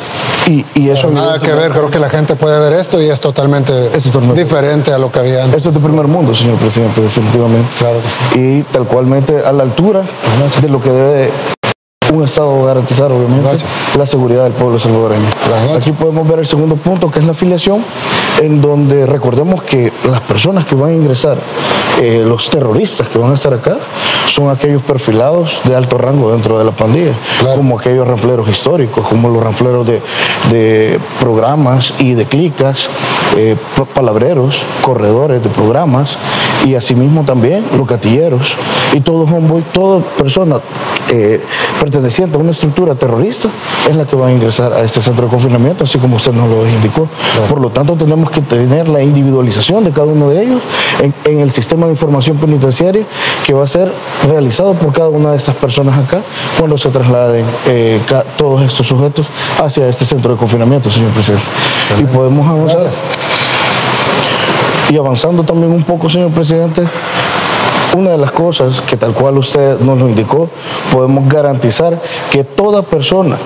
Y, 0.47 0.65
y 0.75 0.91
eso 0.91 1.11
nada 1.11 1.39
que 1.39 1.53
ver, 1.53 1.71
creo 1.71 1.91
que 1.91 1.99
la 1.99 2.11
gente 2.11 2.35
puede 2.35 2.59
ver 2.59 2.73
esto 2.73 3.01
y 3.01 3.09
es 3.09 3.21
totalmente, 3.21 3.91
diferente 4.35 4.93
a 4.93 4.99
lo 4.99 5.11
que 5.11 5.21
había 5.21 5.45
antes. 5.45 5.59
Esto 5.59 5.69
es 5.71 5.75
de 5.77 5.81
primer 5.81 6.07
mundo, 6.07 6.35
señor 6.35 6.57
presidente, 6.57 7.01
definitivamente. 7.01 7.69
Claro 7.79 8.01
que 8.03 8.11
sí. 8.11 8.41
Y 8.41 8.63
tal 8.73 8.87
cualmente 8.87 9.43
a 9.45 9.53
la 9.53 9.63
altura 9.63 10.03
de 10.61 10.69
lo 10.69 10.81
que 10.81 10.91
debe 10.91 11.31
un 12.13 12.25
Estado 12.25 12.65
garantizar, 12.65 13.11
obviamente, 13.11 13.65
la 13.97 14.07
seguridad 14.07 14.45
del 14.45 14.53
pueblo 14.53 14.79
salvadoreño. 14.79 15.27
Aquí 15.75 15.93
podemos 15.93 16.29
ver 16.29 16.41
el 16.41 16.47
segundo 16.47 16.77
punto, 16.77 17.11
que 17.11 17.19
es 17.21 17.25
la 17.25 17.33
afiliación, 17.33 17.85
en 18.41 18.61
donde 18.61 19.07
recordemos 19.07 19.63
que 19.63 19.93
las 20.05 20.21
personas 20.21 20.65
que 20.65 20.75
van 20.75 20.91
a 20.91 20.95
ingresar, 20.95 21.39
eh, 22.01 22.23
los 22.27 22.51
terroristas 22.51 23.09
que 23.09 23.19
van 23.19 23.33
a 23.33 23.35
estar 23.35 23.55
acá, 23.55 23.79
son 24.27 24.51
aquellos 24.51 24.83
perfilados 24.83 25.61
de 25.65 25.75
alto 25.75 25.99
rango 25.99 26.33
dentro 26.33 26.59
de 26.59 26.65
la 26.65 26.73
pandilla, 26.73 27.13
como 27.55 27.79
aquellos 27.79 28.07
ranfleros 28.07 28.49
históricos, 28.49 29.07
como 29.09 29.29
los 29.29 29.43
ranfleros 29.43 29.87
de, 29.87 31.01
programas 31.21 31.95
y 31.99 32.15
de 32.15 32.27
clicas, 32.27 32.89
eh, 33.37 33.57
palabreros, 33.95 34.63
corredores 34.83 35.43
de 35.43 35.49
programas 35.49 36.19
y 36.67 36.75
asimismo 36.75 37.25
también 37.25 37.65
los 37.77 37.87
gatilleros 37.87 38.57
y 38.93 39.01
todo 39.01 39.25
homeboy, 39.25 39.63
toda 39.73 40.01
persona 40.01 40.61
eh, 41.09 41.41
perteneciente 41.81 42.02
perteneciente 42.03 42.37
a 42.37 42.41
una 42.41 42.51
estructura 42.51 42.97
terrorista 42.97 43.49
es 43.89 43.95
la 43.95 44.05
que 44.05 44.17
va 44.17 44.27
a 44.27 44.33
ingresar 44.33 44.73
a 44.73 44.81
este 44.81 45.01
centro 45.01 45.27
de 45.27 45.31
confinamiento, 45.31 45.85
así 45.85 45.99
como 45.99 46.17
usted 46.17 46.33
nos 46.33 46.49
lo 46.49 46.69
indicó. 46.69 47.09
Por 47.49 47.61
lo 47.61 47.71
tanto, 47.71 47.95
tenemos 47.95 48.29
que 48.29 48.41
tener 48.41 48.89
la 48.89 49.03
individualización 49.03 49.85
de 49.85 49.93
cada 49.93 50.09
uno 50.09 50.29
de 50.31 50.43
ellos 50.43 50.61
en, 51.01 51.39
el 51.39 51.53
sistema 51.53 51.87
de 51.87 51.93
información 51.93 52.39
penitenciaria 52.39 53.05
que 53.47 53.55
va 53.55 53.63
a 53.63 53.67
ser 53.69 53.93
realizado 54.29 54.75
por 54.75 54.93
cada 54.93 55.11
una 55.11 55.31
de 55.31 55.37
estas 55.37 55.55
personas 55.55 55.97
acá 55.97 56.23
cuando 56.59 56.77
se 56.77 56.89
trasladen 56.91 57.45
eh, 57.67 58.01
todos 58.37 58.63
estos 58.63 58.87
sujetos 58.89 59.27
hacia 59.63 59.89
este 59.89 60.05
centro 60.05 60.33
de 60.33 60.39
confinamiento, 60.39 60.91
señor 60.91 61.13
presidente. 61.13 61.47
Y 62.01 62.05
podemos 62.05 62.49
avanzar. 62.49 62.87
Y 64.91 64.97
avanzando 64.97 65.45
también 65.45 65.73
un 65.73 65.85
poco, 65.85 66.09
señor 66.09 66.33
presidente, 66.33 66.83
una 67.97 68.11
de 68.11 68.19
las 68.19 68.33
cosas 68.33 68.81
que 68.81 68.97
tal 68.97 69.13
cual 69.13 69.39
usted 69.39 69.79
nos 69.81 69.99
lo 69.99 70.09
indicó, 70.09 70.49
podemos 70.93 71.29
garantizar 71.29 72.01
que 72.31 72.45
toda 72.45 72.83
persona 72.83 73.37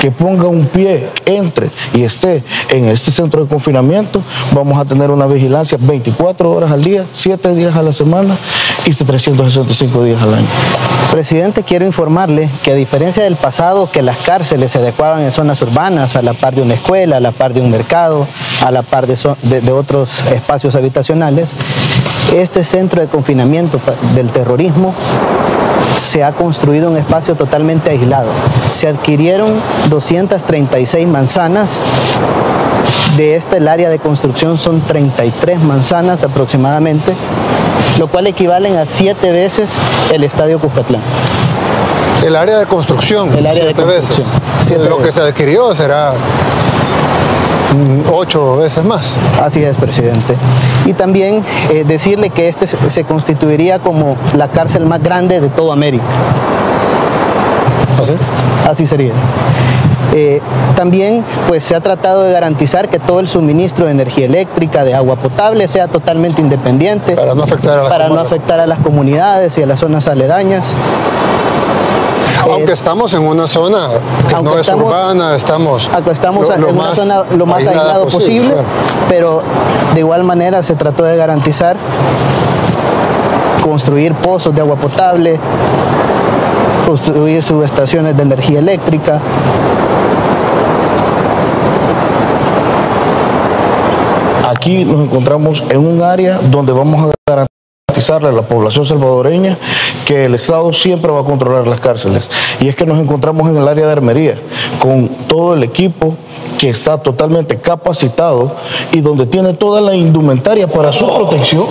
que 0.00 0.10
ponga 0.10 0.48
un 0.48 0.66
pie, 0.66 1.08
entre 1.24 1.70
y 1.94 2.02
esté 2.02 2.42
en 2.68 2.88
este 2.88 3.10
centro 3.10 3.42
de 3.42 3.48
confinamiento, 3.48 4.20
vamos 4.52 4.78
a 4.78 4.84
tener 4.84 5.10
una 5.10 5.26
vigilancia 5.26 5.78
24 5.80 6.50
horas 6.50 6.72
al 6.72 6.82
día, 6.82 7.06
7 7.12 7.54
días 7.54 7.76
a 7.76 7.82
la 7.82 7.92
semana 7.92 8.36
y 8.84 8.92
365 8.92 10.04
días 10.04 10.22
al 10.22 10.34
año. 10.34 10.46
Presidente, 11.10 11.62
quiero 11.62 11.86
informarle 11.86 12.50
que 12.62 12.72
a 12.72 12.74
diferencia 12.74 13.22
del 13.22 13.36
pasado, 13.36 13.88
que 13.90 14.02
las 14.02 14.18
cárceles 14.18 14.72
se 14.72 14.78
adecuaban 14.78 15.22
en 15.22 15.30
zonas 15.30 15.62
urbanas, 15.62 16.16
a 16.16 16.22
la 16.22 16.34
par 16.34 16.54
de 16.54 16.62
una 16.62 16.74
escuela, 16.74 17.18
a 17.18 17.20
la 17.20 17.30
par 17.30 17.54
de 17.54 17.60
un 17.60 17.70
mercado, 17.70 18.26
a 18.62 18.70
la 18.70 18.82
par 18.82 19.06
de 19.06 19.72
otros 19.72 20.10
espacios 20.32 20.74
habitacionales, 20.74 21.52
este 22.34 22.64
centro 22.64 23.00
de 23.00 23.06
confinamiento 23.06 23.78
del 24.14 24.30
terrorismo 24.30 24.94
se 25.96 26.24
ha 26.24 26.32
construido 26.32 26.90
un 26.90 26.96
espacio 26.96 27.34
totalmente 27.34 27.90
aislado. 27.90 28.28
Se 28.70 28.88
adquirieron 28.88 29.52
236 29.90 31.06
manzanas. 31.06 31.78
De 33.16 33.36
este 33.36 33.58
el 33.58 33.68
área 33.68 33.90
de 33.90 33.98
construcción 33.98 34.58
son 34.58 34.80
33 34.80 35.60
manzanas 35.62 36.24
aproximadamente, 36.24 37.14
lo 37.98 38.08
cual 38.08 38.26
equivalen 38.26 38.76
a 38.76 38.86
siete 38.86 39.30
veces 39.30 39.70
el 40.12 40.24
estadio 40.24 40.58
Cuscatlán. 40.58 41.02
El 42.24 42.36
área 42.36 42.58
de 42.58 42.66
construcción. 42.66 43.32
El 43.36 43.46
área 43.46 43.66
de 43.66 43.74
construcción. 43.74 44.26
Veces. 44.58 44.88
Lo 44.88 44.98
que 44.98 45.12
se 45.12 45.20
adquirió 45.20 45.74
será 45.74 46.14
ocho 48.12 48.56
veces 48.56 48.84
más. 48.84 49.14
Así 49.42 49.62
es, 49.62 49.76
presidente. 49.76 50.36
Y 50.84 50.92
también 50.92 51.42
eh, 51.70 51.84
decirle 51.84 52.30
que 52.30 52.48
este 52.48 52.66
se 52.66 53.04
constituiría 53.04 53.78
como 53.78 54.16
la 54.36 54.48
cárcel 54.48 54.86
más 54.86 55.02
grande 55.02 55.40
de 55.40 55.48
toda 55.48 55.72
América. 55.72 56.04
¿Así? 58.00 58.12
¿Ah, 58.66 58.70
Así 58.70 58.86
sería. 58.86 59.12
Eh, 60.16 60.40
también 60.76 61.24
pues, 61.48 61.64
se 61.64 61.74
ha 61.74 61.80
tratado 61.80 62.22
de 62.22 62.32
garantizar 62.32 62.88
que 62.88 63.00
todo 63.00 63.18
el 63.18 63.26
suministro 63.26 63.86
de 63.86 63.92
energía 63.92 64.26
eléctrica, 64.26 64.84
de 64.84 64.94
agua 64.94 65.16
potable, 65.16 65.66
sea 65.66 65.88
totalmente 65.88 66.40
independiente. 66.40 67.16
Para 67.16 67.34
no 67.34 67.42
afectar 67.42 67.78
a 67.78 67.82
las, 67.82 67.90
para 67.90 68.08
no 68.08 68.20
afectar 68.20 68.60
a 68.60 68.66
las 68.66 68.78
comunidades 68.78 69.58
y 69.58 69.62
a 69.62 69.66
las 69.66 69.80
zonas 69.80 70.06
aledañas. 70.06 70.74
Aunque 72.52 72.72
estamos 72.72 73.12
en 73.14 73.22
una 73.22 73.46
zona 73.46 73.88
que 74.28 74.42
no 74.42 74.58
es 74.58 74.68
urbana, 74.68 75.34
estamos, 75.34 75.90
estamos 76.10 76.50
en 76.50 76.64
una 76.64 76.94
zona 76.94 77.22
lo 77.36 77.46
más 77.46 77.66
aislado 77.66 78.06
posible, 78.06 78.54
pero 79.08 79.42
de 79.94 80.00
igual 80.00 80.24
manera 80.24 80.62
se 80.62 80.74
trató 80.74 81.04
de 81.04 81.16
garantizar 81.16 81.76
construir 83.62 84.12
pozos 84.14 84.54
de 84.54 84.60
agua 84.60 84.76
potable, 84.76 85.38
construir 86.86 87.42
subestaciones 87.42 88.16
de 88.16 88.22
energía 88.22 88.58
eléctrica, 88.58 89.20
aquí 94.64 94.84
nos 94.84 95.00
encontramos 95.00 95.64
en 95.70 95.78
un 95.78 96.02
área 96.02 96.38
donde 96.38 96.72
vamos 96.72 97.12
a 97.28 97.46
garantizar 97.94 98.26
a 98.26 98.32
la 98.32 98.42
población 98.42 98.84
salvadoreña 98.84 99.56
que 100.04 100.24
el 100.24 100.34
Estado 100.34 100.72
siempre 100.72 101.12
va 101.12 101.20
a 101.20 101.24
controlar 101.24 101.68
las 101.68 101.78
cárceles. 101.78 102.28
Y 102.60 102.66
es 102.66 102.74
que 102.74 102.84
nos 102.84 102.98
encontramos 102.98 103.48
en 103.48 103.56
el 103.56 103.68
área 103.68 103.86
de 103.86 103.92
armería 103.92 104.34
con 104.80 105.06
todo 105.28 105.54
el 105.54 105.62
equipo 105.62 106.16
que 106.58 106.70
está 106.70 106.98
totalmente 106.98 107.60
capacitado 107.60 108.56
y 108.92 109.00
donde 109.00 109.26
tiene 109.26 109.54
toda 109.54 109.80
la 109.80 109.94
indumentaria 109.94 110.66
para 110.66 110.92
su 110.92 111.06
protección 111.06 111.66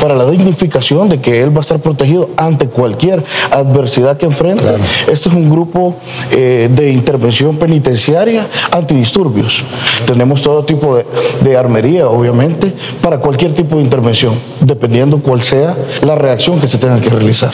para 0.00 0.14
la 0.14 0.30
dignificación 0.30 1.08
de 1.08 1.20
que 1.20 1.42
él 1.42 1.54
va 1.54 1.58
a 1.58 1.60
estar 1.62 1.80
protegido 1.80 2.30
ante 2.36 2.68
cualquier 2.68 3.22
adversidad 3.50 4.16
que 4.16 4.26
enfrente. 4.26 4.64
Este 5.10 5.28
es 5.28 5.34
un 5.34 5.50
grupo 5.50 5.96
eh, 6.30 6.68
de 6.72 6.92
intervención 6.92 7.56
penitenciaria 7.56 8.46
antidisturbios. 8.70 9.64
Tenemos 10.06 10.42
todo 10.42 10.64
tipo 10.64 10.96
de, 10.96 11.06
de, 11.42 11.56
armería, 11.56 12.08
obviamente, 12.08 12.72
para 13.00 13.18
cualquier 13.18 13.54
tipo 13.54 13.76
de 13.76 13.82
intervención, 13.82 14.34
dependiendo 14.60 15.18
cuál 15.28 15.42
sea 15.42 15.76
la 16.06 16.14
reacción 16.14 16.58
que 16.58 16.66
se 16.66 16.78
tenga 16.78 16.98
que 17.02 17.10
realizar. 17.10 17.52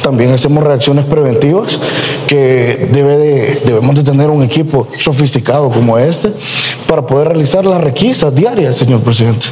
También 0.00 0.30
hacemos 0.30 0.62
reacciones 0.62 1.06
preventivas 1.06 1.80
que 2.28 2.88
debe 2.92 3.16
de, 3.16 3.60
debemos 3.64 3.96
de 3.96 4.04
tener 4.04 4.30
un 4.30 4.44
equipo 4.44 4.86
sofisticado 4.96 5.68
como 5.72 5.98
este 5.98 6.30
para 6.86 7.04
poder 7.04 7.28
realizar 7.28 7.64
las 7.64 7.80
requisas 7.80 8.32
diarias, 8.32 8.76
señor 8.76 9.00
presidente, 9.00 9.46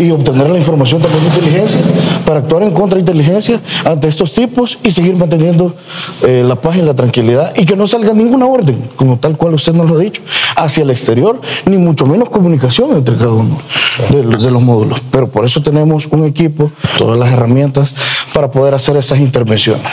y 0.00 0.10
obtener 0.10 0.48
la 0.48 0.56
información 0.56 1.02
también 1.02 1.20
de 1.24 1.28
inteligencia 1.28 1.80
para 2.24 2.40
actuar 2.40 2.62
en 2.62 2.70
contrainteligencia 2.70 3.60
ante 3.84 4.08
estos 4.08 4.32
tipos 4.32 4.78
y 4.82 4.90
seguir 4.90 5.14
manteniendo 5.16 5.74
eh, 6.26 6.42
la 6.46 6.54
paz 6.56 6.76
y 6.76 6.82
la 6.82 6.94
tranquilidad 6.94 7.52
y 7.54 7.66
que 7.66 7.76
no 7.76 7.86
salga 7.86 8.14
ninguna 8.14 8.46
orden, 8.46 8.88
como 8.96 9.18
tal 9.18 9.36
cual 9.36 9.52
usted 9.52 9.74
nos 9.74 9.90
lo 9.90 9.96
ha 9.96 10.00
dicho, 10.00 10.22
hacia 10.56 10.82
el 10.82 10.90
exterior, 10.90 11.38
ni 11.66 11.76
mucho 11.76 12.06
menos 12.06 12.30
comunicación 12.30 12.92
entre 12.92 13.16
cada 13.16 13.32
uno 13.32 13.58
de 14.08 14.22
de 14.22 14.50
los 14.50 14.62
módulos. 14.62 15.02
Pero 15.10 15.28
por 15.28 15.44
eso 15.44 15.62
tenemos 15.62 16.06
un 16.10 16.24
equipo, 16.24 16.70
todas 16.96 17.17
las 17.18 17.32
herramientas 17.32 17.94
para 18.32 18.50
poder 18.50 18.74
hacer 18.74 18.96
esas 18.96 19.18
intervenciones. 19.18 19.86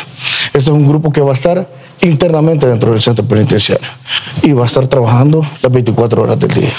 Este 0.47 0.59
es 0.59 0.67
un 0.67 0.87
grupo 0.87 1.11
que 1.11 1.21
va 1.21 1.31
a 1.31 1.33
estar 1.33 1.67
internamente 2.01 2.67
dentro 2.67 2.91
del 2.91 3.01
centro 3.01 3.25
penitenciario 3.25 3.87
y 4.43 4.51
va 4.51 4.63
a 4.63 4.67
estar 4.67 4.87
trabajando 4.87 5.45
las 5.61 5.71
24 5.71 6.21
horas 6.21 6.39
del 6.39 6.53
día. 6.53 6.73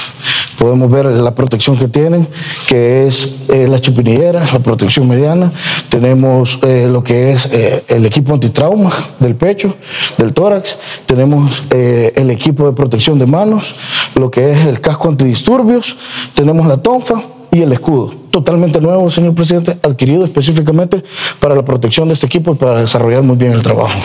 Podemos 0.58 0.90
ver 0.90 1.06
la 1.06 1.34
protección 1.34 1.76
que 1.76 1.88
tienen, 1.88 2.26
que 2.66 3.06
es 3.06 3.36
eh, 3.48 3.68
la 3.68 3.78
chipinillera, 3.78 4.46
la 4.50 4.58
protección 4.60 5.06
mediana. 5.06 5.52
Tenemos 5.90 6.58
eh, 6.62 6.88
lo 6.90 7.04
que 7.04 7.32
es 7.32 7.46
eh, 7.46 7.84
el 7.88 8.06
equipo 8.06 8.32
antitrauma 8.32 8.90
del 9.20 9.36
pecho, 9.36 9.76
del 10.16 10.32
tórax. 10.32 10.78
Tenemos 11.04 11.64
el 11.70 12.30
equipo 12.30 12.66
de 12.66 12.72
protección 12.72 13.18
de 13.18 13.26
manos, 13.26 13.74
lo 14.14 14.30
que 14.30 14.52
es 14.52 14.66
el 14.66 14.80
casco 14.80 15.08
antidisturbios. 15.08 15.96
Tenemos 16.34 16.66
la 16.66 16.78
tonfa 16.78 17.22
y 17.52 17.62
el 17.62 17.72
escudo. 17.72 18.25
Totalmente 18.36 18.82
nuevo, 18.82 19.08
señor 19.08 19.34
presidente, 19.34 19.78
adquirido 19.82 20.22
específicamente 20.26 21.02
para 21.40 21.54
la 21.54 21.64
protección 21.64 22.08
de 22.08 22.12
este 22.12 22.26
equipo 22.26 22.52
y 22.52 22.54
para 22.56 22.82
desarrollar 22.82 23.22
muy 23.22 23.34
bien 23.34 23.52
el 23.52 23.62
trabajo. 23.62 23.98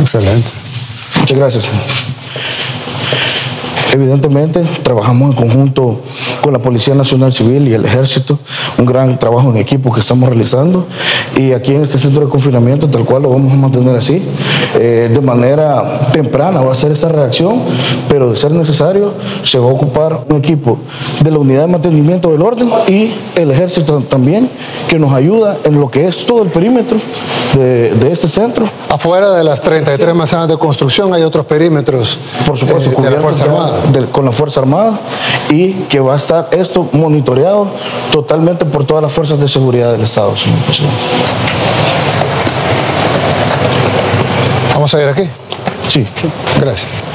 Excelente. 0.00 0.50
Muchas 1.20 1.38
gracias. 1.38 1.68
Evidentemente, 3.94 4.60
trabajamos 4.82 5.30
en 5.30 5.36
conjunto 5.36 6.00
con 6.42 6.52
la 6.52 6.58
Policía 6.58 6.96
Nacional 6.96 7.32
Civil 7.32 7.68
y 7.68 7.74
el 7.74 7.84
Ejército, 7.84 8.40
un 8.76 8.86
gran 8.86 9.20
trabajo 9.20 9.50
en 9.50 9.56
equipo 9.56 9.92
que 9.92 10.00
estamos 10.00 10.28
realizando. 10.28 10.84
Y 11.36 11.52
aquí 11.52 11.76
en 11.76 11.84
este 11.84 11.98
centro 11.98 12.24
de 12.24 12.28
confinamiento, 12.28 12.88
tal 12.88 13.04
cual 13.04 13.22
lo 13.22 13.30
vamos 13.30 13.52
a 13.52 13.56
mantener 13.56 13.94
así, 13.94 14.20
eh, 14.74 15.08
de 15.14 15.20
manera 15.20 16.08
temprana 16.10 16.60
va 16.60 16.72
a 16.72 16.74
ser 16.74 16.90
esa 16.90 17.08
reacción, 17.08 17.62
pero 18.08 18.30
de 18.30 18.36
ser 18.36 18.50
necesario, 18.50 19.14
se 19.44 19.60
va 19.60 19.70
a 19.70 19.72
ocupar 19.72 20.24
un 20.28 20.38
equipo 20.38 20.78
de 21.22 21.30
la 21.30 21.38
Unidad 21.38 21.60
de 21.60 21.68
Mantenimiento 21.68 22.32
del 22.32 22.42
Orden 22.42 22.68
y 22.88 23.14
el 23.36 23.52
Ejército 23.52 24.00
también, 24.00 24.50
que 24.88 24.98
nos 24.98 25.12
ayuda 25.12 25.58
en 25.62 25.78
lo 25.78 25.88
que 25.88 26.08
es 26.08 26.26
todo 26.26 26.42
el 26.42 26.48
perímetro 26.48 26.98
de, 27.54 27.94
de 27.94 28.10
este 28.10 28.26
centro. 28.26 28.68
Afuera 28.88 29.30
de 29.34 29.44
las 29.44 29.60
33 29.60 30.16
manzanas 30.16 30.48
de 30.48 30.56
construcción 30.56 31.14
hay 31.14 31.22
otros 31.22 31.46
perímetros 31.46 32.18
por 32.44 32.58
supuesto, 32.58 32.90
eh, 32.90 33.02
de 33.02 33.10
la 33.12 33.20
Fuerza 33.20 33.44
Armada 33.44 33.83
con 34.10 34.24
la 34.24 34.32
Fuerza 34.32 34.60
Armada 34.60 34.98
y 35.50 35.72
que 35.88 36.00
va 36.00 36.14
a 36.14 36.16
estar 36.16 36.48
esto 36.52 36.88
monitoreado 36.92 37.68
totalmente 38.10 38.64
por 38.64 38.84
todas 38.84 39.02
las 39.02 39.12
fuerzas 39.12 39.38
de 39.38 39.48
seguridad 39.48 39.92
del 39.92 40.02
Estado, 40.02 40.36
señor 40.36 40.58
presidente. 40.60 40.96
¿Vamos 44.74 44.94
a 44.94 45.02
ir 45.02 45.08
aquí? 45.08 45.28
Sí. 45.88 46.06
sí. 46.12 46.28
Gracias. 46.60 47.13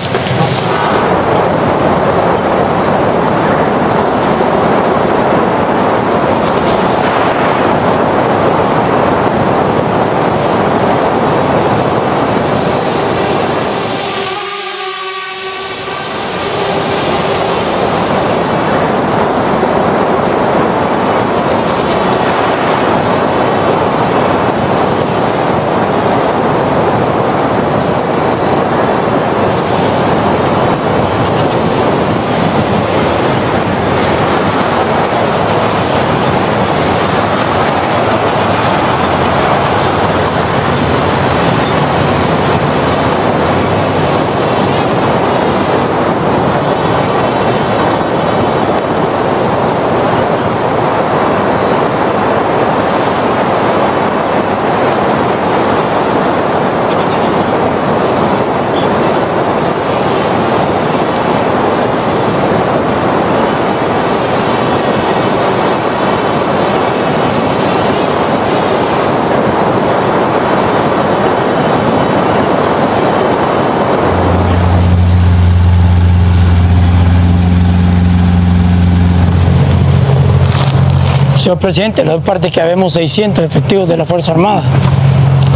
Señor 81.49 81.61
presidente, 81.61 82.03
le 82.03 82.11
doy 82.11 82.19
parte 82.19 82.51
que 82.51 82.61
habemos 82.61 82.93
600 82.93 83.43
efectivos 83.43 83.89
de 83.89 83.97
la 83.97 84.05
Fuerza 84.05 84.33
Armada. 84.33 84.61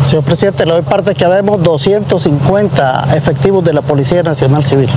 Señor 0.03 0.23
presidente, 0.23 0.65
le 0.65 0.73
doy 0.73 0.81
parte 0.81 1.13
que 1.13 1.23
habemos 1.23 1.61
250 1.61 3.15
efectivos 3.15 3.63
de 3.63 3.73
la 3.73 3.83
Policía 3.83 4.23
Nacional 4.23 4.65
Civil. 4.65 4.89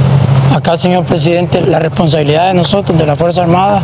Acá, 0.55 0.78
señor 0.78 1.05
presidente, 1.05 1.60
la 1.60 1.81
responsabilidad 1.81 2.47
de 2.47 2.55
nosotros, 2.55 2.97
de 2.97 3.05
la 3.05 3.14
Fuerza 3.14 3.43
Armada, 3.43 3.82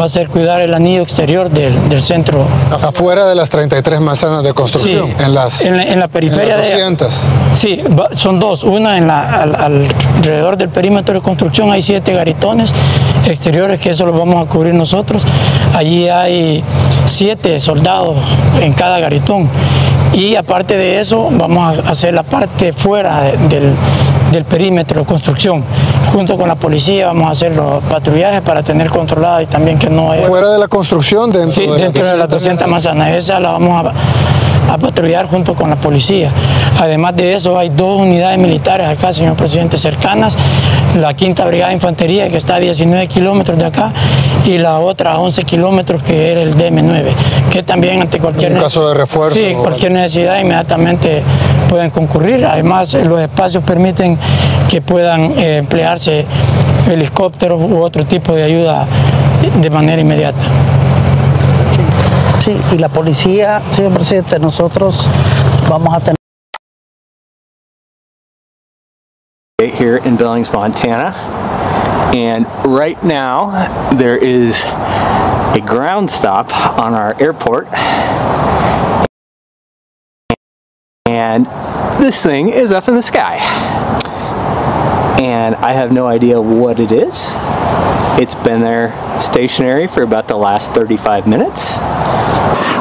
va 0.00 0.06
a 0.06 0.08
ser 0.08 0.28
cuidar 0.28 0.62
el 0.62 0.72
anillo 0.72 1.02
exterior 1.02 1.50
del, 1.50 2.00
centro. 2.00 2.46
Afuera 2.70 3.26
de 3.26 3.34
las 3.34 3.50
33 3.50 4.00
manzanas 4.00 4.42
de 4.42 4.54
construcción, 4.54 5.10
en, 5.18 5.34
las, 5.34 5.60
en, 5.60 6.00
la, 6.00 6.08
periferia 6.08 6.56
de... 6.56 6.96
Sí, 7.54 7.82
son 8.12 8.38
dos. 8.38 8.64
Una 8.64 8.96
en 8.96 9.08
la, 9.08 9.42
alrededor 9.42 10.56
del 10.56 10.70
perímetro 10.70 11.16
de 11.16 11.20
construcción 11.20 11.70
hay 11.70 11.82
siete 11.82 12.14
garitones 12.14 12.72
exteriores, 13.26 13.80
que 13.80 13.90
eso 13.90 14.06
lo 14.06 14.12
vamos 14.12 14.44
a 14.44 14.48
cubrir 14.48 14.74
nosotros. 14.74 15.24
Allí 15.74 16.08
hay 16.08 16.62
siete 17.06 17.58
soldados 17.60 18.16
en 18.60 18.72
cada 18.72 18.98
garitón. 18.98 19.48
Y 20.12 20.34
aparte 20.36 20.76
de 20.76 21.00
eso, 21.00 21.28
vamos 21.30 21.78
a 21.78 21.90
hacer 21.90 22.14
la 22.14 22.22
parte 22.22 22.72
fuera 22.72 23.32
del, 23.48 23.74
perímetro 24.44 25.00
de 25.00 25.06
construcción. 25.06 25.64
Junto 26.12 26.36
con 26.36 26.48
la 26.48 26.54
policía 26.54 27.06
vamos 27.06 27.28
a 27.28 27.30
hacer 27.32 27.56
los 27.56 27.82
patrullajes 27.84 28.40
para 28.40 28.62
tener 28.62 28.88
controlada 28.90 29.42
y 29.42 29.46
también 29.46 29.78
que 29.78 29.90
no 29.90 30.12
haya... 30.12 30.26
¿Fuera 30.26 30.52
de 30.52 30.58
la 30.58 30.68
construcción? 30.68 31.30
Dentro 31.30 31.50
sí, 31.50 31.66
de 31.66 31.76
dentro 31.76 32.06
de 32.06 32.16
las 32.16 32.28
200 32.28 32.66
manzanas. 32.66 33.14
Esa 33.16 33.40
la 33.40 33.52
vamos 33.52 33.84
a 33.84 33.92
a 34.68 34.78
patrullar 34.78 35.26
junto 35.26 35.54
con 35.54 35.70
la 35.70 35.76
policía. 35.76 36.30
Además 36.78 37.16
de 37.16 37.34
eso, 37.34 37.58
hay 37.58 37.68
dos 37.70 38.00
unidades 38.00 38.38
militares 38.38 38.88
acá, 38.88 39.12
señor 39.12 39.36
presidente, 39.36 39.78
cercanas. 39.78 40.36
La 40.96 41.14
quinta 41.14 41.44
brigada 41.44 41.68
de 41.68 41.74
infantería, 41.74 42.30
que 42.30 42.38
está 42.38 42.56
a 42.56 42.58
19 42.58 43.06
kilómetros 43.08 43.58
de 43.58 43.66
acá, 43.66 43.92
y 44.46 44.58
la 44.58 44.78
otra 44.78 45.12
a 45.12 45.18
11 45.18 45.44
kilómetros, 45.44 46.02
que 46.02 46.32
era 46.32 46.40
el 46.40 46.56
DM9, 46.56 47.10
que 47.50 47.62
también 47.62 48.00
ante 48.00 48.18
cualquier... 48.18 48.54
caso 48.54 48.88
de 48.88 48.94
refuerzo. 48.94 49.36
Sí, 49.36 49.54
cualquier 49.60 49.92
necesidad 49.92 50.40
inmediatamente 50.40 51.22
pueden 51.68 51.90
concurrir. 51.90 52.46
Además, 52.46 52.94
los 52.94 53.20
espacios 53.20 53.62
permiten 53.62 54.18
que 54.68 54.80
puedan 54.80 55.38
eh, 55.38 55.58
emplearse 55.58 56.24
helicópteros 56.90 57.60
u 57.60 57.82
otro 57.82 58.06
tipo 58.06 58.32
de 58.34 58.44
ayuda 58.44 58.86
de 59.60 59.70
manera 59.70 60.00
inmediata. 60.00 60.40
Sí, 62.40 62.56
y 62.74 62.78
la 62.78 62.88
policía, 62.88 63.60
señor 63.70 63.92
presidente, 63.92 64.38
nosotros 64.38 65.06
vamos 65.68 65.94
a 65.94 66.00
tener 66.00 66.15
here 69.58 69.96
in 69.96 70.18
Billings, 70.18 70.52
Montana. 70.52 71.14
And 72.14 72.44
right 72.66 73.02
now 73.02 73.90
there 73.94 74.18
is 74.18 74.62
a 74.66 75.62
ground 75.66 76.10
stop 76.10 76.54
on 76.78 76.92
our 76.92 77.18
airport. 77.18 77.66
And 81.06 81.46
this 81.98 82.22
thing 82.22 82.50
is 82.50 82.70
up 82.70 82.86
in 82.88 82.96
the 82.96 83.02
sky. 83.02 83.38
And 85.18 85.54
I 85.56 85.72
have 85.72 85.92
no 85.92 86.06
idea 86.06 86.40
what 86.40 86.78
it 86.78 86.92
is. 86.92 87.20
It's 88.18 88.34
been 88.34 88.60
there 88.60 88.94
stationary 89.18 89.86
for 89.88 90.02
about 90.02 90.28
the 90.28 90.36
last 90.36 90.72
35 90.72 91.26
minutes. 91.26 91.76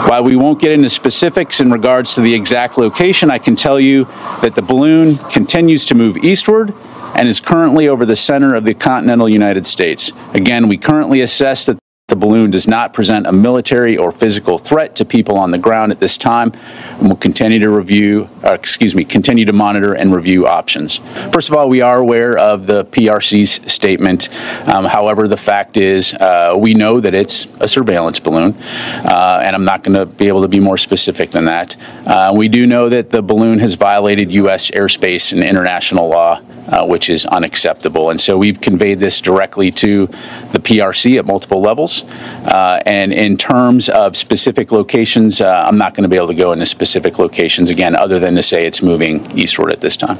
While 0.10 0.24
we 0.24 0.36
won't 0.36 0.60
get 0.60 0.72
into 0.72 0.90
specifics 0.90 1.60
in 1.60 1.72
regards 1.72 2.14
to 2.16 2.22
the 2.22 2.34
exact 2.34 2.78
location, 2.78 3.32
I 3.32 3.40
can 3.40 3.56
tell 3.56 3.80
you 3.80 4.06
that 4.41 4.53
the 4.56 4.62
balloon 4.62 5.18
continues 5.18 5.86
to 5.86 5.95
move 5.95 6.18
eastward 6.18 6.74
and 7.16 7.28
is 7.28 7.40
currently 7.40 7.88
over 7.88 8.06
the 8.06 8.16
center 8.16 8.53
of 8.53 8.66
the 8.66 8.74
continental 8.74 9.28
United 9.28 9.66
States. 9.66 10.12
Again, 10.34 10.68
we 10.68 10.78
currently 10.78 11.22
assess 11.22 11.66
that 11.66 11.80
the 12.07 12.15
balloon 12.15 12.52
does 12.52 12.68
not 12.68 12.94
present 12.94 13.26
a 13.26 13.32
military 13.32 13.98
or 13.98 14.11
physical 14.11 14.60
threat 14.60 14.95
to 14.95 15.03
people 15.03 15.40
on 15.40 15.49
the 15.49 15.57
ground 15.57 15.91
at 15.91 15.99
this 15.99 16.19
time, 16.19 16.52
and 16.99 17.07
we'll 17.07 17.15
continue 17.15 17.57
to 17.57 17.72
review, 17.72 18.30
uh, 18.44 18.53
excuse 18.53 18.94
me, 18.94 19.03
continue 19.03 19.44
to 19.44 19.53
monitor 19.53 19.95
and 19.95 20.14
review 20.14 20.45
options. 20.45 20.98
First 21.34 21.49
of 21.49 21.56
all, 21.56 21.68
we 21.68 21.82
are 21.82 21.98
aware 21.98 22.38
of 22.38 22.68
the 22.68 22.86
PRC's 22.86 23.72
statement. 23.73 24.30
Um, 24.68 24.86
however, 24.86 25.27
the 25.27 25.36
fact 25.36 25.77
is, 25.77 26.14
uh, 26.14 26.53
we 26.56 26.76
know 26.76 26.99
that 26.99 27.15
it's 27.15 27.48
a 27.60 27.68
surveillance 27.68 28.19
balloon, 28.19 28.53
uh, 28.53 29.40
and 29.41 29.56
I'm 29.56 29.65
not 29.65 29.82
going 29.82 29.98
to 29.98 30.06
be 30.06 30.27
able 30.27 30.44
to 30.44 30.48
be 30.48 30.60
more 30.60 30.77
specific 30.77 31.32
than 31.32 31.45
that. 31.45 31.76
Uh, 32.06 32.32
we 32.38 32.48
do 32.49 32.68
know 32.68 32.88
that 32.88 33.10
the 33.10 33.23
balloon 33.23 33.57
has 33.57 33.73
violated 33.73 34.32
U.S. 34.32 34.69
airspace 34.69 35.34
and 35.34 35.44
international 35.44 36.07
law. 36.07 36.40
Uh, 36.68 36.84
which 36.84 37.11
is 37.11 37.27
unacceptable. 37.27 38.10
And 38.10 38.19
so 38.19 38.40
we've 38.40 38.60
conveyed 38.60 38.99
this 38.99 39.22
directly 39.22 39.69
to 39.73 40.07
the 40.07 40.60
PRC 40.60 41.19
at 41.19 41.23
multiple 41.23 41.61
levels. 41.61 41.95
Uh, 42.04 42.82
and 42.86 43.14
in 43.14 43.38
terms 43.38 43.90
of 43.90 44.16
specific 44.16 44.72
locations, 44.72 45.42
uh, 45.42 45.66
I'm 45.68 45.78
not 45.78 45.94
going 45.94 46.04
to 46.04 46.10
be 46.10 46.16
able 46.16 46.28
to 46.28 46.34
go 46.34 46.52
into 46.52 46.66
specific 46.66 47.20
locations 47.20 47.70
again, 47.70 47.96
other 47.96 48.20
than 48.20 48.36
to 48.36 48.44
say 48.44 48.66
it's 48.66 48.82
moving 48.82 49.26
eastward 49.38 49.74
at 49.74 49.82
this 49.82 49.98
time. 49.98 50.18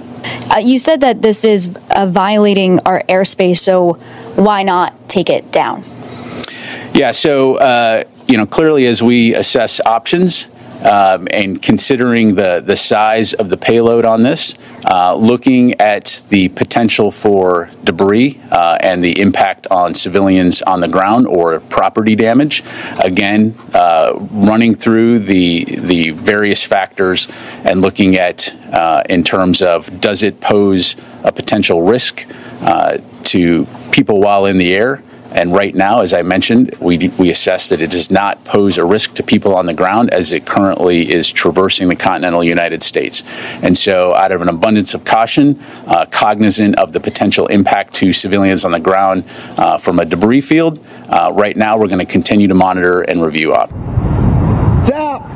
Uh, 0.52 0.58
you 0.58 0.80
said 0.80 1.02
that 1.02 1.22
this 1.22 1.46
is 1.46 1.76
uh, 1.92 2.06
violating 2.08 2.80
our 2.82 3.04
airspace, 3.10 3.60
so 3.60 3.94
why 4.36 4.64
not 4.64 4.94
take 5.10 5.30
it 5.30 5.52
down? 5.52 5.84
Yeah, 6.94 7.12
so, 7.12 7.56
uh, 7.56 8.04
you 8.28 8.38
know, 8.38 8.46
clearly 8.46 8.86
as 8.86 9.04
we 9.04 9.36
assess 9.36 9.82
options, 9.86 10.48
um, 10.84 11.28
and 11.32 11.62
considering 11.62 12.36
the, 12.36 12.62
the 12.66 12.76
size 12.76 13.34
of 13.34 13.50
the 13.50 13.58
payload 13.58 14.06
on 14.06 14.22
this, 14.24 14.56
uh, 14.86 15.16
looking 15.16 15.80
at 15.80 16.22
the 16.30 16.50
potential 16.50 17.12
for 17.12 17.70
debris 17.84 18.40
uh, 18.52 18.78
and 18.82 19.04
the 19.04 19.20
impact 19.20 19.68
on 19.72 19.94
civilians 19.94 20.62
on 20.62 20.80
the 20.80 20.88
ground 20.88 21.28
or 21.28 21.60
property 21.60 22.16
damage. 22.16 22.64
Again, 23.00 23.58
uh, 23.74 24.14
running 24.32 24.76
through 24.76 25.20
the, 25.20 25.64
the 25.66 26.12
various 26.12 26.64
factors 26.64 27.28
and 27.64 27.82
looking 27.82 28.16
at 28.18 28.56
uh, 28.72 29.04
in 29.10 29.24
terms 29.24 29.62
of 29.62 30.02
does 30.02 30.24
it 30.24 30.40
pose 30.42 30.96
a 31.24 31.32
potential 31.32 31.82
risk 31.82 32.28
uh, 32.62 32.98
to 33.24 33.66
people 33.92 34.20
while 34.20 34.46
in 34.46 34.58
the 34.58 34.76
air? 34.76 35.04
And 35.36 35.52
right 35.52 35.76
now, 35.76 36.00
as 36.00 36.14
I 36.14 36.22
mentioned, 36.22 36.74
we, 36.80 37.10
we 37.20 37.30
assess 37.30 37.68
that 37.68 37.82
it 37.82 37.92
does 37.92 38.10
not 38.10 38.44
pose 38.46 38.78
a 38.78 38.86
risk 38.86 39.16
to 39.16 39.24
people 39.24 39.54
on 39.54 39.66
the 39.66 39.74
ground 39.74 40.10
as 40.12 40.32
it 40.32 40.46
currently 40.46 41.12
is 41.12 41.30
traversing 41.30 41.90
the 41.90 41.96
continental 41.96 42.42
United 42.42 42.82
States. 42.82 43.22
And 43.62 43.78
so, 43.78 44.16
out 44.16 44.32
of 44.32 44.42
an 44.42 44.48
abundance 44.48 44.94
of 44.94 45.04
caution, 45.04 45.62
uh, 45.88 46.06
cognizant 46.06 46.78
of 46.78 46.94
the 46.94 47.02
potential 47.02 47.48
impact 47.48 47.94
to 47.96 48.14
civilians 48.14 48.64
on 48.64 48.72
the 48.72 48.80
ground 48.80 49.26
uh, 49.58 49.78
from 49.78 50.00
a 50.00 50.06
debris 50.06 50.40
field, 50.40 50.80
uh, 51.10 51.34
right 51.36 51.58
now 51.58 51.78
we're 51.78 51.88
going 51.88 52.00
to 52.00 52.06
continue 52.06 52.48
to 52.48 52.56
monitor 52.56 53.02
and 53.02 53.22
review 53.22 53.54
op. 53.54 53.70
Stop! 54.86 55.32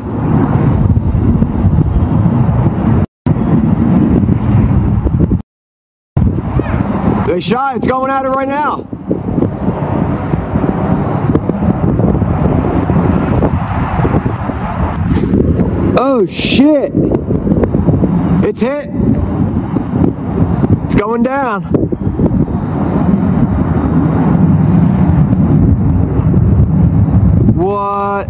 They 7.28 7.42
shot, 7.42 7.76
it's 7.76 7.86
going 7.86 8.10
at 8.10 8.26
it 8.26 8.30
right 8.30 8.48
now. 8.48 8.99
Oh 16.02 16.26
shit! 16.26 16.94
It's 18.46 18.62
hit! 18.62 18.90
It's 20.86 20.96
going 20.96 21.24
down. 21.24 21.64
What? 27.54 28.30